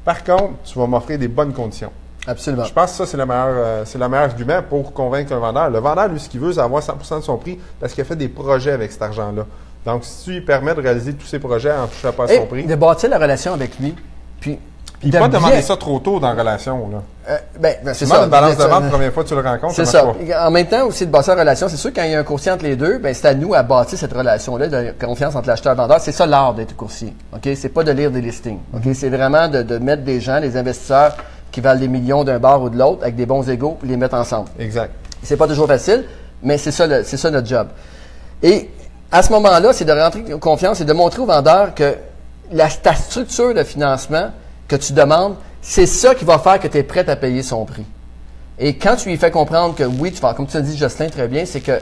[0.04, 1.92] Par contre, tu vas m'offrir des bonnes conditions.
[2.26, 2.66] Absolument.
[2.66, 5.38] Je pense que ça, c'est le meilleur, euh, c'est le meilleur argument pour convaincre un
[5.38, 5.70] vendeur.
[5.70, 8.06] Le vendeur, lui, ce qu'il veut, c'est avoir 100% de son prix parce qu'il a
[8.06, 9.46] fait des projets avec cet argent-là.
[9.86, 12.48] Donc, si tu lui permets de réaliser tous ses projets en touchant pas à son
[12.48, 12.66] prix.
[12.66, 13.96] De bâtir la relation avec lui.
[14.40, 14.58] Puis,
[15.02, 16.90] il ne pas demander ça trop tôt dans la relation.
[16.90, 17.02] Là?
[17.30, 18.24] Euh, ben, ben c'est ça.
[18.24, 19.76] une balance de vente la première fois que tu le rencontres.
[19.76, 20.06] C'est ça.
[20.42, 22.24] En même temps, aussi, de bâtir la relation, c'est sûr, quand il y a un
[22.24, 25.48] courtier entre les deux, ben, c'est à nous à bâtir cette relation-là de confiance entre
[25.48, 26.02] l'acheteur et le vendeur.
[26.02, 27.14] C'est ça l'art d'être courtier.
[27.34, 27.50] OK?
[27.56, 28.60] C'est pas de lire des listings.
[28.74, 28.86] OK?
[28.86, 28.94] Mm -hmm.
[28.94, 31.16] C'est vraiment de, de, mettre des gens, des investisseurs
[31.52, 33.98] qui valent des millions d'un bar ou de l'autre avec des bons égaux et les
[33.98, 34.50] mettre ensemble.
[34.60, 34.92] Exact.
[35.24, 36.06] C'est pas toujours facile,
[36.44, 37.68] mais c'est ça, c'est ça notre job.
[38.44, 38.70] Et
[39.12, 41.96] à ce moment-là, c'est de rentrer en confiance et de montrer au vendeur que
[42.52, 44.32] la, ta structure de financement
[44.70, 47.66] que tu demandes, c'est ça qui va faire que tu es prêt à payer son
[47.66, 47.86] prix.
[48.58, 51.10] Et quand tu lui fais comprendre que oui, tu vas, comme tu as dit, Jocelyn,
[51.10, 51.80] très bien, c'est que.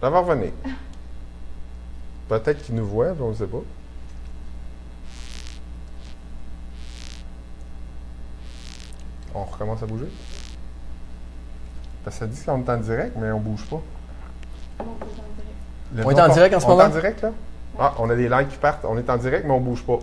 [0.00, 0.52] Ça va revenir.
[2.28, 3.62] Peut-être qu'il nous voit, on ne sait pas.
[9.34, 10.08] On recommence à bouger.
[12.04, 13.82] Parce que ça dit qu'on est en direct, mais on ne bouge pas.
[15.94, 16.78] Le on est en direct en ce moment?
[16.78, 17.32] On est en direct, là?
[17.78, 18.84] Ah, on a des likes qui partent.
[18.84, 19.98] On est en direct, mais on ne bouge pas.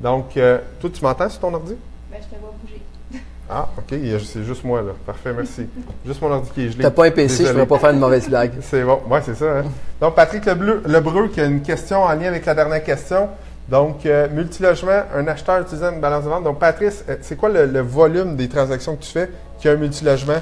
[0.00, 1.74] Donc, euh, toi, tu m'entends sur ton ordi?
[2.10, 2.82] Ben, je te vois bouger.
[3.48, 3.96] Ah, OK.
[4.24, 4.90] C'est juste moi, là.
[5.06, 5.68] Parfait, merci.
[6.04, 6.82] juste mon ordi qui est gelé.
[6.82, 7.46] T'as pas un PC, Désolé.
[7.46, 8.52] je ne pourrais pas faire une mauvaise blague.
[8.60, 9.00] c'est bon.
[9.08, 9.58] Oui, c'est ça.
[9.58, 9.64] Hein?
[10.00, 13.28] Donc, Patrick Lebleu, Lebreu qui a une question en lien avec la dernière question.
[13.68, 16.42] Donc, euh, multilogement, un acheteur utilisant une balance de vente.
[16.42, 19.30] Donc, Patrice, c'est quoi le, le, volume des transactions que tu fais
[19.60, 20.40] qui a un multilogement?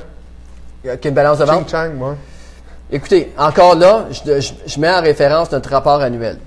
[0.82, 1.68] Qui a une balance de vente?
[1.68, 2.16] Ching chang, moi.
[2.90, 6.38] Écoutez, encore là, je, je, je mets en référence notre rapport annuel.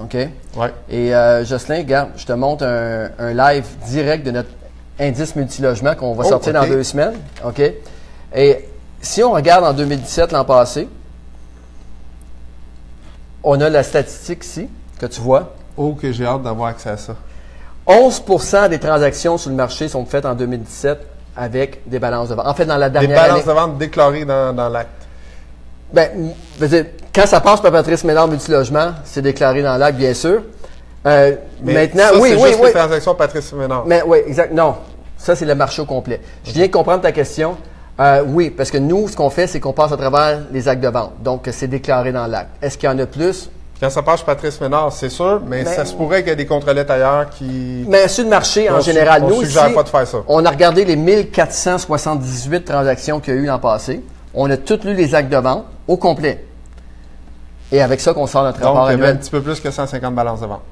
[0.00, 0.14] OK?
[0.56, 0.72] Ouais.
[0.90, 4.50] Et euh, Jocelyn, regarde, je te montre un, un, live direct de notre
[5.00, 7.14] indice multilogement qu'on va Oh, sortir dans deux semaines.
[7.44, 7.60] OK?
[8.34, 8.68] Et
[9.00, 10.88] si on regarde en 2017, l'an passé,
[13.42, 14.68] on a la statistique ici,
[14.98, 15.54] que tu vois.
[15.76, 17.14] Oh, que j'ai hâte d'avoir accès à ça.
[17.86, 20.98] 11% des transactions sur le marché sont faites en 2017
[21.36, 22.46] avec des balances de vente.
[22.46, 23.46] En fait, dans la Des dernière balances année.
[23.46, 25.05] de vente déclarées dans, dans l'acte.
[25.96, 26.84] Ben, dire,
[27.14, 30.42] quand ça passe par Patrice Ménard Multilogement, c'est déclaré dans l'acte, bien sûr.
[31.06, 32.66] Euh, Mais maintenant, ça, oui, c'est oui, juste oui.
[32.66, 33.84] les transactions Patrice Ménard.
[33.86, 34.52] Mais oui, exact.
[34.52, 34.74] Non,
[35.16, 36.20] ça c'est le marché au complet.
[36.44, 37.56] Je viens de comprendre ta question.
[37.98, 40.82] Euh, oui, parce que nous, ce qu'on fait, c'est qu'on passe à travers les actes
[40.82, 41.12] de vente.
[41.22, 42.50] Donc, c'est déclaré dans l'acte.
[42.60, 43.48] Est-ce qu'il y en a plus?
[43.80, 46.36] Quand ça passe Patrice Ménard, c'est sûr, mais Ben- ça se pourrait qu'il y ait
[46.36, 47.86] des contrelettes ailleurs qui.
[47.88, 50.18] Mais sur le marché, en général, on nous, suggère ici, pas de faire ça.
[50.28, 54.02] on a regardé les 1478 transactions qu'il y a eu l'an passé.
[54.34, 56.44] On a toutes lu les actes de vente au complet.
[57.72, 59.18] Et avec ça qu'on sort notre Donc, rapport avait un annuel.
[59.18, 60.62] petit peu plus que 150 balances de vente.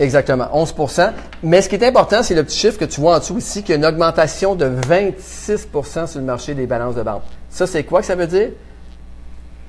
[0.00, 1.10] Exactement, 11%
[1.42, 3.62] Mais ce qui est important, c'est le petit chiffre que tu vois en dessous ici,
[3.62, 7.22] qu'il y a une augmentation de 26% sur le marché des balances de vente.
[7.50, 8.50] Ça, c'est quoi que ça veut dire?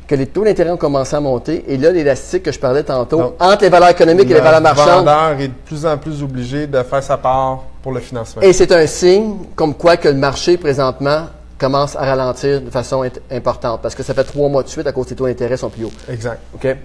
[0.08, 1.66] Que les taux d'intérêt ont commencé à monter.
[1.68, 4.42] Et là, l'élastique que je parlais tantôt, Donc, entre les valeurs économiques et les Le
[4.42, 8.00] valeurs marchandes, vendeur est de plus en plus obligé de faire sa part pour le
[8.00, 8.42] financement.
[8.42, 11.26] Et c'est un signe comme quoi que le marché présentement
[11.60, 14.92] commence à ralentir de façon importante parce que ça fait trois mois de suite à
[14.92, 15.92] cause des taux d'intérêt sont plus hauts.
[16.10, 16.40] Exact.
[16.56, 16.64] OK?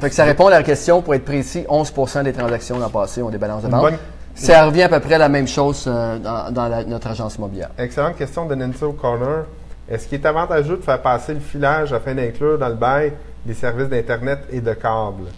[0.00, 1.92] fait que ça répond à la question, pour être précis, 11
[2.24, 3.96] des transactions l'an passé ont des balances de bonne-
[4.34, 7.36] Ça revient à peu près à la même chose euh, dans, dans la- notre agence
[7.36, 7.70] immobilière.
[7.78, 9.44] Excellente question de Nancy O'Connor.
[9.88, 13.12] Est-ce qu'il est avantageux de faire passer le filage afin d'inclure dans le bail
[13.44, 15.28] des services d'Internet et de câbles?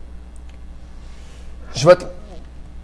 [1.75, 2.05] Je vais te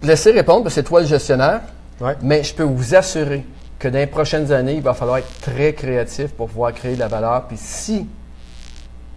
[0.03, 1.61] laisser répondre parce que c'est toi le gestionnaire,
[2.01, 2.17] Ouais.
[2.23, 3.45] mais je peux vous assurer
[3.79, 7.01] que dans les prochaines années, il va falloir être très créatif pour pouvoir créer de
[7.01, 7.45] la valeur.
[7.47, 8.07] Puis si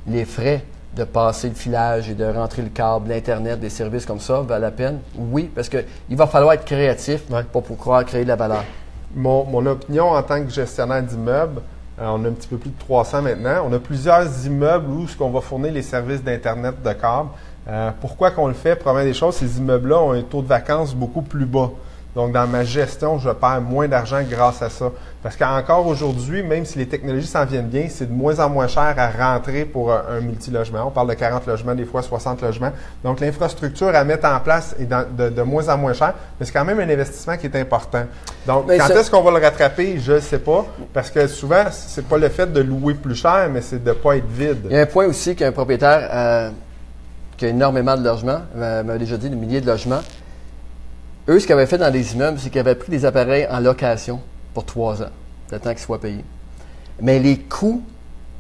[0.08, 0.64] les frais
[0.96, 4.62] de passer le filage et de rentrer le câble, l'Internet, des services comme ça valent
[4.62, 5.86] la peine, oui, parce qu'il
[6.18, 7.44] va falloir être créatif Ouais.
[7.52, 8.64] pour pouvoir créer de la valeur.
[9.16, 11.62] Mon, mon opinion en tant que gestionnaire d'immeubles,
[12.00, 13.66] euh, on a un petit peu plus de 300 maintenant.
[13.70, 17.30] On a plusieurs immeubles où ce qu'on va fournir les services d'Internet de câble.
[17.70, 18.76] Euh, pourquoi qu'on le fait?
[18.76, 21.70] Première des choses, ces immeubles-là ont un taux de vacances beaucoup plus bas.
[22.16, 24.92] Donc, dans ma gestion, je perds moins d'argent grâce à ça.
[25.24, 28.68] Parce qu'encore aujourd'hui, même si les technologies s'en viennent bien, c'est de moins en moins
[28.68, 30.84] cher à rentrer pour un, un multilogement.
[30.88, 32.72] On parle de 40 logements, des fois 60 logements.
[33.04, 36.46] Donc, l'infrastructure à mettre en place est dans- de, de moins en moins cher, mais
[36.46, 38.04] c'est quand même un investissement qui est important.
[38.46, 39.98] Donc, Mais quand ça- est-ce qu'on va le rattraper?
[40.00, 40.66] Je ne sais pas.
[40.94, 43.94] Parce que souvent, c'est pas le fait de louer plus cher, mais c'est de ne
[43.96, 44.66] pas être vide.
[44.70, 46.50] Il y a un point aussi qu'un propriétaire euh,
[47.38, 50.02] qui a énormément de logements, euh, m'a déjà dit des milliers de logements,
[51.32, 53.60] eux, ce qu'ils avaient fait dans les immeubles, c'est qu'ils avaient pris des appareils en
[53.60, 54.20] location
[54.54, 55.10] pour trois ans,
[55.52, 56.26] le temps qu'ils soient payés.
[57.02, 57.82] Mais les coûts,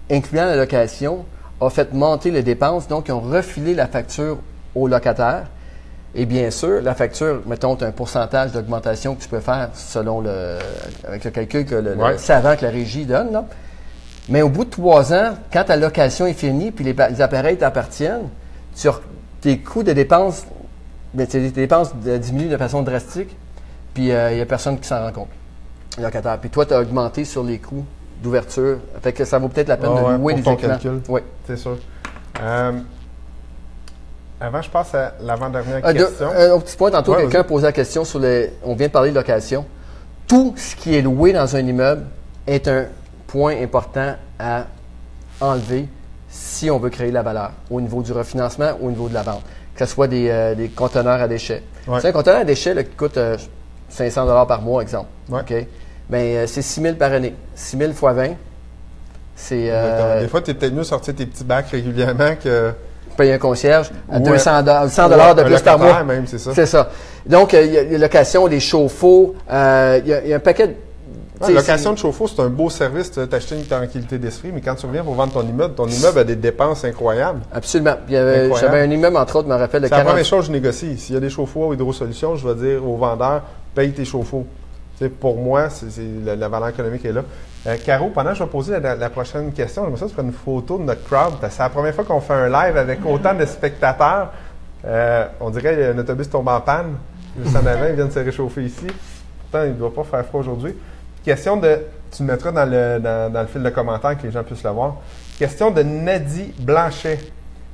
[0.10, 1.26] incluant la location,
[1.60, 4.39] ont fait monter les dépenses, donc ils ont refilé la facture
[4.76, 5.46] aux locataires.
[6.14, 9.70] Et bien sûr, la facture, mettons, tu as un pourcentage d'augmentation que tu peux faire
[9.74, 10.58] selon le,
[11.08, 13.32] avec le calcul que le, savant que la régie donne.
[13.32, 13.46] Là.
[14.28, 17.58] Mais au bout de trois ans, quand ta location est finie puis les, les appareils
[17.58, 18.28] t'appartiennent,
[19.39, 20.46] tes coûts de dépenses,
[21.14, 23.36] ben, tes dépenses diminuent de façon drastique,
[23.93, 25.28] puis euh, il n'y a personne qui s'en rend compte,
[25.97, 26.38] le locataire.
[26.39, 27.86] Puis toi, tu as augmenté sur les coûts
[28.24, 28.78] d'ouverture.
[29.01, 30.74] Fait que ça vaut peut-être la peine de ouais, louer pour des ton équipements.
[30.76, 31.01] calcul.
[31.09, 31.22] Oui.
[31.47, 31.78] C'est sûr.
[32.41, 32.72] Euh,
[34.39, 36.30] avant, je passe à l'avant-dernière deux- question.
[36.32, 38.51] un autre petit point, tantôt, Ouais, quelqu'un posait la question sur les.
[38.64, 39.66] On vient de parler de location.
[40.28, 42.05] Tout ce qui est loué dans un immeuble
[42.47, 42.86] est un
[43.28, 44.66] point important à
[45.41, 45.88] enlever
[46.30, 49.14] si on veut créer de la valeur au niveau du refinancement ou au niveau de
[49.14, 49.41] la vente.
[49.82, 51.64] Que ce soit des, euh, des conteneurs à déchets.
[51.88, 51.98] Ouais.
[52.00, 53.36] C'est un conteneur à déchets là, qui coûte euh,
[53.90, 55.08] 500 par mois, exemple.
[55.28, 55.40] Ouais.
[55.42, 55.66] OK?
[56.08, 57.34] Mais euh, c'est 6 000 par année.
[57.56, 58.28] 6 000 fois 20,
[59.36, 59.70] c'est.
[59.72, 62.74] Euh, Des fois, tu es peut-être mieux sortir tes petits bacs régulièrement que.
[63.18, 66.04] payer un concierge à Ou 200 un- 100 ou dollars de plus par mois.
[66.04, 66.52] même, c'est ça.
[66.54, 66.90] C'est ça.
[67.26, 70.74] Donc, il y a les locations, les chauffe-eau, il y, y a un paquet de.
[71.48, 74.76] Ouais, location de chauffe-eau, c'est un beau service, tu acheté une tranquillité d'esprit, mais quand
[74.76, 77.42] tu reviens pour vendre ton immeuble, ton immeuble a des dépenses incroyables.
[77.54, 77.96] Absolument.
[78.08, 78.16] Il.
[78.60, 80.48] J'avais un immeuble, entre autres, je me rappelle, de C'est la 40 première chose que
[80.48, 80.98] je négocie.
[80.98, 83.42] S'il y a des chauffe-eau ou hydrosolutions, je vais dire au vendeur,
[83.76, 84.46] paye tes chauffe-eau.
[85.20, 85.68] Pour moi,
[86.26, 87.24] la, la valeur économique est là.
[87.66, 90.22] Euh, Caro, pendant que je vais poser la, la prochaine question, j'aimerais ça tu prends
[90.24, 91.34] une photo de notre crowd.
[91.50, 94.32] C'est la première fois qu'on fait un live avec autant de spectateurs.
[94.86, 96.97] Euh, on dirait qu'un autobus tombe en panne.
[97.43, 98.86] Juste en avant, ils viennent se réchauffer ici.
[99.50, 100.76] Pourtant, il ne doit pas faire froid aujourd'hui.
[101.24, 101.80] Question de.
[102.12, 104.64] Tu le mettras dans le, dans, dans le fil de commentaires que les gens puissent
[104.64, 104.96] le voir.
[105.39, 107.20] Question de Nadie Blanchet.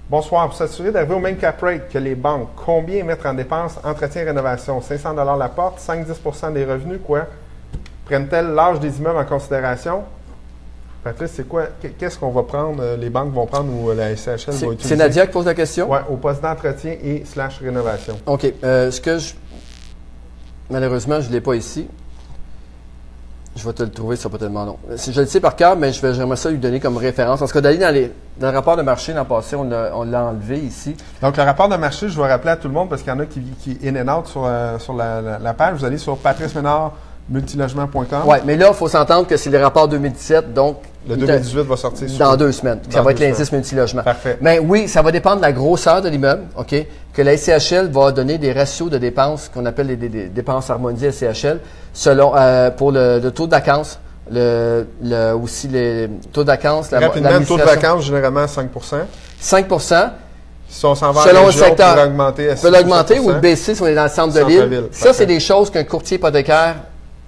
[0.09, 0.47] Bonsoir.
[0.47, 4.21] Pour s'assurer d'arriver au même cap rate que les banques, combien mettre en dépenses entretien
[4.21, 7.25] et rénovation 500 la porte, 5-10% des revenus, quoi?
[8.05, 10.03] Prennent-elles l'âge des immeubles en considération?
[11.03, 11.63] Patrice, c'est quoi
[11.97, 14.51] Qu'est-ce qu'on va prendre euh, Les banques vont prendre ou euh, la SHL va C'est
[14.65, 14.77] utiliser?
[14.89, 15.89] c'est Nadia qui pose la question?
[15.91, 18.17] Ouais, au poste d'entretien et slash rénovation.
[18.25, 18.45] OK.
[18.63, 19.33] Euh, ce que je.
[20.69, 21.87] Malheureusement, je ne l'ai pas ici.
[23.57, 24.77] Je vais te le trouver, ce sera pas tellement long.
[24.95, 27.39] Si je le sais par cœur, mais je vais- j'aimerais ça lui donner comme référence.
[27.39, 30.03] Parce que d'aller dans, les, dans le rapport de marché l'an passé, on l'a on
[30.03, 30.95] l'a enlevé ici.
[31.21, 33.15] Donc, le rapport de marché, je vais rappeler à tout le monde parce qu'il y
[33.15, 35.79] en a qui, qui in and out sur, euh, sur la, la- la page.
[35.79, 36.93] Vous allez sur patriceménard
[37.29, 38.05] multilogement.com.
[38.25, 40.77] Oui, mais là, il faut s'entendre que c'est le rapport 2017, donc
[41.07, 42.79] Le 2018 va sortir Dans deux semaines.
[42.85, 44.03] Dans ça va être l'indice multilogement.
[44.03, 44.37] Parfait.
[44.41, 46.75] Mais oui, ça va dépendre de la grosseur de l'immeuble, OK?
[47.13, 51.11] Que la SCHL va donner des ratios de dépenses qu'on appelle les, des dépenses harmonisées
[51.11, 51.59] SCHL
[51.97, 53.99] selon euh, pour le, le taux de vacances,
[54.31, 58.69] le, le- aussi les taux de vacances, la, Rapidement, le taux de vacances, généralement 5
[59.39, 59.65] 5
[60.69, 61.95] Si on s'en va Selon le secteur.
[61.95, 64.33] peut l'augmenter à peut 6 l'augmenter ou le baisser si on est dans le centre
[64.35, 64.83] de l'île.
[64.91, 66.75] Ça, c'est des choses qu'un courtier hypothécaire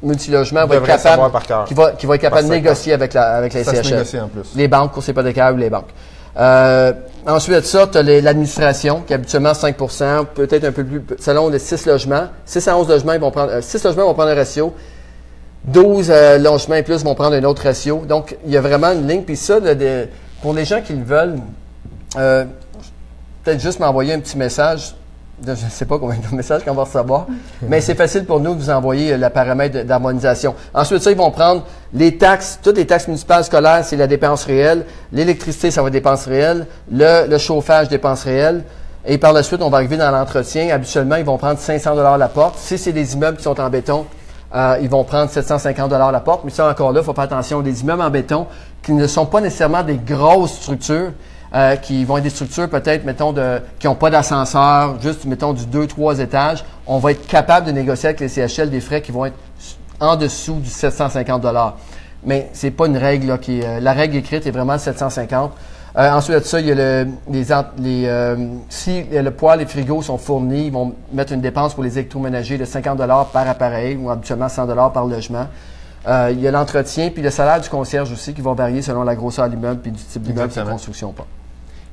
[0.04, 1.24] multilogement va être capable,
[1.68, 3.94] qui va, qui va être capable de négocier avec la, avec la Ça se SCHL.
[3.96, 4.44] négocie en plus.
[4.56, 5.90] Les banques, courtiers hypothécaires ou les banques.
[6.38, 6.94] Euh,
[7.26, 9.76] ensuite de ça, tu as l'administration, qui est habituellement 5
[10.34, 12.28] peut-être un peu plus, selon les 6 logements.
[12.46, 14.74] 6 à 11 logements, ils vont prendre, euh, 6 logements vont prendre un ratio.
[15.66, 18.04] 12 euh, logements et plus vont prendre un autre ratio.
[18.08, 19.24] Donc, il y a vraiment une ligne.
[19.24, 19.60] Puis ça,
[20.42, 21.40] pour les gens qui le veulent,
[22.14, 24.96] peut-être juste m'envoyer un petit message.
[25.46, 27.28] Je ne sais pas combien de messages qu'on va recevoir,
[27.62, 30.54] mais c'est facile pour nous de vous envoyer euh, le paramètre d'harmonisation.
[30.74, 31.64] Ensuite, ça, ils vont prendre
[31.94, 34.86] les taxes, toutes les taxes municipales scolaires, c'est la dépense réelle.
[35.14, 36.68] L'électricité, ça va être dépense réelle.
[36.92, 38.64] Le, chauffage, dépense réelle.
[39.06, 40.70] Et par la suite, on va arriver dans l'entretien.
[40.74, 42.58] Habituellement, ils vont prendre 500 dollars la porte.
[42.58, 44.06] Si c'est des immeubles qui sont en béton,
[44.54, 46.42] euh, ils vont prendre 750 dollars la porte.
[46.44, 47.62] Mais ça, encore là, il faut faire attention.
[47.62, 48.46] Des immeubles en béton
[48.84, 51.12] qui ne sont pas nécessairement des grosses structures,
[51.54, 55.54] euh, qui vont être des structures peut-être, mettons, de, qui n'ont pas d'ascenseur, juste, mettons,
[55.54, 56.64] du 2-3 étages.
[56.86, 59.38] On va être capable de négocier avec les CHL des frais qui vont être
[60.00, 61.78] en dessous du 750 dollars.
[62.24, 65.52] Mais c'est pas une règle là, qui est, euh, la règle écrite est vraiment 750.
[65.98, 68.36] Euh, ensuite de ça, il y a le, les, euh,
[68.70, 71.98] si le poêle et le frigo sont fournis, ils vont mettre une dépense pour les
[71.98, 75.48] électroménagers de 50 dollars par appareil ou habituellement 100 dollars par logement.
[76.08, 79.04] Euh, il y a l'entretien puis le salaire du concierge aussi qui va varier selon
[79.04, 81.28] la grosseur de l'immeuble puis du type d'immeuble, sa construction ou pas.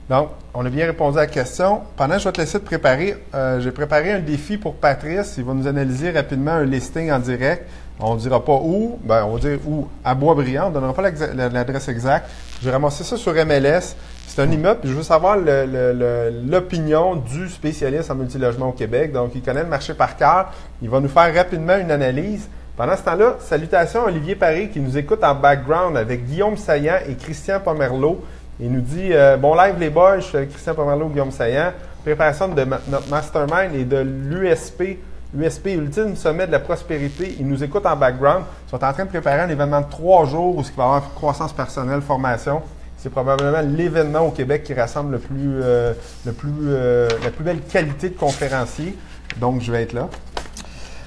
[0.08, 1.80] Donc, on a bien répondu à la question.
[1.96, 3.16] Pendant, je vais te laisser te préparer.
[3.34, 5.34] Euh, J'ai préparé un défi pour Patrice.
[5.36, 7.66] Il va nous analyser rapidement un listing en direct.
[7.98, 9.00] On ne dira pas où.
[9.02, 9.88] Ben, on va dire où.
[10.04, 10.66] À Boisbriand.
[10.66, 12.30] On ne donnera pas l'adresse exacte.
[12.62, 13.96] J'ai ramassé ça sur MLS.
[14.28, 14.80] C'est un immeuble.
[14.84, 19.12] Je veux savoir l'opinion du spécialiste en multilogement au Québec.
[19.12, 20.52] Donc, il connaît le marché par cœur.
[20.82, 22.48] Il va nous faire rapidement une analyse.
[22.76, 26.98] Pendant ce temps-là, salutations à Olivier Paré qui nous écoute en background avec Guillaume Saillant
[27.08, 28.22] et Christian Pomerleau.
[28.60, 31.72] Il nous dit euh, Bon live les boys, je suis avec Christian Pomerleau, Guillaume Saillant.
[32.02, 34.98] Préparation de ma- notre mastermind et de l'USP,
[35.34, 37.36] l'USP Ultime Sommet de la Prospérité.
[37.38, 38.44] Ils nous écoutent en background.
[38.66, 40.86] Ils sont en train de préparer un événement de trois jours où il va y
[40.86, 42.62] avoir croissance personnelle, formation.
[42.98, 45.92] C'est probablement l'événement au Québec qui rassemble le plus, euh,
[46.24, 48.96] le plus, euh, la plus belle qualité de conférencier.
[49.38, 50.08] Donc, je vais être là.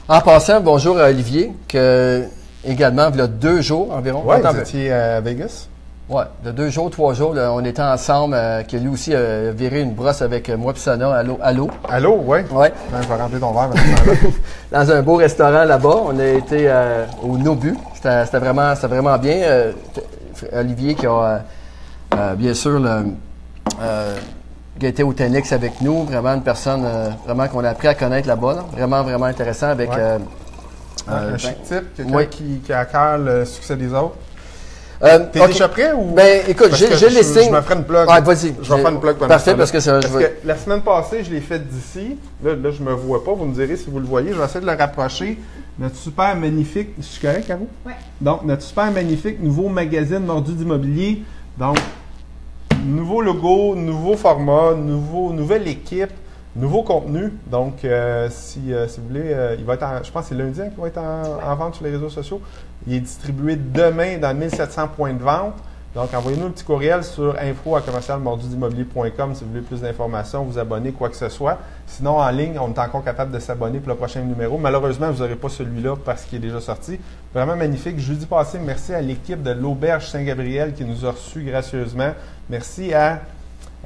[0.07, 2.23] En passant, bonjour à Olivier, que
[2.65, 4.23] également, il y a deux jours environ.
[4.29, 5.67] Attends, vous étiez à Vegas.
[6.09, 9.51] Ouais, de deux jours, trois jours, là, on était ensemble, euh, que lui aussi a
[9.51, 11.37] viré une brosse avec euh, moi et Sona à l'eau.
[11.41, 11.69] à l'eau.
[11.87, 12.43] Allô, ouais.
[12.51, 12.73] Ouais.
[12.91, 13.69] Ben, je vais remplir ton verre.
[14.71, 15.97] Dans un beau restaurant là-bas.
[16.05, 17.75] On a été euh, au Nobu.
[17.93, 19.35] C'était c'était vraiment, c'était vraiment bien.
[19.43, 19.71] Euh,
[20.53, 21.37] Olivier qui a, euh,
[22.15, 23.05] euh, bien sûr, le,
[23.79, 24.15] euh,
[24.79, 26.05] qui a été au Tenix avec nous.
[26.05, 28.53] Vraiment une personne euh, vraiment qu'on a appris à connaître là-bas.
[28.55, 28.65] là.
[28.71, 29.91] Vraiment, vraiment intéressant avec...
[29.91, 29.95] Ouais.
[29.99, 30.17] euh,
[31.07, 32.27] un euh, chic type, quelqu'un oui.
[32.29, 34.15] qui, qui a à cœur le succès des autres.
[35.03, 36.13] Euh, T'es déjà prêt ou.
[36.13, 38.07] Ben, écoute, Parce j'ai que j'ai je- me ferai une plug.
[38.09, 38.53] Ouais, vas-y.
[38.61, 40.81] Je vais faire une plug pendant Parfait, ce parce que ça, je veux- la semaine
[40.81, 42.17] passée, je l'ai fait d'ici.
[42.43, 43.31] Là, là, je me vois pas.
[43.33, 44.31] Vous me direz si vous le voyez.
[44.33, 45.37] Je vais essayer de le rapprocher.
[45.77, 46.89] Notre super magnifique.
[46.97, 47.67] Je suis correct, Caro?
[47.85, 47.93] Ouais.
[48.19, 51.23] Donc, notre super magnifique nouveau magazine mordu d'immobilier.
[51.57, 51.77] Donc,
[52.85, 56.09] nouveau logo, nouveau format, nouveau, nouvelle équipe,
[56.55, 57.31] nouveau contenu.
[57.47, 60.29] Donc, euh, si, euh, si vous voulez, euh, il va être en- je pense que
[60.29, 62.41] c'est lundi hein, qu'il va être en, en vente sur les réseaux sociaux.
[62.87, 65.53] Il est distribué demain dans 1700 points de vente.
[65.95, 70.59] Donc, envoyez-nous un petit courriel sur info à commercialmordudimmobilier.com si vous voulez plus d'informations, vous
[70.59, 71.57] abonner, quoi que ce soit.
[71.87, 74.57] Sinon, en ligne, on est encore capable de s'abonner pour le prochain numéro.
[74.59, 76.99] Malheureusement, vous n'aurez pas celui-là parce qu'il est déjà sorti.
[77.33, 77.97] Vraiment magnifique.
[77.99, 82.11] Jeudi passé, merci à l'équipe de l'Auberge Saint-Gabriel qui nous a reçus gracieusement.
[82.49, 83.21] Merci à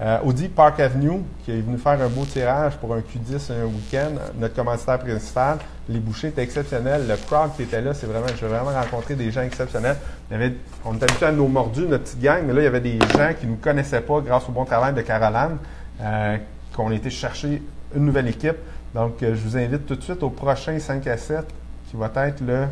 [0.02, 3.66] euh, Audi Park Avenue qui est venu faire un beau tirage pour un Q10 un
[3.66, 4.12] week-end.
[4.40, 7.08] Notre commanditaire principal, les bouchers étaient exceptionnels.
[7.08, 9.98] Le crowd qui était là, c'est vraiment, j'ai vraiment rencontré des gens exceptionnels.
[10.84, 12.98] On était habitués à nos mordus, notre petite gang, mais là, il y avait des
[13.00, 15.58] gens qui ne nous connaissaient pas grâce au bon travail de Caroline,
[16.02, 16.38] euh,
[16.76, 17.62] qu'on a été chercher
[17.96, 18.58] une nouvelle équipe.
[18.96, 21.46] Donc, euh, je vous invite tout de suite au prochain 5 à 7
[21.90, 22.66] qui va être le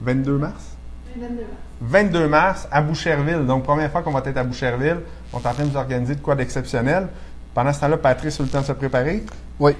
[0.00, 0.69] 22 mars.
[1.16, 1.50] 22 mars.
[1.80, 3.46] 22 mars à Boucherville.
[3.46, 4.98] Donc, première fois qu'on va être à Boucherville.
[5.32, 7.08] On est en train de nous organiser de quoi d'exceptionnel.
[7.54, 9.24] Pendant ce temps-là, Patrice a eu le temps de se préparer?
[9.58, 9.72] Oui,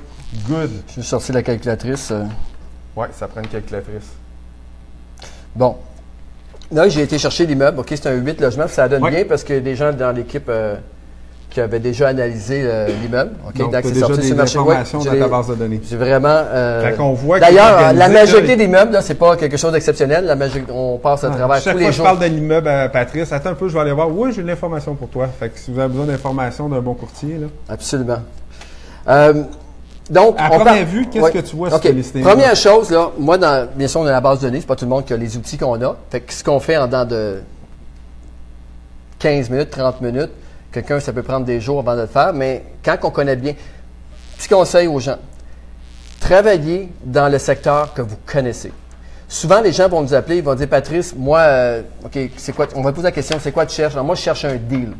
[0.48, 0.70] Good.
[0.88, 2.10] je suis sorti la calculatrice.
[2.10, 2.24] euh.
[2.96, 4.10] Ouais, ça prend une calculatrice.
[5.54, 5.76] Bon.
[6.72, 7.80] Là, j'ai été chercher l'immeuble.
[7.80, 8.68] OK, c'est un 8 logements.
[8.68, 9.10] Ça donne Oui.
[9.10, 10.76] bien parce que des gens dans l'équipe euh,
[11.50, 13.32] qui avait déjà analysé euh, l'immeuble.
[13.48, 14.58] OK, Donc, c'est déjà sorti sur le marché.
[14.58, 15.80] Ouais, informations dans les- ta base de données.
[15.84, 16.28] J'ai vraiment.
[16.30, 20.24] euh, qu'on voit D'ailleurs, organisé, la majorité des meubles, là, c'est pas quelque chose d'exceptionnel.
[20.26, 20.36] La
[20.72, 22.04] on passe à travers Chaque tous fois les que je jours.
[22.06, 24.08] parle de l'immeuble à Patrice, attends un peu, je vais aller voir.
[24.10, 25.26] Oui, j'ai de l'information pour toi.
[25.40, 27.46] Fait que si vous avez besoin d'informations d'un bon courtier, là.
[27.68, 28.18] Absolument.
[29.08, 29.42] Euh,
[30.08, 31.30] donc, À on première parle- vue, qu'est-ce Ouais.
[31.32, 31.82] que tu vois sur OK.
[31.84, 32.22] ce listing?
[32.22, 34.76] Première chose, là, moi, dans, bien sûr, on a la base de données, c'est pas
[34.76, 35.96] tout le monde qui a les outils qu'on a.
[36.10, 37.40] Fait que ce qu'on fait en dedans de
[39.18, 40.30] 15 minutes, 30 minutes,
[40.72, 43.54] quelqu'un, ça peut prendre des jours avant de le faire, mais quand on connaît bien,
[44.36, 45.18] petit conseil aux gens,
[46.20, 48.72] travaillez dans le secteur que vous connaissez.
[49.28, 52.66] Souvent, les gens vont nous appeler, ils vont dire, Patrice, moi, euh, OK, c'est quoi,
[52.74, 53.94] on va poser la question, c'est quoi tu cherches?
[53.94, 54.92] Alors, moi, je cherche un deal.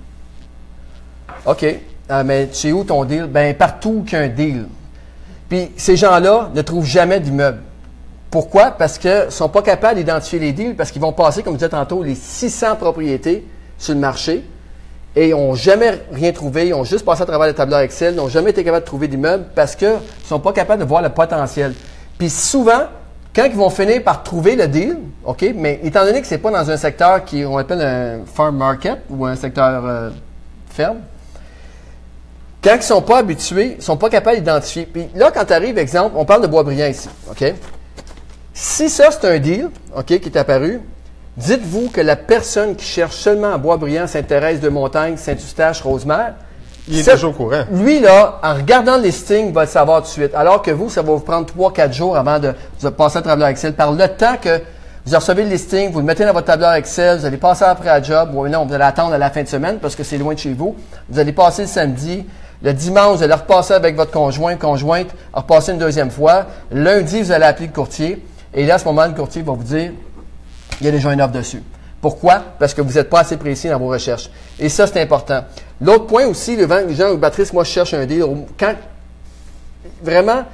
[1.46, 1.66] OK.
[2.08, 3.26] Ah, mais c'est où ton deal?
[3.26, 4.66] Ben, partout qu'il y a un deal.
[5.48, 7.60] Puis ces gens-là ne trouvent jamais d'immeuble.
[8.30, 8.70] Pourquoi?
[8.70, 11.58] Parce qu'ils ne sont pas capables d'identifier les deals, parce qu'ils vont passer, comme je
[11.58, 13.44] disais tantôt, les 600 propriétés
[13.78, 14.44] sur le marché
[15.16, 18.14] et ils n'ont jamais rien trouvé, ils ont juste passé à travers le tableur Excel,
[18.14, 20.88] ils n'ont jamais été capables de trouver d'immeuble parce qu'ils ne sont pas capables de
[20.88, 21.74] voir le potentiel.
[22.18, 22.82] Puis souvent,
[23.34, 26.40] quand ils vont finir par trouver le deal, OK, mais étant donné que ce n'est
[26.40, 30.10] pas dans un secteur qui on appelle un farm market ou un secteur euh,
[30.68, 30.98] ferme,
[32.62, 34.86] quand ils ne sont pas habitués, ils ne sont pas capables d'identifier.
[34.86, 37.54] Puis là, quand tu arrives, exemple, on parle de Boisbriand ici, OK?
[38.52, 40.80] Si ça, c'est un deal, OK, qui est apparu,
[41.40, 46.34] dites-vous que la personne qui cherche seulement à Boisbriand, Sainte-Thérèse de Montagne, Saint-Eustache, Rosemère,
[46.88, 47.62] Il est déjà au courant.
[47.72, 50.34] lui, là, en regardant le listing, va le savoir tout de suite.
[50.34, 52.52] Alors que vous, ça va vous prendre 3-4 jours avant de,
[52.82, 53.74] de passer à tableur Excel.
[53.74, 54.60] Par le temps que
[55.06, 57.88] vous recevez le listing, vous le mettez dans votre tableur Excel, vous allez passer après
[57.88, 60.18] à job, ou non, vous allez attendre à la fin de semaine parce que c'est
[60.18, 60.76] loin de chez vous.
[61.08, 62.26] Vous allez passer le samedi.
[62.62, 66.44] Le dimanche, vous allez repasser avec votre conjoint, conjointe, repasser une deuxième fois.
[66.70, 68.22] Lundi, vous allez appeler le courtier.
[68.52, 69.92] Et là, à ce moment, le courtier va vous dire,
[70.80, 71.62] il y a déjà une offre dessus.
[72.00, 72.42] Pourquoi?
[72.58, 74.30] Parce que vous n'êtes pas assez précis dans vos recherches.
[74.58, 75.44] Et ça, c'est important.
[75.80, 78.24] L'autre point aussi, les gens, Patrice, moi, je cherche un deal.
[78.58, 78.74] Quand,
[80.02, 80.44] vraiment,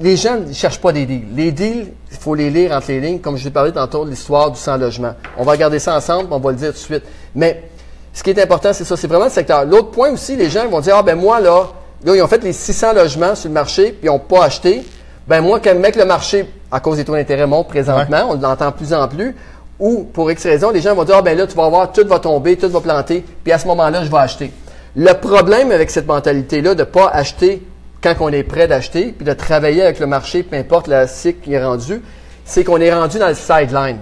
[0.00, 1.26] les gens ne cherchent pas des deals.
[1.34, 4.10] Les deals, il faut les lire entre les lignes, comme je l'ai parlé tantôt de
[4.10, 5.14] l'histoire du sans-logement.
[5.36, 7.04] On va regarder ça ensemble, on va le dire tout de suite.
[7.34, 7.64] Mais
[8.12, 9.64] ce qui est important, c'est ça, c'est vraiment le secteur.
[9.64, 11.68] L'autre point aussi, les gens vont dire, ah ben moi, là,
[12.04, 14.82] là, ils ont fait les 600 logements sur le marché, puis ils n'ont pas acheté.
[15.26, 18.70] Ben moi, quand mec, le marché, à cause des taux d'intérêt monte présentement, on l'entend
[18.70, 19.36] de plus en plus,
[19.78, 22.06] ou pour X raison, les gens vont dire, ah ben là, tu vas voir, tout
[22.06, 24.50] va tomber, tout va planter, puis à ce moment-là, je vais acheter.
[24.96, 27.62] Le problème avec cette mentalité-là de ne pas acheter
[28.02, 31.40] quand on est prêt d'acheter, puis de travailler avec le marché, peu importe la cycle
[31.44, 32.00] qui est rendu,
[32.44, 33.98] c'est qu'on est rendu dans le sideline.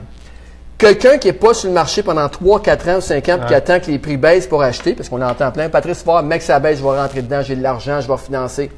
[0.78, 3.46] Quelqu'un qui n'est pas sur le marché pendant 3, 4 ans ou 5 ans, puis
[3.48, 6.42] qui attend que les prix baissent pour acheter, parce qu'on entend plein, Patrice, voir, mec,
[6.42, 8.70] ça baisse, je vais rentrer dedans, j'ai de l'argent, je vais financer.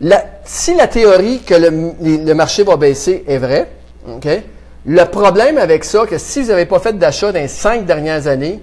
[0.00, 3.68] La- si la théorie que le marché va baisser est vraie,
[4.08, 4.26] OK,
[4.86, 8.28] le problème avec ça, que si vous n'avez pas fait d'achat dans les cinq dernières
[8.28, 8.60] années,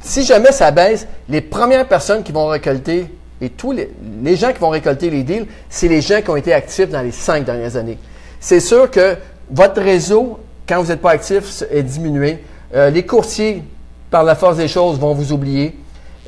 [0.00, 3.06] si jamais ça baisse, les premières personnes qui vont récolter,
[3.40, 6.52] et tous les, gens qui vont récolter les deals, c'est les gens qui ont été
[6.52, 7.98] actifs dans les cinq dernières années.
[8.38, 9.16] C'est sûr que
[9.50, 10.38] votre réseau,
[10.68, 12.38] quand vous n'êtes pas actif, est diminué.
[12.74, 13.64] Euh, les courtiers,
[14.12, 15.76] par la force des choses, vont vous oublier.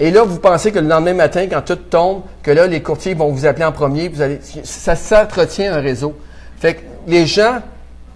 [0.00, 3.14] Et là, vous pensez que le lendemain matin, quand tout tombe, que là, les courtiers
[3.14, 4.20] vont vous appeler en premier, vous
[4.64, 6.14] ça s'entretient un réseau.
[6.64, 7.60] Fait que les gens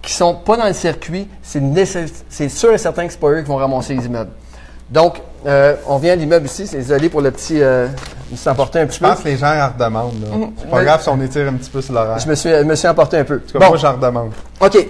[0.01, 3.47] qui sont pas dans le circuit, c'est sûr et certain que c'est pas eux qui
[3.47, 4.31] vont ramasser les immeubles.
[4.89, 6.65] Donc, euh, on vient à l'immeuble ici.
[6.65, 7.61] C'est désolé pour le petit.
[7.61, 7.85] Euh,
[8.27, 9.07] je me suis emporté un petit Je peu.
[9.11, 10.19] pense que les gens en redemandent.
[10.23, 10.47] là.
[10.57, 12.17] C'est pas grave si on étire un petit peu sur l'horaire.
[12.17, 13.35] Je me suis, je me suis emporté un peu.
[13.35, 13.67] En tout cas, Bon.
[13.67, 14.31] moi, j'en redemande.
[14.59, 14.87] OK.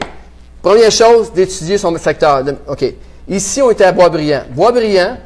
[0.61, 2.41] Première chose, d'étudier son secteur.
[2.65, 2.85] OK.
[3.27, 4.43] Ici, on était à Boisbriand.
[4.51, 5.17] Boisbriand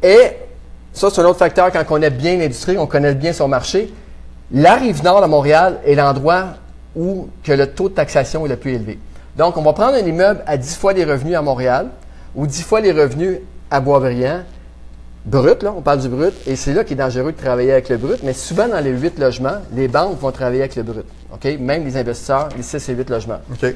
[0.00, 0.38] est,
[0.92, 3.92] ça c'est un autre facteur quand on connaît bien l'industrie, on connaît bien son marché.
[4.52, 6.44] La rive nord de Montréal est l'endroit
[6.96, 8.98] où que le taux de taxation est le plus élevé.
[9.36, 11.88] Donc, on va prendre un immeuble à 10 fois les revenus à Montréal
[12.34, 13.38] ou 10 fois les revenus
[13.70, 14.42] à Boisbriand.
[15.24, 17.88] Brut, là, on parle du brut, et c'est là qu'il est dangereux de travailler avec
[17.88, 21.04] le brut, mais souvent dans les 8 logements, les banques vont travailler avec le brut.
[21.32, 21.44] OK?
[21.60, 23.38] Même les investisseurs, les 6 et 8 logements.
[23.52, 23.72] OK.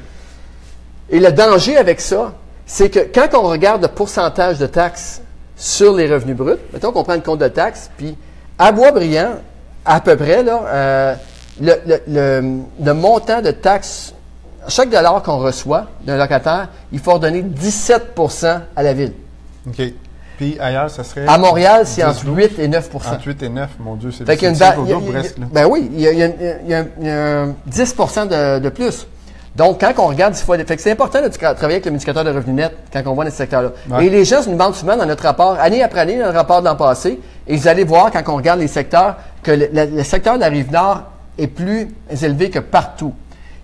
[1.09, 2.33] Et le danger avec ça,
[2.65, 5.21] c'est que quand on regarde le pourcentage de taxes
[5.55, 8.17] sur les revenus bruts, mettons qu'on prend une compte de taxes, puis
[8.59, 9.35] à Boisbriand,
[9.85, 11.15] à peu près, là, euh,
[11.61, 14.13] le, le- le- le montant de taxes,
[14.67, 19.13] chaque dollar qu'on reçoit d'un locataire, il faut redonner 17% à la ville.
[19.67, 19.81] OK.
[20.37, 21.25] Puis ailleurs, ça serait.
[21.27, 24.23] À Montréal, c'est entre 10 8 et 9% Entre 8 et 9, mon Dieu, c'est
[24.37, 24.97] qu'il y a y a-.
[25.51, 26.27] Ben oui, il y a, il y a-
[26.63, 29.07] il y a- il y a un 10 de, de plus.
[29.55, 31.91] Donc, quand on regarde dix fois, fait que c'est important de tra- travailler avec le
[31.93, 33.69] indicateur de revenu net quand on voit dans ce secteur-là.
[33.89, 34.05] Ouais.
[34.05, 36.61] Et les gens nous demandent souvent dans notre rapport, année après année, dans le rapport
[36.61, 39.85] de l'an passé, et vous allez voir quand on regarde les secteurs, que le, le-
[39.97, 41.01] le secteur de la rive nord
[41.37, 41.89] est plus
[42.21, 43.13] élevé que partout.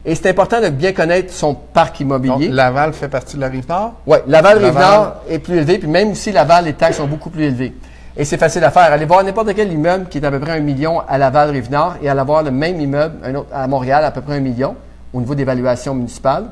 [0.05, 2.49] Et c'est important de bien connaître son parc Donc, immobilier.
[2.49, 3.93] Laval fait partie de la rive nord?
[4.05, 4.65] Oui, Laval, Laval.
[4.65, 7.73] Rive-Nord est plus élevé, puis même aussi Laval, les taxes sont beaucoup plus élevées.
[8.17, 8.91] Et c'est facile à faire.
[8.91, 11.95] Allez voir n'importe quel immeuble qui est à peu près un million à Laval, Rive-Nord,
[12.01, 14.75] et allez voir le même immeuble un autre, à Montréal, à peu près un million,
[15.13, 16.45] au niveau d'évaluation municipale.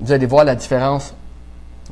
[0.00, 1.12] Vous allez voir la différence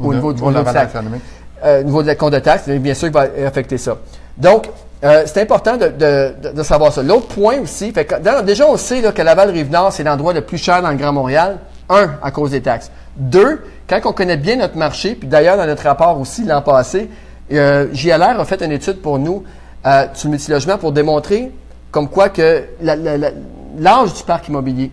[0.00, 0.94] au, niveau du la niveau de taxe.
[0.94, 1.22] économique.
[1.64, 3.96] Euh, au niveau de la compte de taxe, bien sûr, qui va affecter ça.
[4.36, 4.68] Donc,
[5.04, 7.02] euh, c'est important de, de- de- savoir ça.
[7.02, 10.40] L'autre point aussi, fait que, dans- déjà, on sait là, que Laval-Rive-Nord, c'est l'endroit le
[10.40, 11.58] plus cher dans le Grand Montréal.
[11.90, 12.90] Un, à cause des taxes.
[13.14, 17.10] Deux, quand on connaît bien notre marché, puis d'ailleurs, dans notre rapport aussi l'an passé,
[17.52, 19.44] euh, JLR a fait une étude pour nous
[19.86, 21.52] euh, sur le multilogement pour démontrer
[21.90, 23.30] comme quoi que la- la- la-
[23.78, 24.90] l'âge du parc immobilier.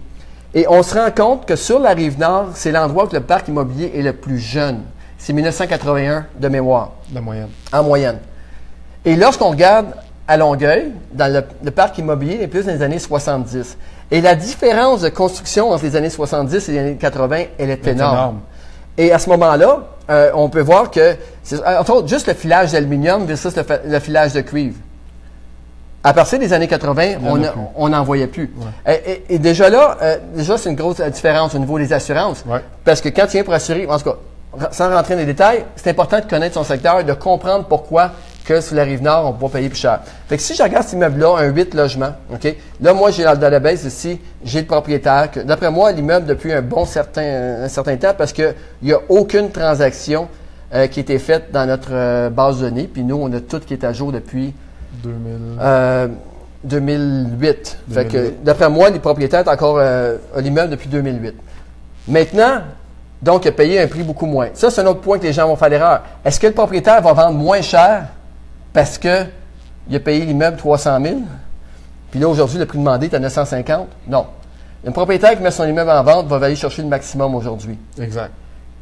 [0.54, 3.48] Et on se rend compte que sur la rive nord, c'est l'endroit où le parc
[3.48, 4.82] immobilier est le plus jeune.
[5.18, 7.48] C'est 1981 de mémoire La moyenne.
[7.72, 8.18] en moyenne.
[9.06, 9.88] Et lorsqu'on regarde
[10.28, 13.78] à Longueuil, dans le, le parc immobilier, il est plus dans les années 70.
[14.12, 17.88] Et la différence de construction entre les années 70 et les années 80, elle est
[17.88, 18.14] énorme.
[18.14, 18.40] énorme.
[18.98, 19.80] Et à ce moment-là,
[20.10, 24.34] euh, on peut voir que, c'est- entre autres, juste le filage d'aluminium versus le, filage
[24.34, 24.76] de cuivre.
[26.04, 28.54] À partir des années 80, Il y en on n'en voyait plus.
[28.88, 31.94] Et, et- et déjà là, euh, déjà c'est une grosse euh, différence au niveau des
[31.94, 32.44] assurances.
[32.48, 32.60] Ouais.
[32.84, 35.64] Parce que quand tu viens pour assurer, en tout cas, sans rentrer dans les détails,
[35.76, 38.12] c'est important de connaître son secteur et de comprendre pourquoi
[38.46, 40.00] que sur la rive nord, on va payer plus cher.
[40.28, 42.56] Fait que si je regarde cet immeuble-là, un 8 logements, OK?
[42.82, 45.30] Là, moi, j'ai dans le database ici, j'ai le propriétaire.
[45.46, 49.52] D'après moi, l'immeuble depuis un bon certain, un certain temps, parce qu'il n'y a aucune
[49.52, 50.28] transaction
[50.74, 52.90] euh, qui a été faite dans notre euh, base de données.
[52.92, 54.54] Puis nous, on a tout qui est à jour depuis
[55.04, 55.18] 2000.
[55.60, 56.08] euh,
[56.64, 57.78] 2008.
[57.92, 58.44] Fait que, 2008.
[58.44, 59.82] d'après moi, les propriétaires sont encore
[60.38, 61.34] l'immeuble depuis 2008.
[62.08, 62.62] Maintenant,
[63.22, 64.50] donc, il a payé un prix beaucoup moins.
[64.54, 66.02] Ça, c'est un autre point que les gens vont faire l'erreur.
[66.26, 68.06] Est-ce que le propriétaire va vendre moins cher?
[68.74, 69.26] Parce que
[69.90, 71.16] il a payé l'immeuble 300 000?
[72.12, 73.88] Puis là, aujourd'hui, le prix demandé est à 950?
[74.08, 74.28] Non.
[74.86, 77.78] Un propriétaire qui met son immeuble en vente va aller chercher le maximum aujourd'hui.
[78.00, 78.32] Exact.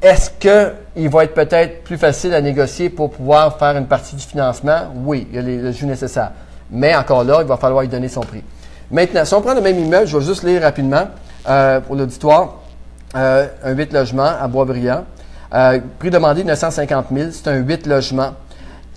[0.02, 4.24] Est-ce qu'il va être peut-être plus facile à négocier pour pouvoir faire une partie du
[4.24, 4.94] financement?
[4.96, 6.32] Oui, il y a les, le jus nécessaire.
[6.72, 8.44] Mais encore là, il va falloir lui donner son prix.
[8.92, 11.08] Maintenant, si on prend le même immeuble, je vais juste lire rapidement
[11.48, 12.56] euh, pour l'auditoire.
[13.16, 15.04] Euh, un 8 logements à Boisbriand.
[15.54, 17.30] Euh, prix demandé 950 000.
[17.32, 18.32] C'est un 8 logements.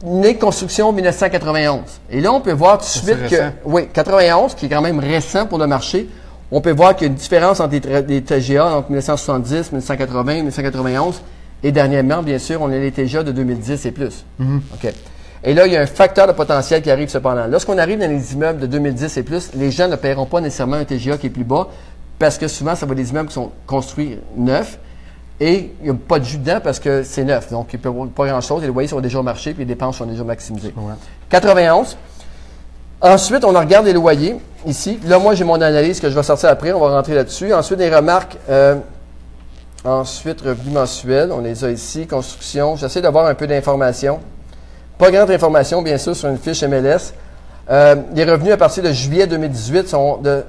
[0.03, 1.81] Né de construction 1991.
[2.11, 3.35] Et là, on peut voir tout de suite que.
[3.35, 3.53] récent.
[3.65, 6.09] Oui, 91, qui est quand même récent pour le marché.
[6.51, 7.77] On peut voir qu'il y a une différence entre
[8.09, 11.23] les, TGA entre 1970, 1980, 1991.
[11.63, 14.25] Et dernièrement, bien sûr, on a les TGA de 2010 et plus.
[14.41, 14.93] OK.
[15.45, 17.47] Et là, il y a un facteur de potentiel qui arrive cependant.
[17.47, 20.77] Lorsqu'on arrive dans les immeubles de 2010 et plus, les gens ne paieront pas nécessairement
[20.77, 21.69] un TGA qui est plus bas
[22.19, 24.79] parce que souvent, ça va des immeubles qui sont construits neufs
[25.41, 27.51] et il n'y a pas de jus dedans parce que c'est neuf.
[27.51, 29.75] Donc, il ne peut pas grand-chose et les loyers sont déjà au marché puis les
[29.75, 30.73] dépenses sont déjà maximisées.
[30.77, 30.95] Ouais.
[31.31, 31.97] 91.
[33.01, 35.01] Ensuite, on regarde les loyers ici.
[35.05, 36.73] Là, moi, j'ai mon analyse que je vais sortir après.
[36.73, 37.53] On va rentrer là-dessus.
[37.53, 38.37] Ensuite, les remarques.
[38.49, 38.77] euh,
[39.85, 41.33] ensuite, revenus mensuels.
[41.33, 42.07] On les a ici.
[42.07, 42.77] Construction.
[42.77, 44.21] J'essaie d'avoir un peu d'informations.
[44.99, 47.13] Pas grande information, bien sûr, sur une fiche MLS.
[47.71, 50.45] Euh, les revenus à partir de juillet 2018 sont de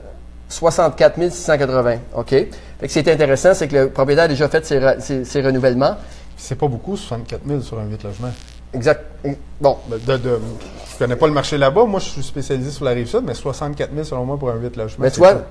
[0.49, 1.95] 64 680.
[2.15, 2.33] OK?
[2.33, 5.95] Est intéressant, c'est que le propriétaire a déjà fait ses, ses- ses renouvellements.
[6.37, 8.31] C'est pas beaucoup, 64 000 sur un 8 logements.
[8.73, 9.01] Exact.
[9.61, 10.39] Bon, De, de, de-
[10.91, 11.85] je connais pas le marché là-bas.
[11.85, 14.55] Moi, je suis spécialisé sur la rive sud, mais 64 000 selon moi pour un
[14.55, 15.03] 8 logements.
[15.03, 15.45] Mais c'est tu vois, pas-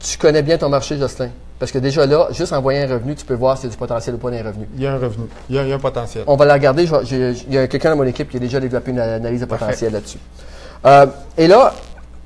[0.00, 1.30] tu connais bien ton marché, Jocelyn.
[1.58, 3.72] Parce que déjà là, juste en voyant un revenu, tu peux voir s'il y a
[3.72, 4.66] du potentiel ou pas dans les revenus.
[4.74, 5.26] il y a un revenu.
[5.50, 6.24] Il y a, il y a un potentiel.
[6.26, 6.86] On va la regarder.
[6.86, 9.46] je Il y a quelqu'un dans mon équipe qui a déjà développé une analyse de
[9.46, 10.18] potentiel là-dessus.
[10.86, 11.06] Euh,
[11.36, 11.74] et là,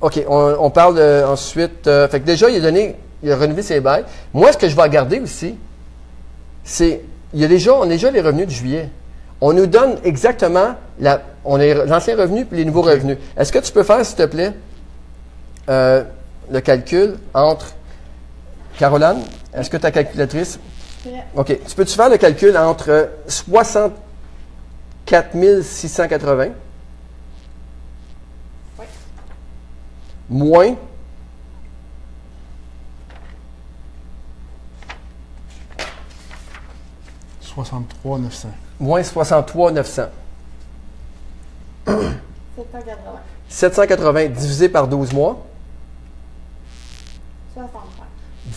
[0.01, 1.87] OK, on, on parle de- ensuite.
[1.87, 4.05] euh, fait que déjà, il a donné, il a renouvelé ses bails.
[4.33, 5.55] Moi, ce que je vais regarder aussi,
[6.63, 7.01] c'est.
[7.33, 8.89] Il y a déjà, on a déjà les revenus de juillet.
[9.41, 13.17] On nous donne exactement la, on a l'ancien revenu puis les nouveaux revenus.
[13.37, 14.53] Est-ce que tu peux faire, s'il te plaît,
[15.69, 16.03] euh,
[16.51, 17.73] le calcul entre.
[18.77, 19.19] Caroline,
[19.53, 20.59] est-ce que ta calculatrice?
[21.35, 21.47] OK.
[21.67, 23.93] Tu peux-tu faire le calcul entre euh, 64
[25.63, 26.47] 680
[30.29, 30.75] moins–
[37.55, 38.49] 63 900.
[38.79, 40.03] moins 63 900.
[41.85, 42.95] 780.
[43.47, 45.45] 780 divisé par 12 mois,
[47.53, 48.03] 65.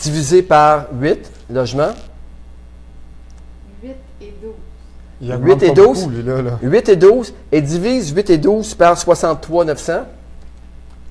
[0.01, 1.93] divisé par 8 logements,
[3.81, 4.51] 8 et 12.
[5.21, 5.99] Il 8 augmente et pas 12.
[5.99, 6.59] beaucoup, lui, là, là.
[6.61, 9.93] 8 et 12, et divise 8 et 12 par 63 900.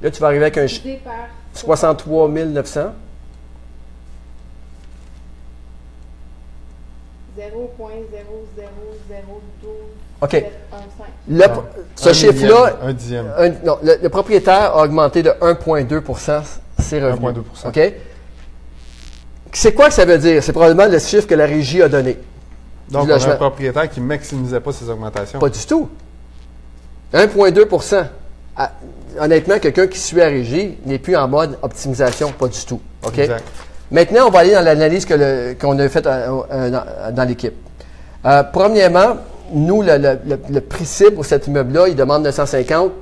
[0.03, 1.15] Là, tu vas arriver avec un ch- Divisé par
[1.55, 2.93] 63 900.
[7.37, 7.45] 0.00012
[10.21, 10.31] OK.
[10.31, 10.49] 715.
[11.29, 11.45] Le-
[11.95, 13.27] ce chiffre-là, Un dixième.
[13.37, 16.43] un- non, le, le propriétaire a augmenté de 1,2%
[16.81, 17.45] ses revenus.
[17.65, 17.95] 1,2 OK?
[19.53, 20.43] C'est quoi que ça veut dire?
[20.43, 22.19] C'est probablement le chiffre que la régie a donné.
[22.91, 25.39] Donc, on a un propriétaire qui ne maximisait pas ses augmentations.
[25.39, 25.89] Pas du tout.
[27.13, 28.07] 1,2
[28.57, 28.73] Ah,
[29.21, 32.81] Honnêtement, quelqu'un qui suit la régie n'est plus en mode optimisation, pas du tout.
[33.07, 33.19] OK?
[33.19, 33.45] Exact.
[33.91, 37.55] Maintenant, on va aller dans l'analyse qu'on a faite euh, euh, dans, dans l'équipe.
[38.27, 39.17] Euh, premièrement,
[39.53, 42.93] nous, le, le, le- le prix cible pour cet immeuble-là, il demande 950.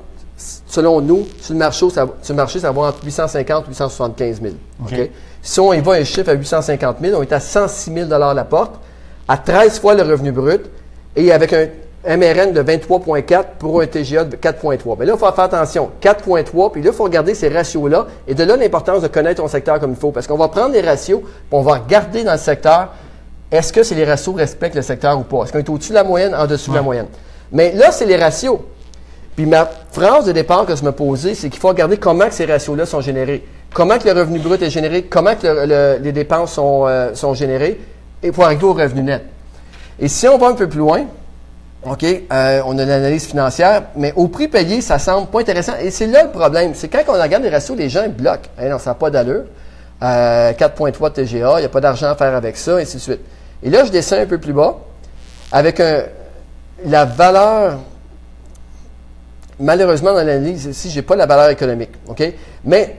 [0.67, 4.43] Selon nous, sur le marché, ça, sur le marché, ça va entre 850 et 875
[4.43, 4.55] 000.
[4.85, 4.93] OK?
[4.93, 5.11] OK.
[5.43, 8.45] Si on y va un chiffre à 850 000, on est à 106 000 la
[8.45, 8.75] porte,
[9.27, 10.61] à 13 fois le revenu brut
[11.17, 11.67] et avec un
[12.07, 14.97] MRN de 23,4 pour un TGA de 4,3.
[14.99, 15.91] Mais là, il faut faire attention.
[16.01, 18.07] 4,3, puis là, il faut regarder ces ratios-là.
[18.29, 20.13] Et de là, l'importance de connaître ton secteur comme il faut.
[20.13, 22.91] Parce qu'on va prendre les ratios, puis on va regarder dans le secteur,
[23.51, 25.45] est-ce que les ratios respectent le secteur ou pas?
[25.45, 27.07] Est-ce qu'on est au-dessus de la moyenne, en dessous de la moyenne?
[27.53, 28.59] Mais là, c'est les ratios.
[29.35, 32.35] Puis ma phrase de départ que je me posais, c'est qu'il faut regarder comment que
[32.35, 33.45] ces ratios-là sont générés.
[33.75, 37.15] Comment que le revenu brut est généré, comment que le- le- les dépenses sont, euh,
[37.15, 37.79] sont générées,
[38.23, 39.23] et pour arriver au revenu net.
[40.01, 41.03] Et si on va un peu plus loin,
[41.89, 45.75] OK, euh, on a l'analyse financière, mais au prix payé, ça semble pas intéressant.
[45.81, 46.73] Et c'est là le problème.
[46.75, 48.51] C'est quand on regarde les ratios, les gens bloquent.
[48.61, 49.45] Non, ça n'a pas d'allure.
[50.03, 52.97] Euh, 4,3 de TGA, il n'y a pas d'argent à faire avec ça, et ainsi
[52.97, 53.21] de suite.
[53.63, 54.77] Et là, je descends un peu plus bas,
[55.53, 55.81] avec
[56.85, 57.79] la valeur
[59.59, 61.93] malheureusement, dans l'analyse ici, je n'ai pas la valeur économique.
[62.09, 62.23] OK?
[62.65, 62.97] Mais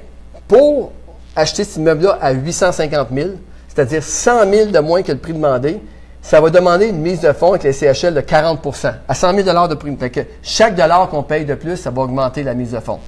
[0.48, 0.92] pour
[1.36, 3.30] acheter cet immeuble-là à 850 000,
[3.68, 5.80] c'est-à-dire 100 000 de moins que le prix demandé,
[6.22, 9.68] ça va demander une mise de fonds avec les CHL de 40% à 100 000
[9.68, 9.98] de.
[9.98, 13.00] Fait que chaque dollar qu'on paye de plus, ça va augmenter la mise de fonds.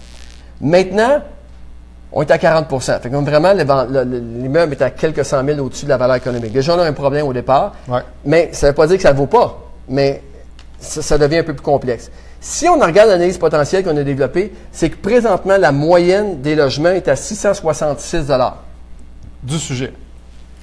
[0.62, 1.22] Maintenant,
[2.12, 5.86] on est à 40 Fait que donc, vraiment, l'immeuble est à quelques cent mille au-dessus
[5.86, 6.52] de la valeur économique.
[6.52, 7.74] Déjà, on a un problème au départ.
[7.88, 8.02] Ouais.
[8.26, 9.60] Mais ça ne veut pas dire que ça ne vaut pas.
[9.88, 10.24] Mais
[10.80, 12.10] ça, ça devient un peu plus complexe.
[12.42, 16.90] Si on regarde l'analyse potentielle qu'on a développée, c'est que présentement, la moyenne des logements
[16.90, 18.32] est à 666
[19.44, 19.94] Du sujet.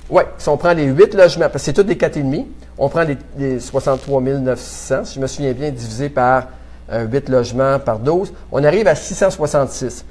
[0.09, 2.45] Oui, si on prend les 8 logements, parce que c'est tous des 4,5,
[2.79, 6.45] on prend les, les 63 900, si je me souviens bien, divisé par
[6.93, 10.05] euh, 8 logements par 12, on arrive à 666.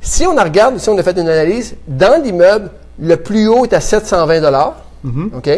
[0.00, 3.72] Si on regarde, si on a fait une analyse, dans l'immeuble, le plus haut est
[3.74, 4.74] à 720
[5.34, 5.50] OK?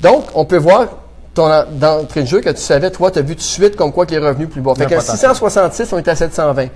[0.00, 0.86] Donc, on peut voir
[1.34, 3.76] ton en- d'entrée de jeu que tu savais, toi, tu as vu tout de suite
[3.76, 4.74] comme quoi que les revenus plus bas.
[4.74, 5.16] Fait Le que potentiel.
[5.16, 6.66] 666, on est à 720.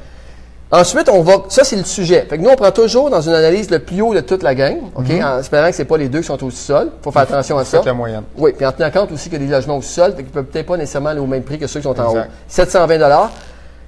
[0.75, 1.35] Ensuite, on va.
[1.51, 2.27] Ça, c'est le sujet.
[2.29, 4.55] Fait que nous, on prend toujours dans une analyse le plus haut de toute la
[4.55, 5.05] gang, OK?
[5.23, 6.93] En espérant que ce pas les deux qui sont au sol.
[6.99, 7.77] Il faut faire attention à ça.
[7.77, 8.23] Faites la moyenne.
[8.39, 10.65] Oui, puis en tenant compte aussi que les logements au sol, fait qu'ils peuvent peut-être
[10.65, 12.17] pas nécessairement aller au même prix que ceux qui sont en haut.
[12.17, 12.31] Exact.
[12.49, 13.31] 720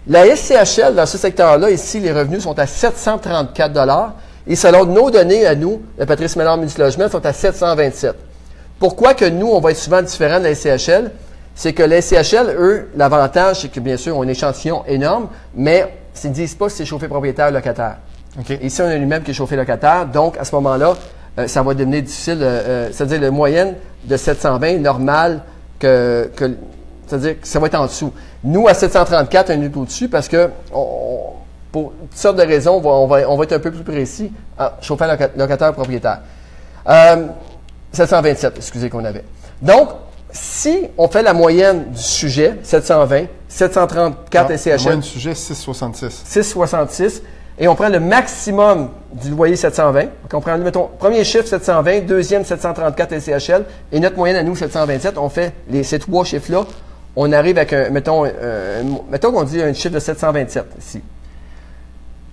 [0.09, 4.12] La SCHL, dans ce secteur-là, ici, les revenus sont à 734
[4.47, 8.15] Et selon nos données à nous, le Patrice Ménard Multilogement, sont à 727
[8.78, 11.12] Pourquoi que nous, on va être souvent différent de la SCHL?
[11.55, 15.28] C'est que la SCHL, eux, l'avantage, c'est que bien sûr, on a un échantillon énorme,
[15.55, 15.89] mais
[16.23, 17.97] ils ne disent pas si c'est chauffé propriétaire ou locataire.
[18.62, 20.07] Ici, on a immeuble qui est chauffé locataire.
[20.07, 20.95] Donc, à ce moment-là,
[21.39, 22.39] euh, ça va devenir difficile.
[22.43, 23.74] euh, euh, c'est-à-dire, la moyenne
[24.05, 25.43] de 720, normal,
[25.78, 26.57] que, que-
[27.07, 28.12] c'est-à-dire que ça va être en dessous.
[28.43, 31.20] Nous, à 734, on est au-dessus parce que, on-
[31.73, 33.82] pour toutes sortes de raisons, on va, on va, on va être un peu plus
[33.82, 34.32] précis.
[34.59, 36.20] Ah, chauffeur loca- locataire propriétaire.
[36.89, 37.27] Euh,
[37.93, 39.24] 727, excusez, qu'on avait.
[39.62, 39.89] Donc,
[40.35, 46.24] si on fait la moyenne du sujet, 720, 734 Non, SCHL, Moyenne du sujet, 666.
[46.28, 47.23] 6,66
[47.56, 50.01] et on prend le maximum du loyer 720.
[50.02, 54.56] Donc, on prend, mettons, premier chiffre 720, deuxième 734 LCHL et notre moyenne à nous
[54.56, 55.16] 727.
[55.19, 56.65] On fait les, ces trois chiffres-là.
[57.15, 61.01] On arrive avec un, mettons, euh, un- mettons qu'on dit un chiffre de 727 ici.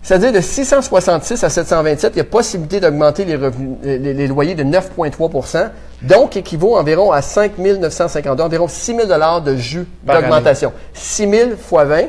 [0.04, 4.56] C'est-à-dire de 666 à 727, il y a possibilité d'augmenter les, revenus, les, les loyers
[4.56, 5.70] de 9,3%
[6.02, 10.74] donc équivaut environ à 5 952, environ 6 000 de jus d'augmentation.
[10.94, 12.06] 6 000 fois 20,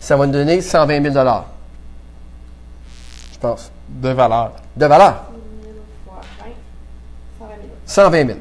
[0.00, 1.14] ça va nous donner 120 000
[3.32, 4.52] je pense, De valeur.
[4.76, 5.24] de valeur.
[5.62, 5.72] 1000
[6.04, 7.46] fois 20,
[7.86, 8.38] 120 000.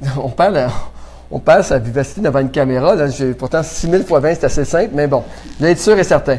[0.00, 0.22] 120 000.
[0.24, 0.68] On parle,
[1.30, 2.94] on parle sa vivacité devant une caméra.
[2.94, 5.24] Là, pourtant, 6 000 fois 20, c'est assez simple, mais bon,
[5.58, 6.38] d'être sûr et certain.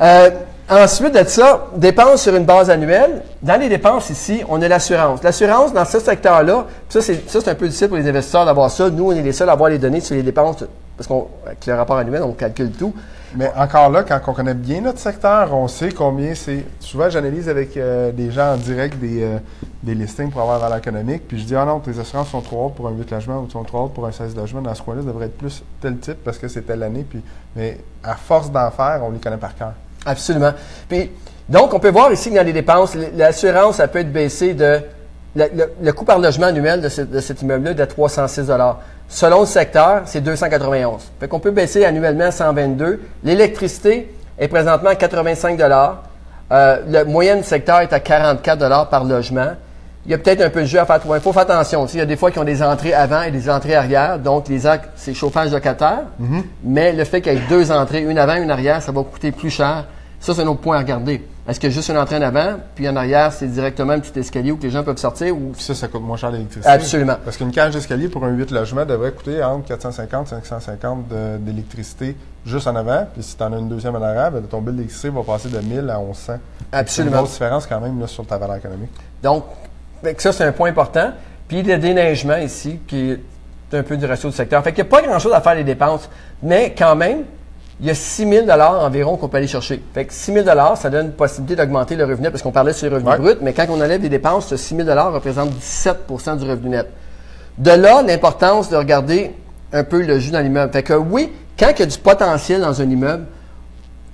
[0.00, 0.30] Euh,
[0.68, 3.22] ensuite de ça, dépenses sur une base annuelle.
[3.42, 5.22] Dans les dépenses ici, on a l'assurance.
[5.22, 8.90] L'assurance, dans ce secteur-là, ça c'est, un peu difficile pour les investisseurs d'avoir ça.
[8.90, 10.64] Nous, on est les seuls à avoir les données sur les dépenses,
[10.96, 12.94] parce qu'avec le rapport annuel, on calcule tout.
[13.36, 16.64] Mais encore là, quand on connaît bien notre secteur, on sait combien c'est.
[16.78, 19.38] Souvent, j'analyse avec euh, des gens en direct des, euh,
[19.82, 21.26] des listings pour avoir valeur économique.
[21.26, 23.50] Puis je dis, ah non, tes assurances sont trop hautes pour un 8 logements ou
[23.50, 24.62] sont trop hautes pour un 16 logements.
[24.62, 27.04] Dans ce coin-là, ça devrait être plus tel type parce que c'est telle année.
[27.08, 27.22] Puis,
[27.56, 29.72] mais à force d'en faire, on les connaît par cœur.
[30.06, 30.52] Absolument.
[30.88, 31.10] Puis,
[31.48, 34.80] donc, on peut voir ici que dans les dépenses, l'assurance, ça peut être baissé de.
[35.36, 38.50] Le, le- le coût par logement annuel de, ce- de cet immeuble-là est de 306
[39.08, 44.90] Selon le secteur, c'est 291 Fait qu'on peut baisser annuellement à 122 L'électricité est présentement
[44.90, 45.60] à 85
[46.52, 49.48] Euh, le moyen du secteur est à 44 par logement.
[50.06, 51.00] Il y a peut-être un peu de jeu à faire.
[51.14, 51.86] Il faut faire attention.
[51.86, 54.18] Il y a des fois qui ont des entrées avant et des entrées arrière.
[54.18, 56.02] Donc, les actes, c'est chauffage locataire.
[56.62, 59.32] Mais le fait qu'il y ait deux entrées, une avant, une arrière, ça va coûter
[59.32, 59.86] plus cher.
[60.24, 61.22] Ça, c'est un autre point à regarder.
[61.46, 64.52] Est-ce que juste une entrée en avant, puis en arrière, c'est directement un petit escalier
[64.52, 65.52] où les gens peuvent sortir ou...
[65.58, 66.66] Ça, ça coûte moins cher l'électricité.
[66.66, 67.16] Absolument.
[67.22, 71.08] Parce qu'une cage d'escalier pour un 8 logements devrait coûter entre 450 et 550
[71.40, 73.06] d'électricité juste en avant.
[73.12, 75.50] Puis si tu en as une deuxième en arrière, ben, ton bill d'électricité va passer
[75.50, 76.38] de 1000 à 1100.
[76.72, 76.86] Absolument.
[76.86, 78.92] C'est une grosse différence quand même là, sur ta valeur économique.
[79.22, 79.44] Donc,
[80.16, 81.12] ça, c'est un point important.
[81.46, 84.64] Puis le déneigement ici, qui est un peu du ratio du secteur.
[84.64, 86.08] Fait qu'il n'y a pas grand-chose à faire les dépenses.
[86.42, 87.24] Mais quand même,
[87.84, 89.82] il y a 6 000 environ qu'on peut aller chercher.
[89.92, 92.72] Fait que 6 000 ça donne une possibilité d'augmenter le revenu net, parce qu'on parlait
[92.72, 96.38] sur les revenus bruts, mais quand on enlève les dépenses, ce 6 000 représente 17%
[96.38, 96.88] du revenu net.
[97.58, 99.32] De là, l'importance de regarder
[99.70, 100.72] un peu le jus dans l'immeuble.
[100.72, 103.26] Fait que oui, quand il y a du potentiel dans un immeuble,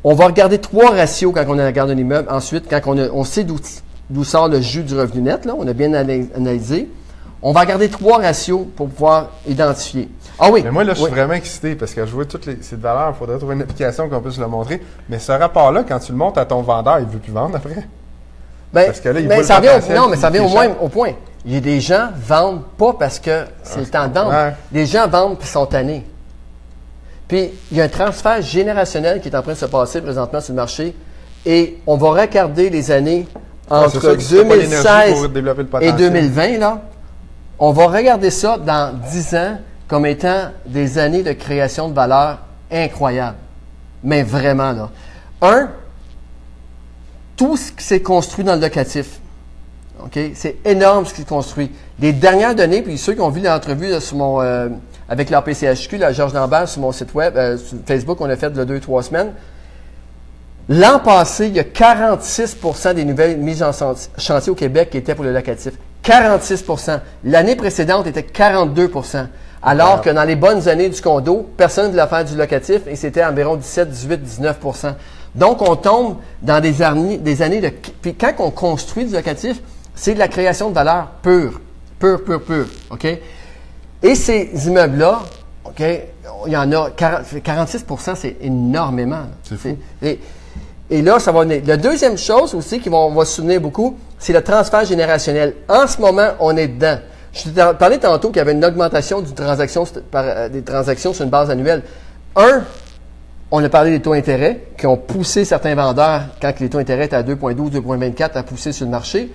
[0.02, 2.26] on va regarder trois ratios quand on regarde un immeuble.
[2.28, 5.74] Ensuite, quand on, on sait d'où sort le jus du revenu net, là, on a
[5.74, 6.88] bien analysé,
[7.40, 10.08] on va regarder trois ratios pour pouvoir identifier.
[10.40, 10.62] Ah oui.
[10.64, 13.12] Mais moi, là, je suis vraiment excité parce que je vois toutes les, ces valeurs.
[13.14, 14.80] Il faudrait trouver une application qu'on puisse le montrer.
[15.08, 17.56] Mais ce rapport-là, quand tu le montres à ton vendeur, il ne veut plus vendre
[17.56, 17.86] après.
[18.72, 20.68] Ben, parce que là, il mais ça vient au, non, mais ça vient au moins
[20.80, 21.12] au point.
[21.44, 24.32] Il y a des gens qui vendent pas parce que c'est le temps de vendre.
[24.72, 26.06] Les gens vendent puis sont tannés.
[27.26, 30.40] Puis, il y a un transfert générationnel qui est en train de se passer présentement
[30.40, 30.96] sur le marché.
[31.46, 33.26] Et on va regarder les années
[33.70, 35.28] entre 2016
[35.80, 36.58] et 2020.
[36.58, 36.82] Là.
[37.58, 39.58] On va regarder ça dans 10 ans
[39.90, 42.38] comme étant des années de création de valeur
[42.70, 43.36] incroyables.
[44.04, 44.90] Mais vraiment, là.
[45.42, 45.70] Un,
[47.36, 49.18] tout ce qui s'est construit dans le locatif.
[50.34, 51.72] C'est énorme ce qui s'est construit.
[51.98, 54.68] Les dernières données, puis ceux qui ont vu l'entrevue euh,
[55.08, 58.50] avec l'APCHQ, la Georges Lambert, sur mon site web, euh, sur Facebook, on a fait
[58.50, 59.32] de deux, trois semaines.
[60.68, 63.72] L'an passé, il y a 46% des nouvelles mises en
[64.18, 65.72] chantier au Québec qui étaient pour le locatif.
[66.04, 68.88] 46% L'année précédente était 42
[69.62, 72.96] alors que dans les bonnes années du condo, personne ne voulait faire du locatif et
[72.96, 74.94] c'était environ 17, 18, 19%
[75.34, 77.70] Donc, on tombe dans des années, des années de...
[78.00, 79.60] Puis quand on construit du locatif,
[79.94, 81.60] c'est de la création de valeur pure.
[81.98, 82.66] Pure, pure, pure.
[82.90, 83.06] OK?
[84.02, 85.20] Et ces immeubles-là,
[85.66, 85.82] OK,
[86.46, 86.88] il y en a...
[86.88, 89.24] 46% c'est énormément.
[89.42, 89.76] C'est fou.
[90.90, 91.44] Et, là, ça va...
[91.44, 95.54] La deuxième chose aussi qui va, on va se souvenir beaucoup, c'est le transfert générationnel.
[95.68, 96.98] En ce moment, on est dedans.
[97.32, 99.84] Je t'ai parlé tantôt qu'il y avait une augmentation du transaction,
[100.14, 101.82] euh, des transactions sur une base annuelle.
[102.34, 102.62] Un,
[103.50, 107.06] on a parlé des taux d'intérêt qui ont poussé certains vendeurs, quand les taux d'intérêt
[107.06, 109.30] étaient à 2,12, 2,24, à pousser sur le marché.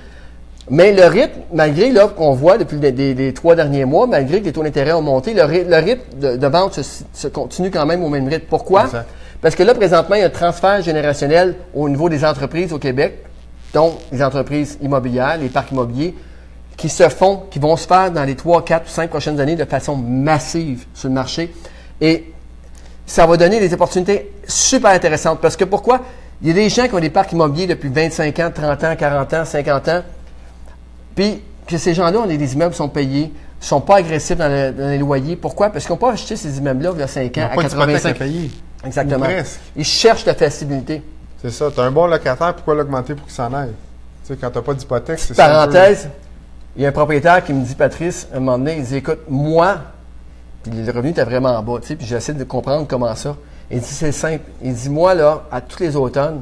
[0.70, 4.52] Mais le rythme, malgré l'offre qu'on voit depuis les, trois derniers mois, malgré que les
[4.52, 8.48] taux d'intérêt ont monté, le, rythme de, vente se, continue quand même au même rythme.
[8.50, 8.88] Pourquoi?
[9.42, 12.80] Parce que là, présentement, il y a un transfert générationnel au niveau des entreprises au
[12.80, 13.24] Québec,
[13.74, 16.16] dont les entreprises immobilières, les parcs immobiliers,
[16.78, 19.56] qui se font, qui vont se faire dans les 3, 4 ou 5 prochaines années
[19.56, 21.54] de façon massive sur le marché.
[22.02, 22.34] Et
[23.06, 25.40] ça va donner des opportunités super intéressantes.
[25.40, 26.02] Parce que pourquoi?
[26.42, 28.96] Il y a des gens qui ont des parcs immobiliers depuis 25 ans, 30 ans,
[28.98, 30.02] 40 ans, 50 ans.
[31.16, 33.32] Puis que ces gens-là ont des immeubles sont payés,
[33.62, 35.36] ne sont pas agressifs dans, les loyers.
[35.36, 35.70] Pourquoi?
[35.70, 38.14] Parce qu'ils n'ont pas acheté ces immeubles-là il y a 5 ans à 85 à
[38.14, 38.52] payer.
[38.86, 39.28] Exactement.
[39.76, 41.02] Ils cherchent la facilité.
[41.42, 41.72] C'est ça.
[41.74, 43.74] Tu as un bon locataire, pourquoi l'augmenter pour qu'il s'en aille?
[44.26, 45.48] Tu sais, quand tu n'as pas d'hypothèque, c'est ça.
[45.48, 46.10] Parenthèse,
[46.76, 49.20] il y a un propriétaire qui me dit, Patrice, un moment donné, il dit, écoute,
[49.30, 49.78] moi,
[50.64, 53.36] puis le revenu était vraiment en bas, tu sais, puis j'essaie de comprendre comment ça.
[53.72, 54.44] Il dit, c'est simple.
[54.62, 56.42] Il dit, moi, là, à tous les automnes,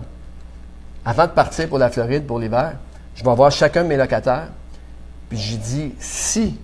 [1.05, 2.73] avant de partir pour la Floride, pour l'hiver,
[3.15, 4.47] je vais voir chacun de mes locataires,
[5.29, 6.57] puis j'ai dit, si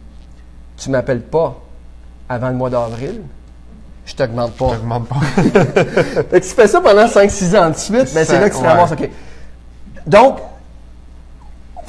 [0.78, 1.60] tu ne m'appelles pas
[2.28, 3.22] avant le mois d'avril,
[4.06, 4.70] je t'augmente pas.
[4.70, 5.20] Je t'augmente pas.
[5.22, 8.62] fait que tu fais ça pendant 5-6 ans de suite, ben c'est là que tu
[8.62, 9.04] te.
[9.04, 9.10] OK.
[10.08, 10.40] Donc,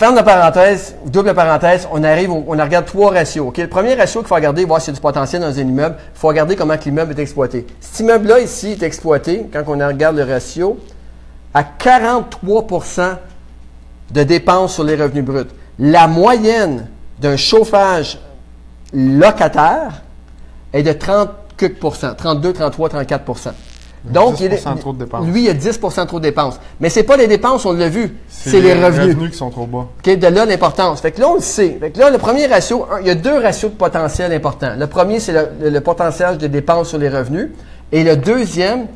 [0.01, 3.53] Ferme de parenthèse, double parenthèse, on arrive, on, regarde trois ratios.
[3.55, 5.97] Le premier ratio qu'il faut regarder, voir s'il y a du potentiel dans un immeuble,
[5.99, 7.67] il faut regarder comment l'immeuble est exploité.
[7.83, 10.79] Cet immeuble-là ici est exploité, quand on regarde le ratio,
[11.53, 13.17] à 43%
[14.13, 15.45] de dépenses sur les revenus bruts.
[15.79, 16.87] La moyenne
[17.19, 18.19] d'un chauffage
[18.95, 20.01] locataire
[20.73, 21.29] est de 30
[22.17, 23.23] 32, 33, 34
[24.05, 24.49] donc, 10
[24.81, 25.27] trop de dépenses.
[25.27, 26.59] lui, il y a 10% trop de dépenses.
[26.81, 29.07] Mais ce n'est pas les dépenses, on l'a vu, c'est les, revenus.
[29.07, 29.89] Les revenus qui sont trop bas.
[30.05, 31.01] de là l'importance.
[31.01, 31.77] Fait que là, on le sait.
[31.79, 34.73] Fait que là, le premier ratio, il y a deux ratios de potentiel importants.
[34.79, 37.51] Le premier, c'est le, potentiel de dépenses sur les revenus.
[37.93, 38.87] Et le deuxième,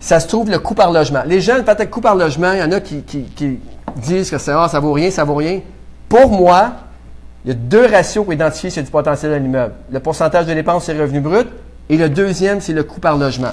[0.00, 1.22] ça se trouve le coût par logement.
[1.26, 3.04] Les gens, peut-être coût par logement, il y en a qui,
[3.96, 5.60] disent que ça, ça vaut rien, ça vaut rien.
[6.08, 6.72] Pour moi,
[7.44, 9.74] il y a deux ratios pour identifier a du potentiel dans l'immeuble.
[9.90, 11.48] Le pourcentage de dépenses sur les revenus bruts
[11.90, 13.52] et le deuxième, c'est le coût par logement.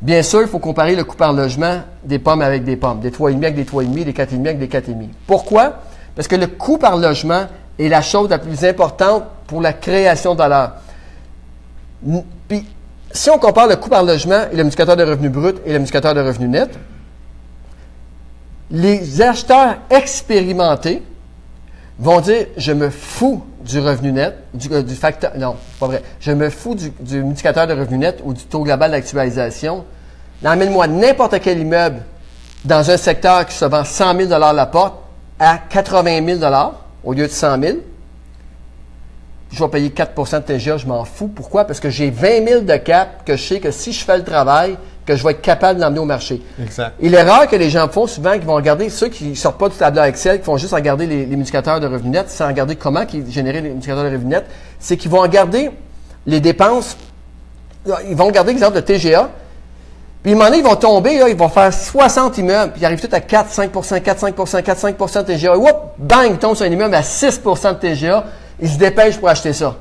[0.00, 3.10] Bien sûr, il faut comparer le coût par logement des pommes avec des pommes, des
[3.10, 5.08] 3,5 avec des 3,5, des 4,5 avec des 4,5.
[5.26, 5.80] Pourquoi?
[6.14, 7.46] Parce que le coût par logement
[7.78, 10.72] est la chose la plus importante pour la création de valeur.
[12.48, 12.66] Puis,
[13.10, 15.78] si on compare le coût par logement et le multiplicateur de revenus brut et le
[15.78, 16.78] multiplicateur de revenus net,
[18.70, 21.02] les acheteurs expérimentés
[21.98, 26.30] vont dire je me fous du revenu net, du, euh, facteur, non, pas vrai, je
[26.32, 29.84] me fous du, du, multiplicateur de revenu net ou du taux global d'actualisation.
[30.44, 32.02] Emmène-moi n'importe quel immeuble
[32.64, 34.94] dans un secteur qui se vend 100 000 la porte
[35.38, 36.54] à 80 000
[37.04, 37.76] au lieu de 100 000
[39.50, 41.28] je vais payer 4% de TGA, je m'en fous.
[41.28, 41.64] Pourquoi?
[41.64, 44.24] Parce que j'ai 20 000 de cap que je sais que si je fais le
[44.24, 44.76] travail,
[45.06, 46.42] que je vais être capable d'emmener au marché.
[46.60, 46.94] Exact.
[47.00, 49.68] Et l'erreur que les gens font souvent, qu'ils vont regarder, ceux qui ne sortent pas
[49.68, 52.74] du tableur Excel, qui font juste regarder les, les multiplicateurs de revenus nets, sans regarder
[52.74, 54.46] comment ils générer les multiplicateurs de revenus nets,
[54.80, 55.70] c'est qu'ils vont regarder
[56.26, 56.96] les dépenses.
[58.08, 59.30] Ils vont regarder l'exemple de TGA.
[60.22, 62.84] Puis, à un moment donné, ils vont tomber, ils vont faire 60 immeubles, puis ils
[62.84, 65.54] arrivent tout à 4, 5% 4, 5% 4, 5 de TGA.
[65.54, 68.24] Et whoop, bang, ils tombent sur un immeuble à 6% de TGA.
[68.60, 69.76] Ils se dépêchent pour acheter ça.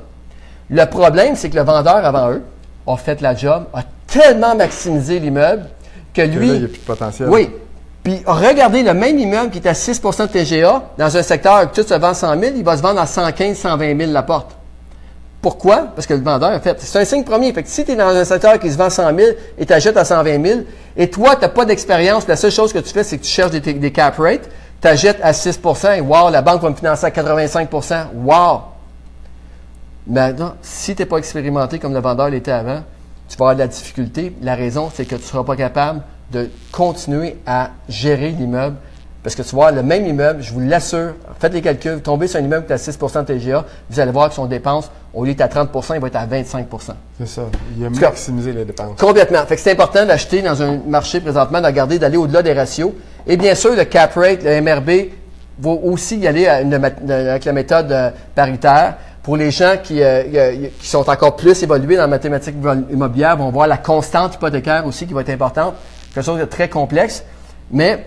[0.70, 2.44] Le problème, c'est que le vendeur avant eux
[2.86, 3.82] a fait la job, a
[4.16, 5.66] tellement maximisé l'immeuble
[6.14, 6.48] que lui.
[6.48, 7.30] il n'y a plus de potentiel.
[7.30, 7.50] Oui.
[8.04, 11.76] Puis regardez le même immeuble qui est à 6 de TGA dans un secteur où
[11.76, 14.52] tout se vend 100 000, il va se vendre à 115, 120 000 la porte.
[15.42, 15.88] Pourquoi?
[15.96, 17.52] Parce que le vendeur, en fait, c'est un signe premier.
[17.52, 19.20] Fait que si tu es dans un secteur qui se vend 100 000
[19.58, 20.60] et tu achètes à 120 000,
[20.98, 23.30] et toi, tu n'as pas d'expérience, la seule chose que tu fais, c'est que tu
[23.30, 24.50] cherches des, des cap rates,
[24.82, 28.62] tu achètes à 6% et wow, la banque va me financer à 85% wow!
[30.08, 32.84] Maintenant, si tu n'es pas expérimenté comme le vendeur l'était avant,
[33.28, 34.36] tu vas avoir de la difficulté.
[34.42, 38.78] La raison, c'est que tu ne seras pas capable de continuer à gérer l'immeuble.
[39.24, 42.40] Parce que tu vois, le même immeuble, je vous l'assure, faites les calculs, tombez sur
[42.40, 45.26] un immeuble qui est à 6% de TGA, vous allez voir que son dépense, au
[45.26, 46.66] lieu d'être à 30% il va être à 25%
[47.18, 47.42] C'est ça.
[47.76, 49.00] Il a maximisé les dépenses.
[49.00, 49.44] Complètement.
[49.48, 52.92] Fait que c'est important d'acheter dans un marché présentement, de regarder, d'aller au-delà des ratios.
[53.26, 55.10] Et bien sûr, le cap rate, le MRB,
[55.58, 58.98] va aussi y aller avec la méthode euh, paritaire.
[59.26, 62.54] Pour les gens qui, euh, qui, sont encore plus évolués dans la mathématique
[62.92, 65.74] immobilière, vont voir la constante hypothécaire aussi qui va être importante.
[66.14, 67.24] Quelque chose de très complexe.
[67.72, 68.06] Mais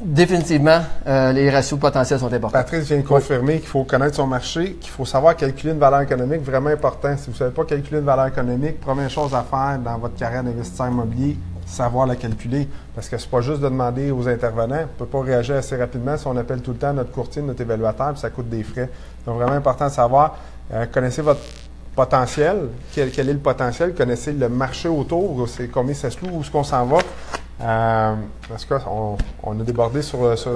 [0.00, 2.60] définitivement, euh, les ratios potentiels sont importants.
[2.60, 6.00] Patrice vient de confirmer qu'il faut connaître son marché, qu'il faut savoir calculer une valeur
[6.00, 7.14] économique, vraiment important.
[7.18, 10.16] Si vous ne savez pas calculer une valeur économique, première chose à faire dans votre
[10.16, 11.36] carrière d'investisseur immobilier,
[11.72, 12.68] savoir la calculer.
[12.94, 14.76] Parce que c'est pas juste de demander aux intervenants.
[14.76, 17.42] On ne peut pas réagir assez rapidement si on appelle tout le temps notre courtier,
[17.42, 18.88] notre évaluateur, puis ça coûte des frais.
[19.26, 20.36] Donc, vraiment important de savoir.
[20.72, 21.40] Euh, connaissez votre
[21.94, 22.68] potentiel.
[22.94, 23.94] Quel, est le potentiel?
[23.94, 25.48] Connaissez le marché autour.
[25.48, 26.98] C'est combien ça se loue, où est-ce qu'on s'en va.
[27.62, 28.14] Euh,
[28.48, 30.52] parce qu'on on a débordé sur, sur,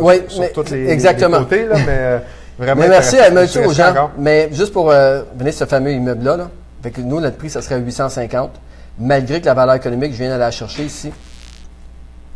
[0.53, 1.39] tous les, exactement.
[1.39, 2.19] côtés, là, mais euh,
[2.59, 2.81] vraiment.
[2.81, 4.11] Mais merci à monsieur aux gens.
[4.19, 6.51] Mais juste pour euh, venir ce fameux immeuble-là, là,
[6.83, 8.51] avec nous, notre prix, ça serait 850
[8.99, 11.13] malgré que la valeur économique, je viens d'aller la chercher ici,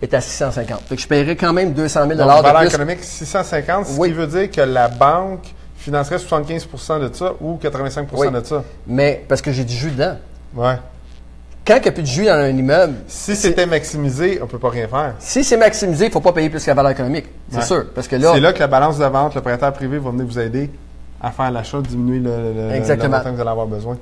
[0.02, 0.88] est à 650.
[0.88, 4.26] Donc, je paierais quand même 200 000 Donc, la valeur économique 650, ce qui veut
[4.26, 8.64] dire que la banque financerait 75% de ça ou 85% de ça.
[8.86, 10.16] Mais parce que j'ai du jus dedans.
[10.54, 10.76] Ouais.
[11.66, 12.94] Quand il n'y a plus de jus dans un immeuble.
[13.06, 15.14] Si c'était maximisé, on ne peut pas rien faire.
[15.18, 17.26] Si c'est maximisé, il ne faut pas payer plus que la valeur économique.
[17.50, 17.86] C'est sûr.
[17.94, 18.32] Parce que là.
[18.34, 20.70] C'est là que la balance de vente, le prêteur privé va venir vous aider
[21.20, 23.20] à faire l'achat, diminuer le, le, Exactement.
[23.20, 23.98] que vous allez avoir besoin.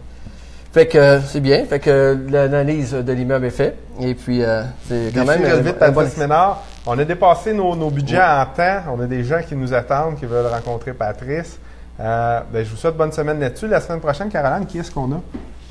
[0.73, 1.65] Fait que c'est bien.
[1.65, 3.77] Fait que l'analyse de l'immeuble est faite.
[4.01, 5.43] Et puis, euh, c'est quand même.
[5.43, 6.63] Relevé de Patrice Ménard.
[6.87, 8.83] On a dépassé nos, nos budgets en temps.
[8.95, 11.59] On a des gens qui nous attendent, qui veulent rencontrer Patrice.
[12.01, 13.67] Euh, ben, je vous souhaite bonne semaine là-dessus.
[13.67, 15.21] La semaine prochaine, Caroline, qui est-ce qu'on a?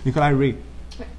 [0.06, 0.56] Nicolas Ray.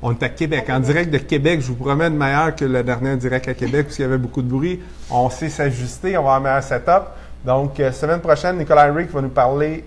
[0.03, 0.67] On est à Québec.
[0.71, 3.87] En direct de Québec, je vous promets de meilleur que le dernier direct à Québec,
[3.87, 4.81] parce qu'il y avait beaucoup de bruit.
[5.11, 7.03] On sait s'ajuster, on va avoir un meilleur setup.
[7.45, 9.85] Donc, euh, semaine prochaine, Nicolas Ray va nous parler.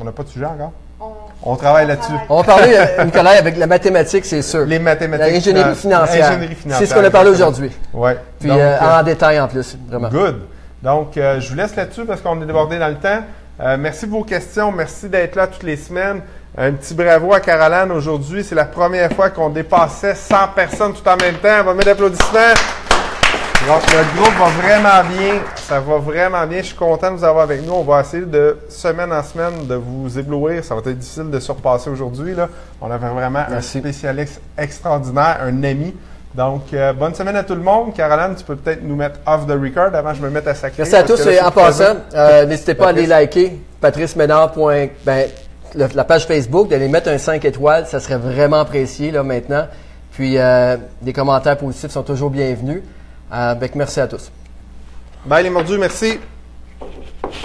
[0.00, 0.72] On n'a pas de sujet encore?
[1.42, 2.12] On travaille là-dessus.
[2.28, 4.66] On va parler, euh, Nicolas, avec la mathématique, c'est sûr.
[4.66, 5.32] Les mathématiques.
[5.32, 6.38] L'ingénierie financière.
[6.70, 7.70] C'est ce qu'on a parlé aujourd'hui.
[7.94, 8.10] Oui.
[8.38, 10.08] Puis euh, en détail en plus, vraiment.
[10.08, 10.40] Good.
[10.82, 13.22] Donc, je vous laisse là-dessus parce qu'on est débordé dans le temps.
[13.78, 14.72] merci de vos questions.
[14.72, 16.20] Merci d'être là toutes les semaines.
[16.58, 18.42] Un petit bravo à Caroline aujourd'hui.
[18.42, 21.60] C'est la première fois qu'on dépassait 100 personnes tout en même temps.
[21.60, 22.54] On va mettre d'applaudissements.
[23.68, 25.40] Donc, le groupe va vraiment bien.
[25.54, 26.58] Ça va vraiment bien.
[26.58, 27.74] Je suis content de vous avoir avec nous.
[27.74, 30.64] On va essayer de, semaine en semaine, de vous éblouir.
[30.64, 32.34] Ça va être difficile de surpasser aujourd'hui.
[32.80, 35.94] On avait vraiment un spécialiste extraordinaire, un ami.
[36.34, 37.92] Donc, euh, bonne semaine à tout le monde.
[37.94, 40.54] Caroline, tu peux peut-être nous mettre off the record avant que je me mette à
[40.54, 40.82] sacrer.
[40.82, 41.26] Merci à tous.
[41.26, 44.88] et en passant, euh, n'hésitez pas à aller liker patriceménard.com.
[45.04, 45.28] Ben,
[45.74, 49.66] la page Facebook, d'aller mettre un 5 étoiles, ça serait vraiment apprécié là maintenant.
[50.12, 52.82] Puis euh, des commentaires positifs sont toujours bienvenus.
[53.74, 54.30] Merci à tous.
[55.24, 56.18] Bye les mordus, merci.